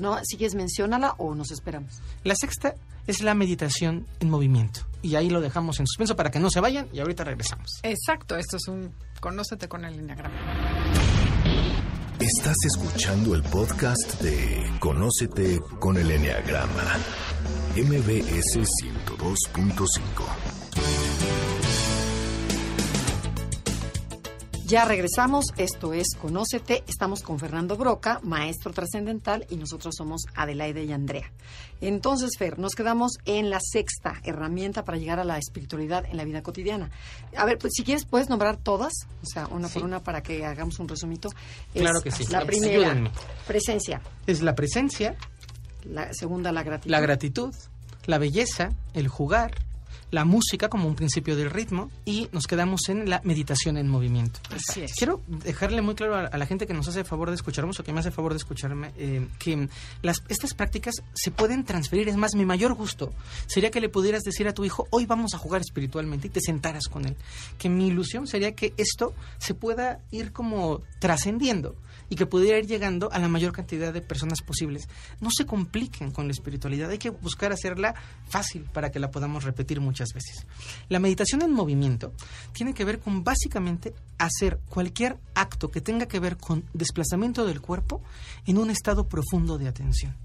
No, 0.00 0.18
si 0.24 0.36
quieres, 0.36 0.54
menciónala 0.54 1.14
o 1.18 1.34
nos 1.34 1.50
esperamos. 1.50 2.00
La 2.24 2.34
sexta 2.34 2.74
es 3.06 3.22
la 3.22 3.34
meditación 3.34 4.06
en 4.20 4.30
movimiento. 4.30 4.80
Y 5.02 5.16
ahí 5.16 5.28
lo 5.28 5.40
dejamos 5.40 5.80
en 5.80 5.86
suspenso 5.86 6.16
para 6.16 6.30
que 6.30 6.38
no 6.38 6.50
se 6.50 6.60
vayan 6.60 6.88
y 6.92 7.00
ahorita 7.00 7.24
regresamos. 7.24 7.80
Exacto, 7.82 8.36
esto 8.36 8.56
es 8.56 8.68
un 8.68 8.92
Conócete 9.20 9.68
con 9.68 9.84
el 9.84 9.98
Enneagrama. 9.98 10.34
Estás 12.18 12.56
escuchando 12.66 13.34
el 13.34 13.42
podcast 13.42 14.20
de 14.20 14.70
Conócete 14.80 15.60
con 15.78 15.96
el 15.96 16.10
Enneagrama. 16.10 16.96
MBS 17.76 18.58
102.5. 18.82 21.11
Ya 24.72 24.86
regresamos, 24.86 25.44
esto 25.58 25.92
es 25.92 26.14
Conócete, 26.18 26.82
estamos 26.86 27.20
con 27.20 27.38
Fernando 27.38 27.76
Broca, 27.76 28.20
maestro 28.22 28.72
trascendental, 28.72 29.44
y 29.50 29.56
nosotros 29.56 29.94
somos 29.94 30.22
Adelaide 30.34 30.82
y 30.84 30.92
Andrea. 30.94 31.30
Entonces, 31.82 32.30
Fer, 32.38 32.58
nos 32.58 32.74
quedamos 32.74 33.18
en 33.26 33.50
la 33.50 33.58
sexta 33.60 34.14
herramienta 34.24 34.82
para 34.82 34.96
llegar 34.96 35.18
a 35.18 35.24
la 35.24 35.36
espiritualidad 35.36 36.06
en 36.06 36.16
la 36.16 36.24
vida 36.24 36.42
cotidiana. 36.42 36.90
A 37.36 37.44
ver, 37.44 37.58
pues 37.58 37.74
si 37.76 37.84
quieres, 37.84 38.06
puedes 38.06 38.30
nombrar 38.30 38.56
todas, 38.56 38.94
o 39.22 39.26
sea, 39.26 39.46
una 39.48 39.68
por 39.68 39.82
una 39.84 40.02
para 40.02 40.22
que 40.22 40.46
hagamos 40.46 40.78
un 40.78 40.88
resumito. 40.88 41.28
Claro 41.74 42.00
que 42.00 42.10
sí. 42.10 42.24
La 42.30 42.46
primera, 42.46 42.72
Ayúdenme. 42.72 43.10
presencia. 43.46 44.00
Es 44.26 44.40
la 44.40 44.54
presencia, 44.54 45.16
La 45.84 46.14
segunda, 46.14 46.50
la 46.50 46.62
gratitud. 46.62 46.90
la 46.90 47.00
gratitud, 47.00 47.54
la 48.06 48.16
belleza, 48.16 48.70
el 48.94 49.08
jugar, 49.08 49.52
la 50.12 50.24
música 50.24 50.68
como 50.68 50.86
un 50.86 50.94
principio 50.94 51.34
del 51.34 51.50
ritmo 51.50 51.90
y 52.04 52.28
nos 52.32 52.46
quedamos 52.46 52.88
en 52.90 53.08
la 53.08 53.20
meditación 53.24 53.78
en 53.78 53.88
movimiento. 53.88 54.40
Así 54.54 54.82
es. 54.82 54.92
Quiero 54.92 55.22
dejarle 55.26 55.80
muy 55.80 55.94
claro 55.94 56.14
a, 56.14 56.26
a 56.26 56.38
la 56.38 56.46
gente 56.46 56.66
que 56.66 56.74
nos 56.74 56.86
hace 56.86 57.02
favor 57.02 57.30
de 57.30 57.34
escucharnos 57.34 57.80
o 57.80 57.82
que 57.82 57.92
me 57.92 58.00
hace 58.00 58.10
favor 58.10 58.32
de 58.32 58.36
escucharme 58.36 58.92
eh, 58.98 59.26
que 59.38 59.68
las, 60.02 60.22
estas 60.28 60.52
prácticas 60.52 60.96
se 61.14 61.30
pueden 61.30 61.64
transferir. 61.64 62.10
Es 62.10 62.16
más, 62.16 62.34
mi 62.34 62.44
mayor 62.44 62.74
gusto 62.74 63.12
sería 63.46 63.70
que 63.70 63.80
le 63.80 63.88
pudieras 63.88 64.22
decir 64.22 64.46
a 64.46 64.52
tu 64.52 64.64
hijo, 64.66 64.86
hoy 64.90 65.06
vamos 65.06 65.32
a 65.34 65.38
jugar 65.38 65.62
espiritualmente 65.62 66.26
y 66.26 66.30
te 66.30 66.40
sentaras 66.40 66.88
con 66.88 67.06
él. 67.06 67.16
Que 67.58 67.70
mi 67.70 67.88
ilusión 67.88 68.26
sería 68.26 68.54
que 68.54 68.74
esto 68.76 69.14
se 69.38 69.54
pueda 69.54 70.00
ir 70.10 70.32
como 70.32 70.82
trascendiendo 71.00 71.74
y 72.08 72.16
que 72.16 72.26
pudiera 72.26 72.58
ir 72.58 72.66
llegando 72.66 73.10
a 73.10 73.18
la 73.18 73.28
mayor 73.28 73.52
cantidad 73.52 73.90
de 73.90 74.02
personas 74.02 74.42
posibles. 74.42 74.86
No 75.20 75.30
se 75.30 75.46
compliquen 75.46 76.10
con 76.10 76.26
la 76.26 76.32
espiritualidad, 76.32 76.90
hay 76.90 76.98
que 76.98 77.08
buscar 77.08 77.52
hacerla 77.52 77.94
fácil 78.28 78.64
para 78.64 78.90
que 78.90 78.98
la 78.98 79.10
podamos 79.10 79.44
repetir 79.44 79.80
muchas 79.80 80.01
veces. 80.14 80.46
La 80.88 80.98
meditación 80.98 81.42
en 81.42 81.52
movimiento 81.52 82.12
tiene 82.52 82.74
que 82.74 82.84
ver 82.84 83.00
con 83.00 83.24
básicamente 83.24 83.94
hacer 84.18 84.58
cualquier 84.68 85.18
acto 85.34 85.70
que 85.70 85.80
tenga 85.80 86.06
que 86.06 86.20
ver 86.20 86.36
con 86.36 86.64
desplazamiento 86.72 87.46
del 87.46 87.60
cuerpo 87.60 88.02
en 88.46 88.58
un 88.58 88.70
estado 88.70 89.08
profundo 89.08 89.58
de 89.58 89.68
atención. 89.68 90.16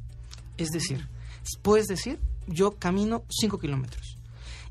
Es 0.57 0.69
decir, 0.69 1.07
puedes 1.61 1.87
decir, 1.87 2.19
yo 2.47 2.71
camino 2.71 3.23
5 3.29 3.59
kilómetros 3.59 4.17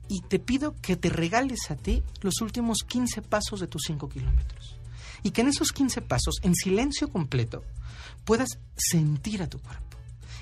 y 0.09 0.21
te 0.21 0.39
pido 0.39 0.75
que 0.81 0.97
te 0.97 1.09
regales 1.09 1.71
a 1.71 1.77
ti 1.77 2.03
los 2.21 2.41
últimos 2.41 2.79
15 2.87 3.23
pasos 3.23 3.61
de 3.61 3.67
tus 3.67 3.83
5 3.87 4.09
kilómetros. 4.09 4.77
Y 5.23 5.31
que 5.31 5.41
en 5.41 5.49
esos 5.49 5.73
15 5.73 6.03
pasos, 6.03 6.37
en 6.43 6.55
silencio 6.55 7.09
completo, 7.09 7.65
puedas 8.25 8.59
sentir 8.77 9.43
a 9.43 9.49
tu 9.49 9.59
cuerpo. 9.59 9.97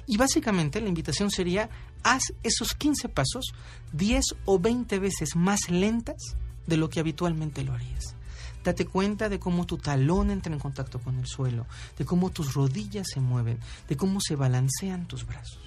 Y 0.07 0.17
básicamente 0.17 0.81
la 0.81 0.89
invitación 0.89 1.31
sería, 1.31 1.71
haz 2.05 2.33
esos 2.43 2.75
15 2.75 3.09
pasos 3.09 3.55
10 3.93 4.25
o 4.45 4.59
20 4.61 4.99
veces 5.01 5.35
más 5.35 5.69
lentas 5.69 6.37
de 6.67 6.77
lo 6.77 6.89
que 6.89 7.01
habitualmente 7.01 7.65
lo 7.65 7.73
harías. 7.73 8.15
Date 8.63 8.87
cuenta 8.87 9.29
de 9.29 9.39
cómo 9.39 9.67
tu 9.67 9.77
talón 9.77 10.31
entra 10.31 10.53
en 10.53 10.59
contacto 10.59 10.99
con 10.99 11.19
el 11.19 11.27
suelo, 11.27 11.67
de 11.99 12.05
cómo 12.05 12.31
tus 12.31 12.55
rodillas 12.55 13.09
se 13.13 13.21
mueven, 13.21 13.59
de 13.89 13.97
cómo 13.97 14.21
se 14.21 14.37
balancean 14.37 15.07
tus 15.07 15.27
brazos. 15.27 15.61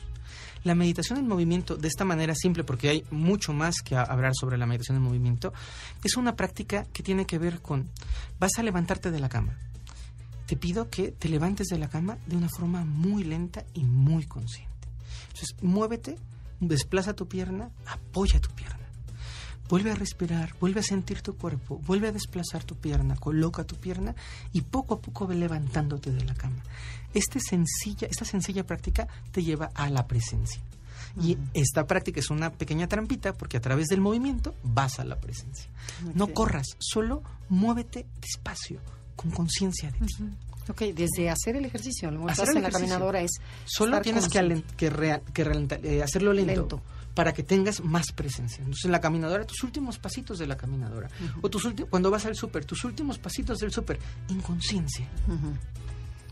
La 0.63 0.73
meditación 0.73 1.19
en 1.19 1.27
movimiento, 1.27 1.77
de 1.77 1.87
esta 1.87 2.05
manera 2.05 2.33
simple, 2.33 2.63
porque 2.63 2.89
hay 2.89 3.05
mucho 3.11 3.53
más 3.53 3.81
que 3.83 3.95
hablar 3.95 4.33
sobre 4.33 4.57
la 4.57 4.65
meditación 4.65 4.97
en 4.97 5.03
movimiento, 5.03 5.53
es 6.03 6.17
una 6.17 6.35
práctica 6.35 6.85
que 6.91 7.03
tiene 7.03 7.25
que 7.25 7.37
ver 7.37 7.61
con, 7.61 7.87
vas 8.39 8.57
a 8.57 8.63
levantarte 8.63 9.11
de 9.11 9.19
la 9.19 9.29
cama. 9.29 9.55
Te 10.47 10.57
pido 10.57 10.89
que 10.89 11.11
te 11.11 11.29
levantes 11.29 11.67
de 11.67 11.77
la 11.77 11.89
cama 11.89 12.17
de 12.25 12.35
una 12.35 12.49
forma 12.49 12.83
muy 12.83 13.23
lenta 13.23 13.63
y 13.73 13.83
muy 13.83 14.25
consciente. 14.25 14.76
Entonces, 15.37 15.55
muévete, 15.61 16.17
desplaza 16.59 17.13
tu 17.13 17.27
pierna, 17.27 17.69
apoya 17.85 18.41
tu 18.41 18.49
pierna. 18.55 18.87
Vuelve 19.69 19.91
a 19.91 19.95
respirar, 19.95 20.55
vuelve 20.59 20.79
a 20.79 20.83
sentir 20.83 21.21
tu 21.21 21.35
cuerpo, 21.37 21.77
vuelve 21.79 22.07
a 22.07 22.11
desplazar 22.11 22.63
tu 22.63 22.75
pierna, 22.75 23.15
coloca 23.17 23.63
tu 23.63 23.75
pierna 23.75 24.15
y 24.51 24.61
poco 24.61 24.95
a 24.95 25.01
poco 25.01 25.27
ve 25.27 25.35
levantándote 25.35 26.11
de 26.11 26.23
la 26.25 26.33
cama. 26.33 26.63
Este 27.13 27.39
sencilla, 27.39 28.07
esta 28.09 28.25
sencilla 28.25 28.65
práctica 28.65 29.07
te 29.31 29.43
lleva 29.43 29.69
a 29.75 29.89
la 29.91 30.07
presencia. 30.07 30.61
Y 31.21 31.37
esta 31.53 31.85
práctica 31.85 32.19
es 32.19 32.31
una 32.31 32.51
pequeña 32.51 32.87
trampita 32.87 33.33
porque 33.33 33.57
a 33.57 33.61
través 33.61 33.87
del 33.87 34.01
movimiento 34.01 34.55
vas 34.63 34.99
a 34.99 35.05
la 35.05 35.19
presencia. 35.19 35.69
No 36.15 36.33
corras, 36.33 36.77
solo 36.79 37.21
muévete 37.49 38.07
despacio, 38.21 38.79
con 39.15 39.29
conciencia 39.31 39.91
de 39.91 39.99
ti. 39.99 40.15
Ok, 40.69 40.81
desde 40.93 41.29
hacer 41.29 41.55
el 41.55 41.65
ejercicio, 41.65 42.11
lo 42.11 42.25
que 42.25 42.31
Hacer 42.31 42.49
el 42.49 42.57
en 42.57 42.63
la 42.63 42.69
caminadora 42.71 43.21
es 43.21 43.31
Solo 43.65 43.91
tienes 44.01 44.23
que, 44.75 45.43
ralenta- 45.43 45.79
eh, 45.83 46.03
hacerlo 46.03 46.33
lento, 46.33 46.51
Lento. 46.53 46.81
para 47.13 47.33
que 47.33 47.43
tengas 47.43 47.81
más 47.83 48.11
presencia. 48.11 48.59
Entonces, 48.59 48.85
en 48.85 48.91
la 48.91 49.01
caminadora, 49.01 49.45
tus 49.45 49.63
últimos 49.63 49.97
pasitos 49.97 50.37
de 50.39 50.47
la 50.47 50.57
caminadora, 50.57 51.09
o 51.41 51.49
tus 51.49 51.67
cuando 51.89 52.11
vas 52.11 52.25
al 52.25 52.35
súper, 52.35 52.65
tus 52.65 52.83
últimos 52.83 53.17
pasitos 53.17 53.59
del 53.59 53.71
súper, 53.71 53.99
en 54.29 54.41
conciencia. 54.41 55.07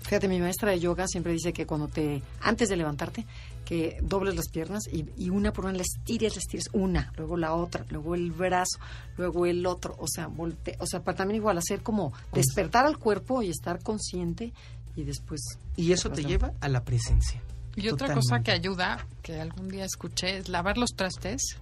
Fíjate, 0.05 0.27
mi 0.27 0.39
maestra 0.39 0.69
de 0.69 0.79
yoga 0.79 1.07
siempre 1.07 1.33
dice 1.33 1.51
que 1.51 1.65
cuando 1.65 1.87
te, 1.87 2.21
antes 2.41 2.69
de 2.69 2.77
levantarte, 2.77 3.25
que 3.65 3.97
dobles 4.01 4.35
las 4.35 4.49
piernas 4.49 4.83
y, 4.91 5.05
y 5.17 5.31
una 5.31 5.51
por 5.51 5.65
una 5.65 5.73
la 5.73 5.81
estires, 5.81 6.35
la 6.35 6.39
estires 6.39 6.69
una, 6.73 7.11
luego 7.17 7.37
la 7.37 7.55
otra, 7.55 7.85
luego 7.89 8.13
el 8.13 8.31
brazo, 8.31 8.77
luego 9.17 9.47
el 9.47 9.65
otro, 9.65 9.95
o 9.97 10.07
sea, 10.07 10.27
volte, 10.27 10.77
o 10.79 10.85
sea, 10.85 11.03
para 11.03 11.17
también 11.17 11.37
igual 11.37 11.57
hacer 11.57 11.81
como 11.81 12.13
despertar 12.33 12.85
al 12.85 12.99
cuerpo 12.99 13.41
y 13.41 13.49
estar 13.49 13.81
consciente 13.81 14.53
y 14.95 15.03
después 15.03 15.41
Y 15.75 15.91
eso 15.91 16.11
te 16.11 16.23
lleva 16.23 16.53
a 16.61 16.69
la 16.69 16.83
presencia. 16.83 17.41
Y 17.75 17.89
otra 17.89 18.13
cosa 18.13 18.41
que 18.41 18.51
ayuda, 18.51 19.05
que 19.21 19.41
algún 19.41 19.67
día 19.67 19.85
escuché, 19.85 20.37
es 20.37 20.49
lavar 20.49 20.77
los 20.77 20.91
trastes. 20.91 21.57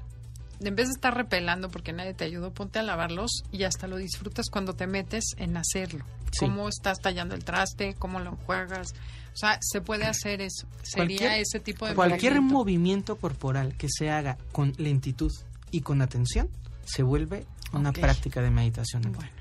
En 0.65 0.75
vez 0.75 0.87
de 0.87 0.93
estar 0.93 1.15
repelando 1.15 1.69
porque 1.69 1.93
nadie 1.93 2.13
te 2.13 2.23
ayudó, 2.23 2.51
ponte 2.53 2.79
a 2.79 2.83
lavarlos 2.83 3.43
y 3.51 3.63
hasta 3.63 3.87
lo 3.87 3.97
disfrutas 3.97 4.49
cuando 4.49 4.73
te 4.73 4.87
metes 4.87 5.25
en 5.37 5.57
hacerlo. 5.57 6.05
Sí. 6.31 6.39
Cómo 6.39 6.69
estás 6.69 6.99
tallando 6.99 7.35
el 7.35 7.43
traste, 7.43 7.95
cómo 7.95 8.19
lo 8.19 8.35
juegas. 8.37 8.93
O 9.33 9.37
sea, 9.37 9.57
se 9.61 9.81
puede 9.81 10.05
hacer 10.05 10.41
eso. 10.41 10.67
Sería 10.83 11.17
Cualquier- 11.17 11.41
ese 11.41 11.59
tipo 11.59 11.87
de 11.87 11.95
Cualquier 11.95 12.33
movimiento. 12.33 12.53
movimiento 12.57 13.15
corporal 13.17 13.75
que 13.77 13.87
se 13.89 14.09
haga 14.09 14.37
con 14.51 14.73
lentitud 14.77 15.31
y 15.71 15.81
con 15.81 16.01
atención 16.01 16.49
se 16.85 17.03
vuelve 17.03 17.45
una 17.73 17.91
práctica 17.91 18.41
de 18.41 18.51
meditación. 18.51 19.01
Bueno, 19.11 19.31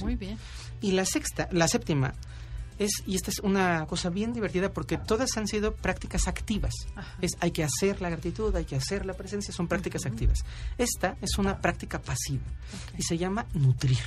muy 0.00 0.14
bien. 0.16 0.38
Y 0.82 0.92
la 0.92 1.04
sexta, 1.04 1.48
la 1.52 1.66
séptima, 1.68 2.14
es, 2.80 3.04
y 3.06 3.14
esta 3.14 3.30
es 3.30 3.38
una 3.40 3.86
cosa 3.86 4.08
bien 4.08 4.32
divertida 4.32 4.72
porque 4.72 4.96
todas 4.96 5.36
han 5.36 5.46
sido 5.46 5.74
prácticas 5.74 6.26
activas. 6.26 6.72
Ajá. 6.96 7.14
Es, 7.20 7.32
hay 7.40 7.50
que 7.50 7.62
hacer 7.62 8.00
la 8.00 8.08
gratitud, 8.08 8.56
hay 8.56 8.64
que 8.64 8.74
hacer 8.74 9.04
la 9.04 9.12
presencia, 9.12 9.52
son 9.54 9.68
prácticas 9.68 10.06
activas. 10.06 10.38
Esta 10.78 11.16
es 11.20 11.36
una 11.38 11.58
práctica 11.60 12.00
pasiva 12.00 12.42
y 12.96 13.02
se 13.02 13.18
llama 13.18 13.46
nutrir. 13.54 13.98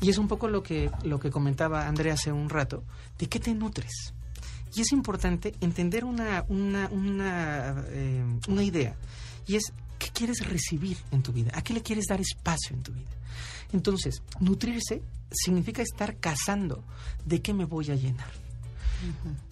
Y 0.00 0.10
es 0.10 0.18
un 0.18 0.28
poco 0.28 0.48
lo 0.48 0.62
que, 0.62 0.90
lo 1.02 1.18
que 1.18 1.30
comentaba 1.30 1.88
Andrea 1.88 2.14
hace 2.14 2.30
un 2.30 2.48
rato, 2.48 2.84
¿de 3.18 3.28
qué 3.28 3.40
te 3.40 3.52
nutres? 3.54 4.14
Y 4.74 4.82
es 4.82 4.92
importante 4.92 5.54
entender 5.60 6.04
una, 6.04 6.44
una, 6.48 6.88
una, 6.88 7.84
eh, 7.88 8.24
una 8.46 8.62
idea, 8.62 8.94
y 9.46 9.56
es 9.56 9.72
qué 9.98 10.08
quieres 10.10 10.46
recibir 10.46 10.96
en 11.10 11.22
tu 11.22 11.32
vida, 11.32 11.52
a 11.54 11.62
qué 11.62 11.74
le 11.74 11.82
quieres 11.82 12.06
dar 12.06 12.20
espacio 12.20 12.76
en 12.76 12.82
tu 12.82 12.92
vida. 12.92 13.10
Entonces, 13.72 14.22
nutrirse 14.40 15.02
significa 15.30 15.82
estar 15.82 16.16
cazando 16.16 16.84
de 17.24 17.42
qué 17.42 17.52
me 17.52 17.64
voy 17.64 17.90
a 17.90 17.94
llenar. 17.94 18.47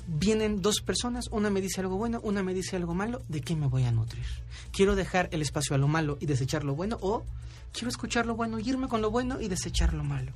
Vienen 0.06 0.62
dos 0.62 0.80
personas, 0.80 1.28
una 1.30 1.50
me 1.50 1.60
dice 1.60 1.80
algo 1.80 1.96
bueno, 1.96 2.20
una 2.22 2.42
me 2.42 2.54
dice 2.54 2.76
algo 2.76 2.94
malo, 2.94 3.22
¿de 3.28 3.40
qué 3.40 3.56
me 3.56 3.66
voy 3.66 3.84
a 3.84 3.92
nutrir? 3.92 4.26
¿Quiero 4.72 4.94
dejar 4.94 5.28
el 5.32 5.42
espacio 5.42 5.74
a 5.74 5.78
lo 5.78 5.88
malo 5.88 6.16
y 6.20 6.26
desechar 6.26 6.64
lo 6.64 6.74
bueno? 6.74 6.98
¿O 7.00 7.24
quiero 7.72 7.88
escuchar 7.88 8.26
lo 8.26 8.36
bueno, 8.36 8.58
irme 8.58 8.88
con 8.88 9.02
lo 9.02 9.10
bueno 9.10 9.40
y 9.40 9.48
desechar 9.48 9.94
lo 9.94 10.04
malo? 10.04 10.32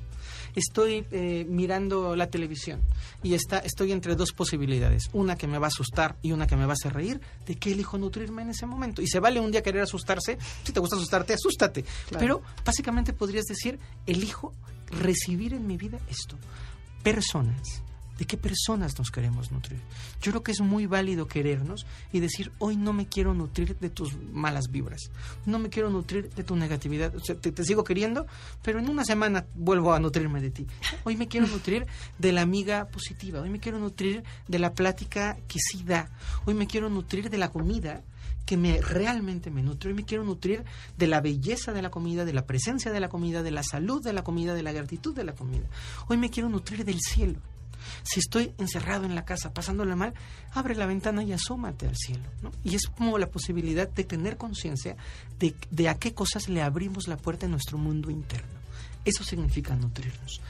Estoy 0.56 1.06
eh, 1.12 1.46
mirando 1.48 2.16
la 2.16 2.28
televisión 2.28 2.80
y 3.22 3.34
está, 3.34 3.58
estoy 3.58 3.92
entre 3.92 4.16
dos 4.16 4.32
posibilidades, 4.32 5.08
una 5.12 5.36
que 5.36 5.46
me 5.46 5.58
va 5.58 5.66
a 5.66 5.68
asustar 5.68 6.16
y 6.22 6.32
una 6.32 6.48
que 6.48 6.56
me 6.56 6.66
va 6.66 6.72
a 6.72 6.74
hacer 6.74 6.92
reír, 6.92 7.20
¿de 7.46 7.54
qué 7.54 7.70
elijo 7.70 7.98
nutrirme 7.98 8.42
en 8.42 8.50
ese 8.50 8.66
momento? 8.66 9.00
Y 9.00 9.06
se 9.06 9.20
vale 9.20 9.38
un 9.38 9.52
día 9.52 9.62
querer 9.62 9.82
asustarse, 9.82 10.38
si 10.64 10.72
te 10.72 10.80
gusta 10.80 10.96
asustarte, 10.96 11.32
asústate. 11.32 11.82
Claro. 11.82 12.18
Pero 12.18 12.42
básicamente 12.64 13.12
podrías 13.12 13.44
decir, 13.44 13.78
elijo 14.06 14.52
recibir 14.90 15.54
en 15.54 15.66
mi 15.68 15.76
vida 15.76 16.00
esto. 16.08 16.36
Personas. 17.04 17.82
¿De 18.20 18.26
qué 18.26 18.36
personas 18.36 18.98
nos 18.98 19.10
queremos 19.10 19.50
nutrir? 19.50 19.80
Yo 20.20 20.30
creo 20.30 20.42
que 20.42 20.52
es 20.52 20.60
muy 20.60 20.84
válido 20.84 21.26
querernos 21.26 21.86
y 22.12 22.20
decir, 22.20 22.52
hoy 22.58 22.76
no 22.76 22.92
me 22.92 23.06
quiero 23.06 23.32
nutrir 23.32 23.78
de 23.78 23.88
tus 23.88 24.14
malas 24.30 24.70
vibras, 24.70 25.10
no 25.46 25.58
me 25.58 25.70
quiero 25.70 25.88
nutrir 25.88 26.28
de 26.34 26.44
tu 26.44 26.54
negatividad, 26.54 27.16
o 27.16 27.20
sea, 27.20 27.34
te, 27.34 27.64
sigo 27.64 27.82
queriendo, 27.82 28.26
pero 28.62 28.78
en 28.78 28.90
una 28.90 29.06
semana 29.06 29.46
vuelvo 29.54 29.94
a 29.94 30.00
nutrirme 30.00 30.42
de 30.42 30.50
ti. 30.50 30.66
Hoy 31.04 31.16
me 31.16 31.28
quiero 31.28 31.46
nutrir 31.46 31.86
de 32.18 32.32
la 32.32 32.42
amiga 32.42 32.88
positiva, 32.88 33.40
hoy 33.40 33.48
me 33.48 33.58
quiero 33.58 33.78
nutrir 33.78 34.22
de 34.48 34.58
la 34.58 34.74
plática 34.74 35.38
que 35.48 35.58
sí 35.58 35.82
da, 35.82 36.10
hoy 36.44 36.52
me 36.52 36.66
quiero 36.66 36.90
nutrir 36.90 37.30
de 37.30 37.38
la 37.38 37.48
comida 37.48 38.02
que 38.44 38.58
me 38.58 38.82
realmente 38.82 39.50
me 39.50 39.62
nutre. 39.62 39.90
Hoy 39.90 39.94
me 39.94 40.04
quiero 40.04 40.24
nutrir 40.24 40.64
de 40.98 41.06
la 41.06 41.22
belleza 41.22 41.72
de 41.72 41.80
la 41.80 41.90
comida, 41.90 42.26
de 42.26 42.34
la 42.34 42.44
presencia 42.44 42.92
de 42.92 43.00
la 43.00 43.08
comida, 43.08 43.42
de 43.42 43.50
la 43.50 43.62
salud 43.62 44.02
de 44.02 44.12
la 44.12 44.24
comida, 44.24 44.52
de 44.52 44.62
la 44.62 44.72
gratitud 44.72 45.14
de 45.14 45.24
la 45.24 45.34
comida. 45.34 45.68
Hoy 46.08 46.18
me 46.18 46.28
quiero 46.28 46.50
nutrir 46.50 46.84
del 46.84 47.00
cielo. 47.00 47.38
Si 48.02 48.20
estoy 48.20 48.54
encerrado 48.58 49.04
en 49.04 49.14
la 49.14 49.24
casa 49.24 49.52
pasándola 49.52 49.96
mal, 49.96 50.14
abre 50.52 50.74
la 50.74 50.86
ventana 50.86 51.22
y 51.22 51.32
asómate 51.32 51.86
al 51.86 51.96
cielo. 51.96 52.24
¿no? 52.42 52.50
Y 52.64 52.74
es 52.74 52.86
como 52.86 53.18
la 53.18 53.26
posibilidad 53.26 53.88
de 53.88 54.04
tener 54.04 54.36
conciencia 54.36 54.96
de, 55.38 55.54
de 55.70 55.88
a 55.88 55.94
qué 55.94 56.14
cosas 56.14 56.48
le 56.48 56.62
abrimos 56.62 57.08
la 57.08 57.16
puerta 57.16 57.46
en 57.46 57.52
nuestro 57.52 57.78
mundo 57.78 58.10
interno. 58.10 58.60
Eso 59.04 59.24
significa 59.24 59.74
nutrirnos. 59.74 60.40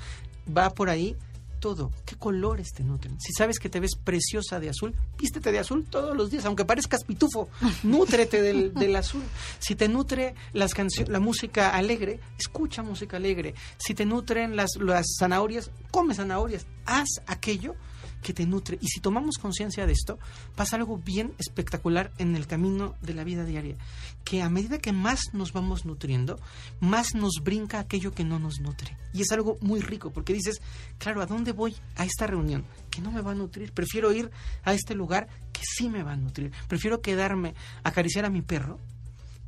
Va 0.56 0.70
por 0.70 0.90
ahí 0.90 1.16
todo. 1.60 1.92
¿Qué 2.04 2.16
colores 2.16 2.72
te 2.72 2.82
nutren? 2.82 3.20
Si 3.20 3.32
sabes 3.32 3.58
que 3.58 3.68
te 3.68 3.78
ves 3.78 3.94
preciosa 3.94 4.58
de 4.58 4.70
azul, 4.70 4.94
vístete 5.18 5.52
de 5.52 5.60
azul 5.60 5.84
todos 5.88 6.16
los 6.16 6.30
días, 6.30 6.44
aunque 6.46 6.64
parezcas 6.64 7.04
pitufo. 7.04 7.48
Nútrete 7.82 8.42
del, 8.42 8.74
del 8.74 8.96
azul. 8.96 9.22
Si 9.58 9.76
te 9.76 9.88
nutre 9.88 10.34
las 10.52 10.72
la 11.08 11.20
música 11.20 11.70
alegre, 11.70 12.20
escucha 12.38 12.82
música 12.82 13.18
alegre. 13.18 13.54
Si 13.78 13.94
te 13.94 14.06
nutren 14.06 14.56
las, 14.56 14.70
las 14.80 15.06
zanahorias, 15.18 15.70
come 15.90 16.14
zanahorias. 16.14 16.66
Haz 16.86 17.08
aquello 17.26 17.74
que 18.22 18.32
te 18.32 18.46
nutre. 18.46 18.78
Y 18.80 18.88
si 18.88 19.00
tomamos 19.00 19.38
conciencia 19.38 19.86
de 19.86 19.92
esto, 19.92 20.18
pasa 20.54 20.76
algo 20.76 20.98
bien 20.98 21.32
espectacular 21.38 22.12
en 22.18 22.36
el 22.36 22.46
camino 22.46 22.94
de 23.02 23.14
la 23.14 23.24
vida 23.24 23.44
diaria. 23.44 23.76
Que 24.24 24.42
a 24.42 24.48
medida 24.48 24.78
que 24.78 24.92
más 24.92 25.20
nos 25.32 25.52
vamos 25.52 25.84
nutriendo, 25.84 26.38
más 26.80 27.14
nos 27.14 27.40
brinca 27.42 27.78
aquello 27.78 28.12
que 28.12 28.24
no 28.24 28.38
nos 28.38 28.60
nutre. 28.60 28.96
Y 29.12 29.22
es 29.22 29.32
algo 29.32 29.58
muy 29.60 29.80
rico, 29.80 30.10
porque 30.10 30.32
dices, 30.32 30.60
claro, 30.98 31.22
¿a 31.22 31.26
dónde 31.26 31.52
voy 31.52 31.74
a 31.96 32.04
esta 32.04 32.26
reunión? 32.26 32.64
Que 32.90 33.00
no 33.00 33.10
me 33.10 33.22
va 33.22 33.32
a 33.32 33.34
nutrir. 33.34 33.72
Prefiero 33.72 34.12
ir 34.12 34.30
a 34.64 34.74
este 34.74 34.94
lugar 34.94 35.28
que 35.52 35.62
sí 35.64 35.88
me 35.88 36.02
va 36.02 36.12
a 36.12 36.16
nutrir. 36.16 36.52
Prefiero 36.68 37.00
quedarme 37.00 37.54
acariciar 37.82 38.24
a 38.24 38.30
mi 38.30 38.42
perro, 38.42 38.78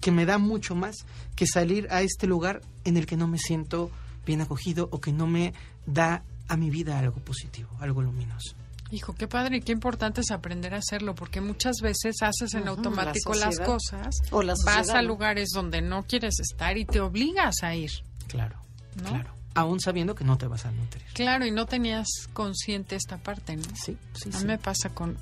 que 0.01 0.11
me 0.11 0.27
da 0.27 0.39
mucho 0.39 0.75
más 0.75 0.97
que 1.37 1.47
salir 1.47 1.87
a 1.91 2.03
este 2.03 2.27
lugar 2.27 2.61
en 2.85 2.97
el 2.97 3.07
que 3.07 3.17
no 3.17 3.29
me 3.29 3.39
siento 3.39 3.91
bien 4.27 4.41
acogido 4.41 4.89
o 4.91 5.01
que 5.01 5.13
no 5.13 5.27
me 5.27 5.55
da 5.87 6.25
a 6.49 6.57
mi 6.57 6.71
vida 6.71 6.99
algo 6.99 7.21
positivo, 7.21 7.71
algo 7.81 8.03
luminoso. 8.03 8.62
Hijo, 8.93 9.15
qué 9.15 9.27
padre 9.27 9.57
y 9.57 9.61
qué 9.63 9.73
importante 9.73 10.21
es 10.21 10.31
aprender 10.31 10.75
a 10.75 10.77
hacerlo, 10.79 11.15
porque 11.15 11.41
muchas 11.41 11.77
veces 11.83 12.17
haces 12.21 12.53
en 12.55 12.69
automático 12.69 13.33
la 13.35 13.47
las 13.47 13.59
cosas, 13.61 14.15
O 14.31 14.43
la 14.43 14.55
vas 14.67 14.91
a 14.91 15.01
lugares 15.01 15.49
donde 15.55 15.81
no 15.81 16.03
quieres 16.05 16.39
estar 16.41 16.77
y 16.77 16.85
te 16.85 17.01
obligas 17.01 17.63
a 17.63 17.75
ir. 17.75 17.91
Claro, 18.29 18.59
¿No? 19.03 19.09
claro. 19.09 19.31
Aún 19.55 19.81
sabiendo 19.81 20.15
que 20.15 20.25
no 20.25 20.37
te 20.39 20.47
vas 20.47 20.67
a 20.67 20.71
nutrir. 20.73 21.03
Claro, 21.15 21.47
y 21.47 21.51
no 21.51 21.65
tenías 21.67 22.07
consciente 22.35 22.95
esta 22.97 23.17
parte, 23.19 23.57
¿no? 23.57 23.65
Sí, 23.75 23.97
sí, 24.15 24.29
A 24.29 24.33
sí. 24.33 24.39
mí 24.41 24.45
me 24.45 24.59
pasa 24.59 24.91
con 24.91 25.17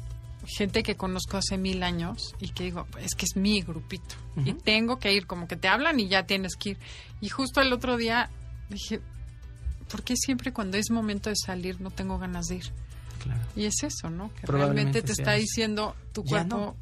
gente 0.46 0.82
que 0.82 0.96
conozco 0.96 1.36
hace 1.36 1.56
mil 1.56 1.82
años 1.84 2.34
y 2.40 2.48
que 2.48 2.64
digo, 2.64 2.86
es 3.00 3.14
que 3.14 3.24
es 3.24 3.36
mi 3.36 3.60
grupito 3.62 4.16
y 4.44 4.54
tengo 4.54 4.98
que 4.98 5.12
ir, 5.12 5.26
como 5.28 5.46
que 5.46 5.54
te 5.56 5.68
hablan 5.68 6.00
y 6.00 6.08
ya 6.08 6.24
tienes 6.24 6.56
que 6.56 6.70
ir. 6.70 6.78
Y 7.20 7.28
justo 7.28 7.60
el 7.60 7.72
otro 7.72 7.96
día 7.96 8.30
dije, 8.68 9.00
¿por 9.90 10.02
qué 10.02 10.16
siempre 10.16 10.52
cuando 10.52 10.76
es 10.76 10.90
momento 10.90 11.28
de 11.30 11.36
salir 11.36 11.80
no 11.80 11.90
tengo 11.90 12.18
ganas 12.18 12.46
de 12.46 12.56
ir? 12.56 12.72
Claro. 13.20 13.40
Y 13.54 13.66
es 13.66 13.82
eso, 13.82 14.10
¿no? 14.10 14.32
Que 14.34 14.46
realmente 14.46 15.02
te 15.02 15.12
está 15.12 15.32
diciendo 15.32 15.94
tu 16.12 16.24
cuerpo 16.24 16.76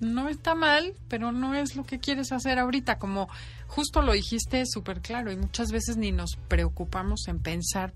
no. 0.00 0.28
está 0.28 0.54
mal, 0.54 0.94
pero 1.08 1.32
no 1.32 1.54
es 1.54 1.76
lo 1.76 1.84
que 1.84 1.98
quieres 1.98 2.32
hacer 2.32 2.58
ahorita. 2.58 2.98
Como 2.98 3.28
justo 3.66 4.02
lo 4.02 4.12
dijiste 4.12 4.64
súper 4.66 5.00
claro 5.00 5.32
y 5.32 5.36
muchas 5.36 5.70
veces 5.70 5.96
ni 5.96 6.12
nos 6.12 6.36
preocupamos 6.48 7.26
en 7.28 7.38
pensar 7.40 7.92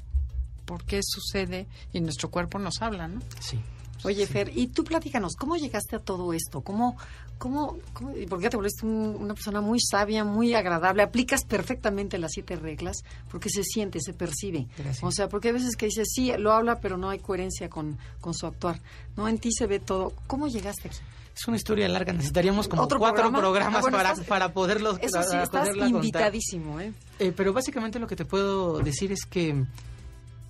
por 0.64 0.84
qué 0.84 1.00
sucede 1.02 1.66
y 1.92 2.00
nuestro 2.00 2.30
cuerpo 2.30 2.58
nos 2.58 2.82
habla, 2.82 3.08
¿no? 3.08 3.20
Sí. 3.40 3.60
Oye, 4.04 4.26
Fer, 4.26 4.52
y 4.54 4.68
tú 4.68 4.84
platícanos, 4.84 5.34
¿cómo 5.36 5.56
llegaste 5.56 5.96
a 5.96 5.98
todo 5.98 6.32
esto? 6.32 6.60
¿Cómo, 6.60 6.96
cómo, 7.38 7.76
cómo 7.92 8.16
y 8.16 8.26
por 8.26 8.40
qué 8.40 8.48
te 8.50 8.56
volviste 8.56 8.86
un- 8.86 9.16
una 9.18 9.34
persona 9.34 9.60
muy 9.60 9.80
sabia, 9.80 10.22
muy 10.24 10.54
agradable? 10.54 11.02
Aplicas 11.02 11.44
perfectamente 11.44 12.18
las 12.18 12.32
siete 12.32 12.56
reglas 12.56 12.98
porque 13.30 13.48
se 13.50 13.62
siente, 13.64 14.00
se 14.00 14.12
percibe. 14.12 14.66
Gracias. 14.78 15.02
O 15.02 15.10
sea, 15.10 15.28
porque 15.28 15.48
hay 15.48 15.54
veces 15.54 15.76
que 15.76 15.86
dices, 15.86 16.08
sí, 16.12 16.30
lo 16.38 16.52
habla, 16.52 16.78
pero 16.80 16.96
no 16.96 17.08
hay 17.10 17.18
coherencia 17.18 17.68
con, 17.68 17.98
con 18.20 18.34
su 18.34 18.46
actuar. 18.46 18.80
No, 19.16 19.26
en 19.28 19.38
ti 19.38 19.50
se 19.52 19.66
ve 19.66 19.80
todo. 19.80 20.12
¿Cómo 20.26 20.46
llegaste 20.46 20.88
aquí? 20.88 20.98
Es 21.36 21.46
una 21.48 21.56
historia 21.58 21.86
larga, 21.88 22.12
necesitaríamos 22.14 22.66
como 22.68 22.82
¿Otro 22.82 22.98
cuatro 22.98 23.16
programa? 23.16 23.38
programas 23.40 23.78
Ah, 23.78 23.80
bueno, 23.82 23.96
para, 23.98 24.10
estás- 24.12 24.26
para 24.26 24.52
poderlo 24.54 24.96
Eso 25.02 25.22
sí, 25.22 25.36
estás 25.36 25.68
invitadísimo, 25.76 26.80
¿eh? 26.80 26.92
Eh, 27.18 27.32
pero 27.36 27.52
básicamente 27.52 27.98
lo 27.98 28.06
que 28.06 28.16
te 28.16 28.24
puedo 28.24 28.78
decir 28.78 29.12
es 29.12 29.26
que 29.26 29.64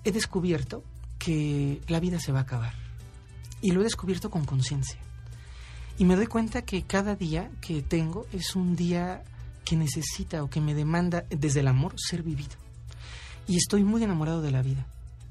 he 0.05 0.11
descubierto 0.13 0.83
que 1.19 1.81
la 1.89 1.99
vida 1.99 2.19
se 2.19 2.31
va 2.31 2.39
a 2.39 2.41
acabar. 2.43 2.73
Y 3.61 3.71
lo 3.71 3.81
he 3.81 3.83
descubierto 3.83 4.29
con 4.29 4.45
conciencia. 4.45 4.99
Y 5.97 6.05
me 6.05 6.15
doy 6.15 6.27
cuenta 6.27 6.61
que 6.61 6.83
cada 6.83 7.15
día 7.15 7.49
que 7.59 7.81
tengo 7.81 8.27
es 8.31 8.55
un 8.55 8.75
día 8.75 9.23
que 9.65 9.75
necesita 9.75 10.43
o 10.43 10.49
que 10.49 10.61
me 10.61 10.75
demanda 10.75 11.25
desde 11.29 11.61
el 11.61 11.67
amor 11.67 11.95
ser 11.97 12.23
vivido. 12.23 12.55
Y 13.47 13.57
estoy 13.57 13.83
muy 13.83 14.03
enamorado 14.03 14.41
de 14.41 14.51
la 14.51 14.61
vida. 14.61 14.85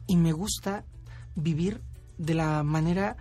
Y 0.06 0.16
me 0.16 0.32
gusta 0.32 0.84
vivir 1.36 1.80
de 2.18 2.34
la 2.34 2.62
manera 2.62 3.16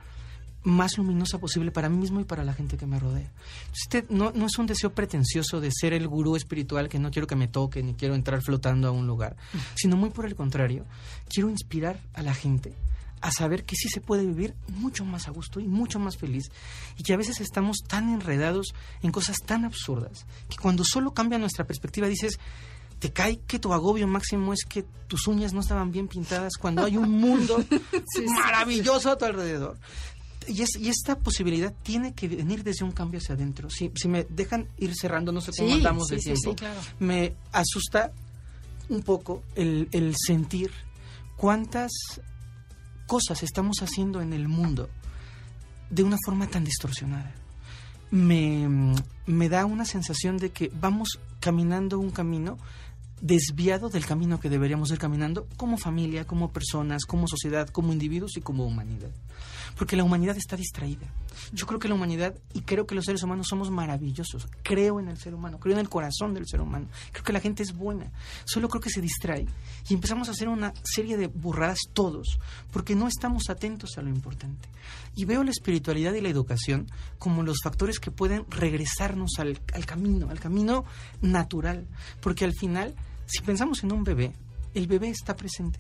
más 0.66 0.98
luminosa 0.98 1.38
posible 1.38 1.72
para 1.72 1.90
mí 1.90 1.98
mismo 1.98 2.20
y 2.20 2.24
para 2.24 2.44
la 2.44 2.54
gente 2.54 2.76
que 2.76 2.88
me 2.88 3.00
rodea. 3.00 3.32
Este 3.72 4.06
no, 4.10 4.32
no 4.32 4.48
es 4.48 4.58
un 4.58 4.66
deseo 4.66 4.94
pretencioso 4.94 5.62
de 5.62 5.70
ser 5.72 5.94
el 5.94 6.08
gurú 6.08 6.36
espiritual 6.36 6.90
que 6.90 7.00
no 7.00 7.12
quiero 7.12 7.28
que 7.28 7.36
me 7.36 7.48
toque 7.48 7.84
ni 7.84 7.94
quiero 7.94 8.16
entrar 8.16 8.42
flotando 8.42 8.88
a 8.88 8.92
un 8.92 9.06
lugar, 9.06 9.36
sino 9.76 9.96
muy 9.96 10.10
por 10.10 10.26
el 10.26 10.36
contrario, 10.36 10.86
quiero 11.30 11.50
inspirar 11.50 12.00
a 12.14 12.24
la 12.24 12.34
gente 12.34 12.74
a 13.26 13.32
saber 13.32 13.66
que 13.66 13.76
sí 13.76 13.90
se 13.90 14.02
puede 14.02 14.24
vivir 14.24 14.54
mucho 14.68 15.04
más 15.04 15.28
a 15.28 15.32
gusto 15.32 15.60
y 15.60 15.68
mucho 15.68 15.98
más 15.98 16.16
feliz 16.16 16.52
y 16.96 17.02
que 17.02 17.12
a 17.12 17.18
veces 17.18 17.42
estamos 17.42 17.78
tan 17.88 18.14
enredados 18.14 18.76
en 19.02 19.12
cosas 19.12 19.38
tan 19.44 19.66
absurdas 19.66 20.28
que 20.48 20.58
cuando 20.58 20.84
solo 20.84 21.12
cambia 21.16 21.40
nuestra 21.40 21.66
perspectiva 21.66 22.08
dices, 22.08 22.38
te 23.00 23.12
cae 23.12 23.40
que 23.48 23.58
tu 23.58 23.74
agobio 23.74 24.08
máximo 24.08 24.54
es 24.54 24.64
que 24.64 24.86
tus 25.08 25.26
uñas 25.28 25.54
no 25.54 25.62
estaban 25.62 25.92
bien 25.92 26.08
pintadas 26.08 26.54
cuando 26.60 26.84
hay 26.86 26.98
un 26.98 27.10
mundo 27.10 27.66
maravilloso 28.44 29.10
a 29.10 29.18
tu 29.18 29.26
alrededor. 29.26 29.80
Y, 30.48 30.62
es, 30.62 30.76
y 30.76 30.90
esta 30.90 31.18
posibilidad 31.18 31.74
tiene 31.82 32.14
que 32.14 32.28
venir 32.28 32.64
desde 32.64 32.86
un 32.86 32.92
cambio 32.92 33.18
hacia 33.18 33.34
adentro. 33.34 33.72
Si, 33.72 33.92
si 33.96 34.08
me 34.08 34.26
dejan 34.26 34.68
ir 34.78 34.94
cerrando, 34.96 35.32
no 35.32 35.42
sé 35.42 35.52
cómo 35.58 35.68
Sí, 35.70 35.74
andamos 35.78 36.08
sí, 36.10 36.16
de 36.16 36.22
tiempo, 36.22 36.50
sí, 36.52 36.56
claro. 36.56 36.80
me 37.00 37.34
asusta 37.52 38.12
un 38.90 39.02
poco 39.02 39.42
el, 39.56 39.90
el 39.92 40.14
sentir 40.16 40.70
cuántas 41.38 41.92
cosas 43.06 43.44
estamos 43.44 43.78
haciendo 43.82 44.22
en 44.22 44.34
el 44.34 44.48
mundo 44.48 44.90
de 45.90 46.04
una 46.04 46.18
forma 46.26 46.48
tan 46.48 46.64
distorsionada. 46.64 47.34
Me, 48.12 48.68
me 49.26 49.50
da 49.50 49.66
una 49.66 49.86
sensación 49.86 50.38
de 50.38 50.52
que 50.52 50.72
vamos 50.80 51.20
caminando 51.40 52.00
un 52.00 52.12
camino 52.12 52.58
desviado 53.22 53.90
del 53.90 54.06
camino 54.06 54.40
que 54.40 54.50
deberíamos 54.50 54.92
ir 54.92 55.00
caminando 55.00 55.48
como 55.58 55.78
familia, 55.78 56.26
como 56.26 56.52
personas, 56.52 57.06
como 57.06 57.28
sociedad, 57.28 57.70
como 57.70 57.94
individuos 57.94 58.38
y 58.38 58.42
como 58.42 58.66
humanidad. 58.66 59.12
Porque 59.76 59.96
la 59.96 60.04
humanidad 60.04 60.38
está 60.38 60.56
distraída. 60.56 61.08
Yo 61.52 61.66
creo 61.66 61.80
que 61.80 61.88
la 61.88 61.96
humanidad 61.96 62.36
y 62.54 62.62
creo 62.62 62.88
que 62.88 62.96
los 62.96 63.06
seres 63.06 63.24
humanos 63.24 63.48
somos 63.50 63.70
maravillosos. 63.70 64.48
Creo 64.64 65.00
en 65.00 65.10
el 65.10 65.18
ser 65.18 65.34
humano, 65.34 65.60
creo 65.60 65.74
en 65.74 65.80
el 65.80 65.90
corazón 65.90 66.34
del 66.34 66.48
ser 66.48 66.62
humano. 66.62 66.88
Creo 67.12 67.24
que 67.24 67.34
la 67.34 67.40
gente 67.40 67.64
es 67.64 67.74
buena. 67.74 68.12
Solo 68.46 68.70
creo 68.70 68.82
que 68.82 68.90
se 68.90 69.02
distrae 69.02 69.46
y 69.90 69.94
empezamos 69.94 70.30
a 70.30 70.32
hacer 70.32 70.48
una 70.48 70.74
serie 70.84 71.18
de 71.18 71.28
burradas 71.28 71.80
todos 71.94 72.40
porque 72.72 72.96
no 72.96 73.08
estamos 73.08 73.50
atentos 73.50 73.98
a 73.98 74.02
lo 74.02 74.10
importante. 74.10 74.70
Y 75.16 75.26
veo 75.26 75.44
la 75.44 75.52
espiritualidad 75.52 76.14
y 76.14 76.22
la 76.22 76.30
educación 76.30 76.88
como 77.20 77.44
los 77.44 77.58
factores 77.64 78.00
que 78.00 78.12
pueden 78.12 78.46
regresarnos 78.50 79.32
al, 79.40 79.60
al 79.74 79.86
camino, 79.86 80.30
al 80.30 80.40
camino 80.40 80.86
natural. 81.22 81.88
Porque 82.22 82.46
al 82.46 82.54
final, 82.54 82.96
si 83.26 83.42
pensamos 83.42 83.84
en 83.84 83.92
un 83.92 84.04
bebé, 84.04 84.34
el 84.76 84.88
bebé 84.88 85.10
está 85.10 85.36
presente, 85.36 85.80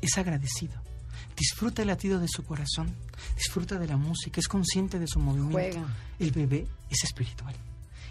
es 0.00 0.18
agradecido, 0.18 0.74
disfruta 1.36 1.82
el 1.82 1.88
latido 1.88 2.18
de 2.20 2.28
su 2.28 2.42
corazón, 2.44 2.94
disfruta 3.36 3.78
de 3.78 3.88
la 3.88 3.96
música, 3.96 4.40
es 4.40 4.48
consciente 4.48 4.98
de 4.98 5.06
su 5.06 5.18
movimiento. 5.18 5.52
Juega. 5.52 5.86
El 6.18 6.30
bebé 6.30 6.66
es 6.90 7.04
espiritual. 7.04 7.54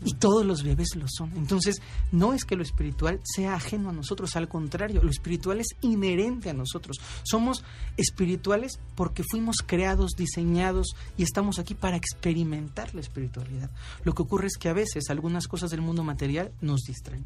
Y 0.05 0.13
todos 0.15 0.45
los 0.45 0.63
bebés 0.63 0.95
lo 0.95 1.05
son. 1.07 1.31
Entonces, 1.35 1.81
no 2.11 2.33
es 2.33 2.45
que 2.45 2.55
lo 2.55 2.63
espiritual 2.63 3.21
sea 3.23 3.55
ajeno 3.55 3.89
a 3.89 3.93
nosotros, 3.93 4.35
al 4.35 4.47
contrario, 4.47 5.01
lo 5.01 5.09
espiritual 5.09 5.59
es 5.59 5.67
inherente 5.81 6.49
a 6.49 6.53
nosotros. 6.53 6.97
Somos 7.23 7.63
espirituales 7.97 8.79
porque 8.95 9.23
fuimos 9.23 9.57
creados, 9.65 10.11
diseñados 10.17 10.95
y 11.17 11.23
estamos 11.23 11.59
aquí 11.59 11.73
para 11.73 11.95
experimentar 11.95 12.93
la 12.93 13.01
espiritualidad. 13.01 13.69
Lo 14.03 14.13
que 14.13 14.23
ocurre 14.23 14.47
es 14.47 14.57
que 14.57 14.69
a 14.69 14.73
veces 14.73 15.09
algunas 15.09 15.47
cosas 15.47 15.71
del 15.71 15.81
mundo 15.81 16.03
material 16.03 16.51
nos 16.59 16.81
distraen. 16.81 17.23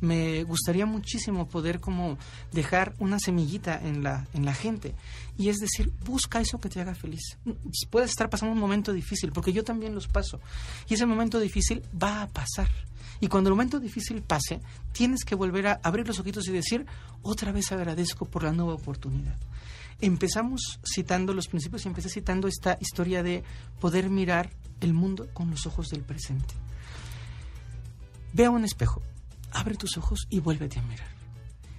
Me 0.00 0.42
gustaría 0.44 0.84
muchísimo 0.84 1.48
poder 1.48 1.80
como 1.80 2.18
dejar 2.52 2.94
una 2.98 3.18
semillita 3.18 3.80
en 3.82 4.02
la, 4.02 4.26
en 4.34 4.44
la 4.44 4.52
gente 4.52 4.94
y 5.38 5.48
es 5.48 5.56
decir, 5.56 5.92
busca 6.04 6.40
eso 6.40 6.58
que 6.58 6.68
te 6.68 6.80
haga 6.80 6.94
feliz. 6.94 7.38
Puedes 7.90 8.10
estar 8.10 8.30
pasando 8.30 8.52
un 8.52 8.58
momento 8.58 8.92
difícil, 8.92 9.32
porque 9.32 9.52
yo 9.52 9.64
también 9.64 9.94
los 9.94 10.06
paso. 10.08 10.40
Y 10.88 10.94
ese 10.94 11.06
momento 11.06 11.38
difícil 11.38 11.82
va 12.02 12.22
a 12.22 12.28
pasar. 12.28 12.68
Y 13.20 13.28
cuando 13.28 13.48
el 13.48 13.54
momento 13.54 13.80
difícil 13.80 14.22
pase, 14.22 14.60
tienes 14.92 15.24
que 15.24 15.34
volver 15.34 15.66
a 15.66 15.80
abrir 15.82 16.06
los 16.06 16.18
ojitos 16.18 16.46
y 16.48 16.52
decir, 16.52 16.86
otra 17.22 17.52
vez 17.52 17.72
agradezco 17.72 18.26
por 18.26 18.42
la 18.42 18.52
nueva 18.52 18.74
oportunidad. 18.74 19.36
Empezamos 20.00 20.78
citando 20.84 21.32
los 21.32 21.48
principios 21.48 21.84
y 21.84 21.88
empecé 21.88 22.10
citando 22.10 22.48
esta 22.48 22.76
historia 22.80 23.22
de 23.22 23.42
poder 23.80 24.10
mirar 24.10 24.50
el 24.80 24.92
mundo 24.92 25.28
con 25.32 25.50
los 25.50 25.66
ojos 25.66 25.88
del 25.88 26.02
presente. 26.02 26.54
Ve 28.34 28.44
a 28.44 28.50
un 28.50 28.64
espejo, 28.64 29.02
abre 29.56 29.74
tus 29.76 29.96
ojos 29.96 30.26
y 30.28 30.40
vuélvete 30.40 30.78
a 30.78 30.82
mirar. 30.82 31.08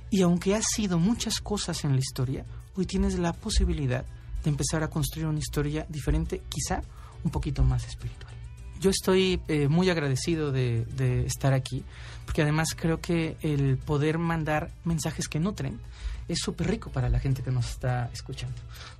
Y 0.09 0.21
aunque 0.21 0.55
has 0.55 0.65
sido 0.65 0.97
muchas 0.97 1.39
cosas 1.39 1.83
en 1.83 1.93
la 1.93 1.99
historia, 1.99 2.45
hoy 2.75 2.85
tienes 2.85 3.19
la 3.19 3.33
posibilidad 3.33 4.05
de 4.43 4.49
empezar 4.49 4.83
a 4.83 4.89
construir 4.89 5.27
una 5.27 5.39
historia 5.39 5.85
diferente, 5.89 6.41
quizá 6.49 6.81
un 7.23 7.31
poquito 7.31 7.63
más 7.63 7.85
espiritual. 7.87 8.33
Yo 8.79 8.89
estoy 8.89 9.41
eh, 9.47 9.67
muy 9.67 9.89
agradecido 9.89 10.51
de, 10.51 10.85
de 10.85 11.25
estar 11.25 11.53
aquí, 11.53 11.83
porque 12.25 12.43
además 12.43 12.69
creo 12.75 13.01
que 13.01 13.37
el 13.41 13.77
poder 13.77 14.17
mandar 14.17 14.71
mensajes 14.83 15.27
que 15.27 15.39
nutren 15.39 15.79
es 16.27 16.39
súper 16.39 16.67
rico 16.67 16.89
para 16.91 17.09
la 17.09 17.19
gente 17.19 17.41
que 17.43 17.51
nos 17.51 17.69
está 17.69 18.09
escuchando. 18.13 18.55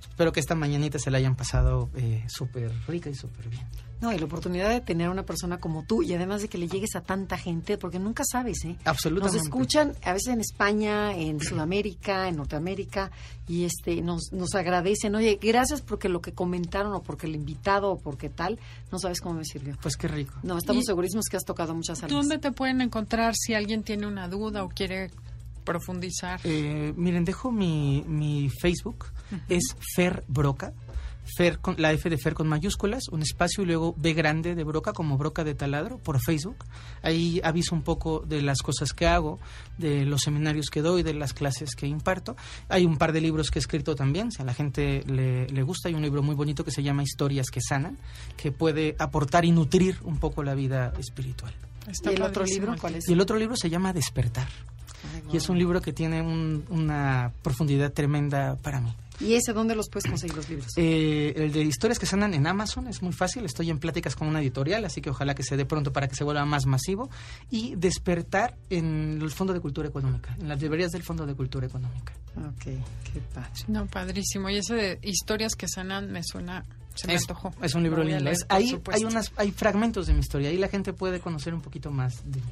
Espero 0.08 0.32
que 0.32 0.40
esta 0.40 0.54
mañanita 0.54 0.98
se 0.98 1.10
la 1.10 1.18
hayan 1.18 1.36
pasado 1.36 1.88
eh, 1.96 2.24
súper 2.28 2.72
rica 2.88 3.08
y 3.10 3.14
súper 3.14 3.48
bien. 3.48 3.62
No, 4.00 4.12
y 4.12 4.18
la 4.18 4.26
oportunidad 4.26 4.70
de 4.70 4.80
tener 4.80 5.08
a 5.08 5.10
una 5.10 5.24
persona 5.24 5.58
como 5.58 5.82
tú 5.84 6.04
y 6.04 6.14
además 6.14 6.40
de 6.42 6.48
que 6.48 6.56
le 6.56 6.68
llegues 6.68 6.94
a 6.94 7.00
tanta 7.00 7.36
gente, 7.36 7.78
porque 7.78 7.98
nunca 7.98 8.22
sabes, 8.24 8.64
¿eh? 8.64 8.76
Absolutamente. 8.84 9.38
Nos 9.38 9.46
escuchan 9.46 9.92
a 10.04 10.12
veces 10.12 10.28
en 10.34 10.40
España, 10.40 11.16
en 11.16 11.40
Sudamérica, 11.40 12.28
en 12.28 12.36
Norteamérica 12.36 13.10
y 13.48 13.64
este 13.64 14.00
nos, 14.00 14.32
nos 14.32 14.54
agradecen. 14.54 15.16
Oye, 15.16 15.38
gracias 15.42 15.82
porque 15.82 16.08
lo 16.08 16.20
que 16.20 16.32
comentaron 16.32 16.92
o 16.94 17.02
porque 17.02 17.26
el 17.26 17.34
invitado 17.34 17.90
o 17.90 17.98
porque 17.98 18.28
tal, 18.28 18.60
no 18.92 19.00
sabes 19.00 19.20
cómo 19.20 19.34
me 19.34 19.44
sirvió. 19.44 19.76
Pues 19.82 19.96
qué 19.96 20.06
rico. 20.06 20.34
No, 20.44 20.56
estamos 20.58 20.84
Y- 20.84 20.86
segurísimos 20.86 21.24
que 21.28 21.36
has 21.36 21.44
tocado 21.44 21.74
muchas 21.74 21.98
almas. 22.02 22.12
¿Dónde 22.12 22.38
te 22.38 22.52
pueden 22.52 22.80
encontrar 22.80 23.34
si 23.36 23.54
alguien 23.54 23.82
tiene 23.82 24.06
una 24.06 24.28
duda 24.28 24.62
o 24.62 24.68
quiere 24.68 25.10
profundizar? 25.68 26.40
Eh, 26.44 26.92
miren, 26.96 27.24
dejo 27.24 27.52
mi, 27.52 28.04
mi 28.06 28.48
Facebook, 28.48 29.06
es 29.48 29.76
Fer 29.94 30.24
Broca. 30.26 30.72
Fer 31.36 31.58
con, 31.58 31.74
la 31.78 31.92
F 31.92 32.08
de 32.08 32.16
Fer 32.16 32.32
con 32.32 32.48
mayúsculas, 32.48 33.08
un 33.10 33.20
espacio 33.20 33.62
y 33.62 33.66
luego 33.66 33.94
B 33.98 34.14
grande 34.14 34.54
de 34.54 34.64
Broca, 34.64 34.94
como 34.94 35.18
Broca 35.18 35.44
de 35.44 35.54
Taladro, 35.54 35.98
por 35.98 36.20
Facebook. 36.20 36.64
Ahí 37.02 37.38
aviso 37.44 37.74
un 37.74 37.82
poco 37.82 38.20
de 38.20 38.40
las 38.40 38.62
cosas 38.62 38.94
que 38.94 39.06
hago, 39.06 39.38
de 39.76 40.06
los 40.06 40.22
seminarios 40.22 40.70
que 40.70 40.80
doy, 40.80 41.02
de 41.02 41.12
las 41.12 41.34
clases 41.34 41.74
que 41.74 41.86
imparto. 41.86 42.34
Hay 42.70 42.86
un 42.86 42.96
par 42.96 43.12
de 43.12 43.20
libros 43.20 43.50
que 43.50 43.58
he 43.58 43.60
escrito 43.60 43.94
también, 43.94 44.32
si 44.32 44.40
a 44.40 44.44
la 44.46 44.54
gente 44.54 45.02
le, 45.06 45.46
le 45.48 45.62
gusta. 45.62 45.88
Hay 45.88 45.94
un 45.94 46.02
libro 46.02 46.22
muy 46.22 46.34
bonito 46.34 46.64
que 46.64 46.70
se 46.70 46.82
llama 46.82 47.02
Historias 47.02 47.50
que 47.50 47.60
sanan, 47.60 47.98
que 48.38 48.50
puede 48.50 48.96
aportar 48.98 49.44
y 49.44 49.52
nutrir 49.52 49.98
un 50.04 50.18
poco 50.18 50.42
la 50.42 50.54
vida 50.54 50.94
espiritual. 50.98 51.52
Está 51.86 52.10
¿Y 52.10 52.14
el 52.14 52.22
otro 52.22 52.44
libro 52.44 52.72
el 52.72 52.80
cuál 52.80 52.94
es? 52.94 53.08
Y 53.08 53.12
el 53.12 53.20
otro 53.20 53.36
libro 53.36 53.54
se 53.54 53.68
llama 53.68 53.92
Despertar. 53.92 54.48
Ay, 55.14 55.22
Y 55.32 55.36
es 55.36 55.48
un 55.48 55.58
libro 55.58 55.80
que 55.80 55.92
tiene 55.92 56.22
un- 56.22 56.64
una 56.70 57.32
profundidad 57.42 57.92
tremenda 57.92 58.56
para 58.56 58.80
mí. 58.80 58.92
¿Y 59.20 59.34
ese 59.34 59.52
dónde 59.52 59.74
los 59.74 59.88
puedes 59.88 60.08
conseguir 60.08 60.36
los 60.36 60.48
libros? 60.48 60.68
Eh, 60.76 61.32
el 61.36 61.52
de 61.52 61.62
historias 61.62 61.98
que 61.98 62.06
sanan 62.06 62.34
en 62.34 62.46
Amazon 62.46 62.86
es 62.86 63.02
muy 63.02 63.12
fácil. 63.12 63.44
Estoy 63.44 63.68
en 63.68 63.80
pláticas 63.80 64.14
con 64.14 64.28
una 64.28 64.40
editorial, 64.40 64.84
así 64.84 65.00
que 65.00 65.10
ojalá 65.10 65.34
que 65.34 65.42
se 65.42 65.56
dé 65.56 65.64
pronto 65.64 65.92
para 65.92 66.06
que 66.06 66.14
se 66.14 66.22
vuelva 66.22 66.44
más 66.44 66.66
masivo. 66.66 67.10
Y 67.50 67.74
despertar 67.74 68.54
en 68.70 69.18
el 69.20 69.30
Fondo 69.32 69.52
de 69.52 69.58
Cultura 69.60 69.88
Económica, 69.88 70.36
en 70.40 70.48
las 70.48 70.60
librerías 70.62 70.92
del 70.92 71.02
Fondo 71.02 71.26
de 71.26 71.34
Cultura 71.34 71.66
Económica. 71.66 72.12
Ok, 72.36 72.62
qué 73.12 73.20
padre. 73.34 73.50
No, 73.66 73.86
padrísimo. 73.86 74.50
Y 74.50 74.58
ese 74.58 74.74
de 74.74 74.98
historias 75.02 75.56
que 75.56 75.66
sanan 75.66 76.12
me 76.12 76.22
suena, 76.22 76.64
se 76.94 77.08
me 77.08 77.14
es, 77.14 77.22
antojó. 77.22 77.52
es 77.60 77.74
un 77.74 77.82
libro 77.82 78.04
leer, 78.04 78.24
Es- 78.28 78.44
por 78.44 78.56
ahí 78.56 78.80
hay, 78.92 79.04
unas, 79.04 79.32
hay 79.36 79.50
fragmentos 79.50 80.06
de 80.06 80.12
mi 80.14 80.20
historia. 80.20 80.50
Ahí 80.50 80.58
la 80.58 80.68
gente 80.68 80.92
puede 80.92 81.18
conocer 81.18 81.54
un 81.54 81.60
poquito 81.60 81.90
más 81.90 82.22
de 82.24 82.38
mí. 82.40 82.46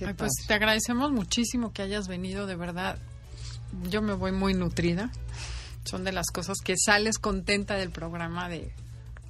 Qué 0.00 0.06
Ay, 0.06 0.14
pues 0.14 0.32
te 0.46 0.54
agradecemos 0.54 1.12
muchísimo 1.12 1.74
que 1.74 1.82
hayas 1.82 2.08
venido, 2.08 2.46
de 2.46 2.56
verdad. 2.56 2.96
Yo 3.90 4.00
me 4.00 4.14
voy 4.14 4.32
muy 4.32 4.54
nutrida. 4.54 5.12
Son 5.84 6.04
de 6.04 6.12
las 6.12 6.28
cosas 6.28 6.56
que 6.64 6.74
sales 6.78 7.18
contenta 7.18 7.74
del 7.74 7.90
programa 7.90 8.48
de 8.48 8.72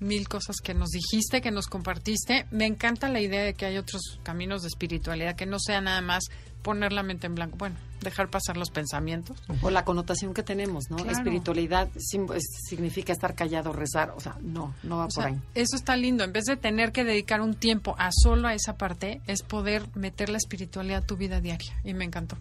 mil 0.01 0.29
cosas 0.29 0.57
que 0.63 0.75
nos 0.75 0.91
dijiste, 0.91 1.41
que 1.41 1.51
nos 1.51 1.67
compartiste. 1.67 2.47
Me 2.51 2.67
encanta 2.67 3.09
la 3.09 3.21
idea 3.21 3.45
de 3.45 3.55
que 3.55 3.67
hay 3.67 3.77
otros 3.77 4.19
caminos 4.23 4.63
de 4.63 4.69
espiritualidad, 4.69 5.37
que 5.37 5.47
no 5.47 5.59
sea 5.59 5.81
nada 5.81 6.01
más 6.01 6.25
poner 6.63 6.93
la 6.93 7.03
mente 7.03 7.27
en 7.27 7.35
blanco. 7.35 7.57
Bueno, 7.57 7.77
dejar 8.03 8.29
pasar 8.29 8.57
los 8.57 8.71
pensamientos. 8.71 9.43
O 9.63 9.71
la 9.71 9.85
connotación 9.85 10.35
que 10.35 10.43
tenemos, 10.43 10.85
¿no? 10.91 10.97
Claro. 10.97 11.13
Espiritualidad 11.13 11.89
significa 11.97 13.13
estar 13.13 13.35
callado, 13.35 13.73
rezar. 13.73 14.13
O 14.17 14.21
sea, 14.21 14.37
no, 14.41 14.75
no 14.83 14.99
va 14.99 15.05
O 15.05 15.09
por 15.09 15.13
sea, 15.13 15.27
ahí. 15.27 15.41
eso 15.55 15.77
está 15.77 15.97
lindo. 15.97 16.25
En 16.25 16.33
vez 16.33 16.45
de 16.45 16.57
tener 16.57 16.93
que 16.93 17.05
dedicar 17.05 17.41
un 17.41 17.55
tiempo 17.55 17.95
a 17.99 18.11
solo 18.13 18.49
a 18.49 18.55
esa 18.55 18.77
parte, 18.77 19.21
es 19.27 19.43
poder 19.43 19.85
meter 19.95 20.29
la 20.29 20.39
espiritualidad 20.39 21.03
a 21.03 21.07
tu 21.07 21.17
vida 21.17 21.41
diaria. 21.41 21.75
Y 21.85 21.95
me 21.95 22.05
encantó. 22.05 22.37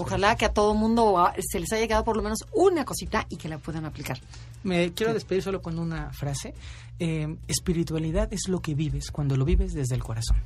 Ojalá 0.00 0.36
que 0.36 0.44
a 0.44 0.52
todo 0.52 0.74
mundo 0.74 1.18
ah, 1.18 1.34
se 1.38 1.60
les 1.60 1.72
haya 1.72 1.86
quedado 1.86 2.04
por 2.04 2.16
lo 2.16 2.22
menos 2.22 2.38
una 2.52 2.84
cosita 2.84 3.26
y 3.28 3.36
que 3.36 3.48
la 3.48 3.58
puedan 3.58 3.84
aplicar. 3.84 4.18
Me 4.62 4.92
quiero 4.92 5.14
despedir 5.14 5.42
solo 5.42 5.62
con 5.62 5.78
una 5.78 6.12
frase. 6.12 6.54
Eh, 6.98 7.36
espiritualidad 7.48 8.32
es 8.32 8.48
lo 8.48 8.60
que 8.60 8.74
vives 8.74 9.10
cuando 9.10 9.36
lo 9.36 9.44
vives 9.44 9.72
desde 9.72 9.94
el 9.94 10.02
corazón. 10.02 10.36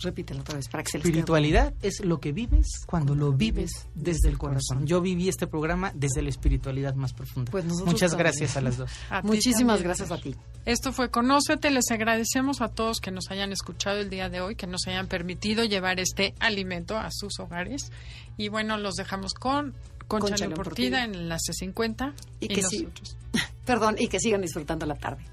Repítelo 0.00 0.40
otra 0.40 0.56
vez 0.56 0.68
para 0.68 0.82
que 0.82 0.90
se 0.90 0.98
les 0.98 1.06
Espiritualidad 1.06 1.72
es 1.80 2.04
lo 2.04 2.18
que 2.18 2.32
vives 2.32 2.66
cuando 2.86 3.14
lo 3.14 3.32
vives 3.32 3.86
desde 3.94 4.28
el 4.28 4.38
corazón. 4.38 4.86
Yo 4.86 5.00
viví 5.00 5.28
este 5.28 5.46
programa 5.46 5.92
desde 5.94 6.20
la 6.20 6.28
espiritualidad 6.30 6.94
más 6.94 7.12
profunda. 7.12 7.50
Pues 7.50 7.64
Muchas 7.64 8.10
también. 8.10 8.18
gracias 8.18 8.56
a 8.56 8.60
las 8.60 8.76
dos. 8.76 8.90
A 9.10 9.22
Muchísimas 9.22 9.76
también, 9.76 9.84
gracias 9.84 10.10
a 10.10 10.18
ti. 10.18 10.34
Esto 10.66 10.92
fue 10.92 11.10
Conócete. 11.10 11.70
Les 11.70 11.90
agradecemos 11.90 12.60
a 12.60 12.68
todos 12.68 13.00
que 13.00 13.10
nos 13.10 13.30
hayan 13.30 13.52
escuchado 13.52 14.00
el 14.00 14.10
día 14.10 14.28
de 14.28 14.40
hoy, 14.40 14.56
que 14.56 14.66
nos 14.66 14.86
hayan 14.88 15.06
permitido 15.06 15.64
llevar 15.64 16.00
este 16.00 16.34
alimento 16.40 16.98
a 16.98 17.10
sus 17.12 17.38
hogares. 17.38 17.90
Y 18.36 18.48
bueno, 18.48 18.76
los 18.76 18.94
dejamos 18.94 19.34
con 19.34 19.74
Concha, 20.08 20.28
Concha 20.28 20.46
Leoportida 20.46 20.98
Leoportida. 20.98 21.04
en 21.04 21.14
el 21.14 21.20
enlace 21.22 21.52
50. 21.52 22.14
Y 22.40 22.48
que 22.48 22.62
sí. 22.62 22.88
Perdón, 23.64 23.96
y 23.98 24.08
que 24.08 24.18
sigan 24.20 24.42
disfrutando 24.42 24.86
la 24.86 24.96
tarde. 24.96 25.24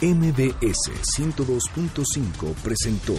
MBS 0.00 0.92
102.5 1.18 2.54
presentó 2.62 3.14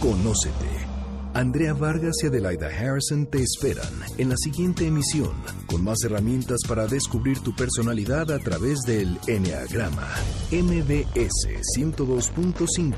Conócete. 0.00 0.96
Andrea 1.32 1.74
Vargas 1.74 2.14
y 2.22 2.26
Adelaida 2.28 2.68
Harrison 2.68 3.26
te 3.26 3.42
esperan 3.42 3.92
en 4.16 4.30
la 4.30 4.36
siguiente 4.38 4.86
emisión 4.86 5.34
con 5.66 5.84
más 5.84 6.02
herramientas 6.04 6.60
para 6.66 6.86
descubrir 6.86 7.40
tu 7.40 7.54
personalidad 7.54 8.30
a 8.30 8.38
través 8.38 8.80
del 8.86 9.18
Enneagrama. 9.26 10.08
MBS 10.50 11.48
102.5 11.78 12.94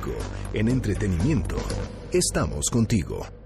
en 0.54 0.68
entretenimiento. 0.68 1.56
Estamos 2.12 2.66
contigo. 2.70 3.37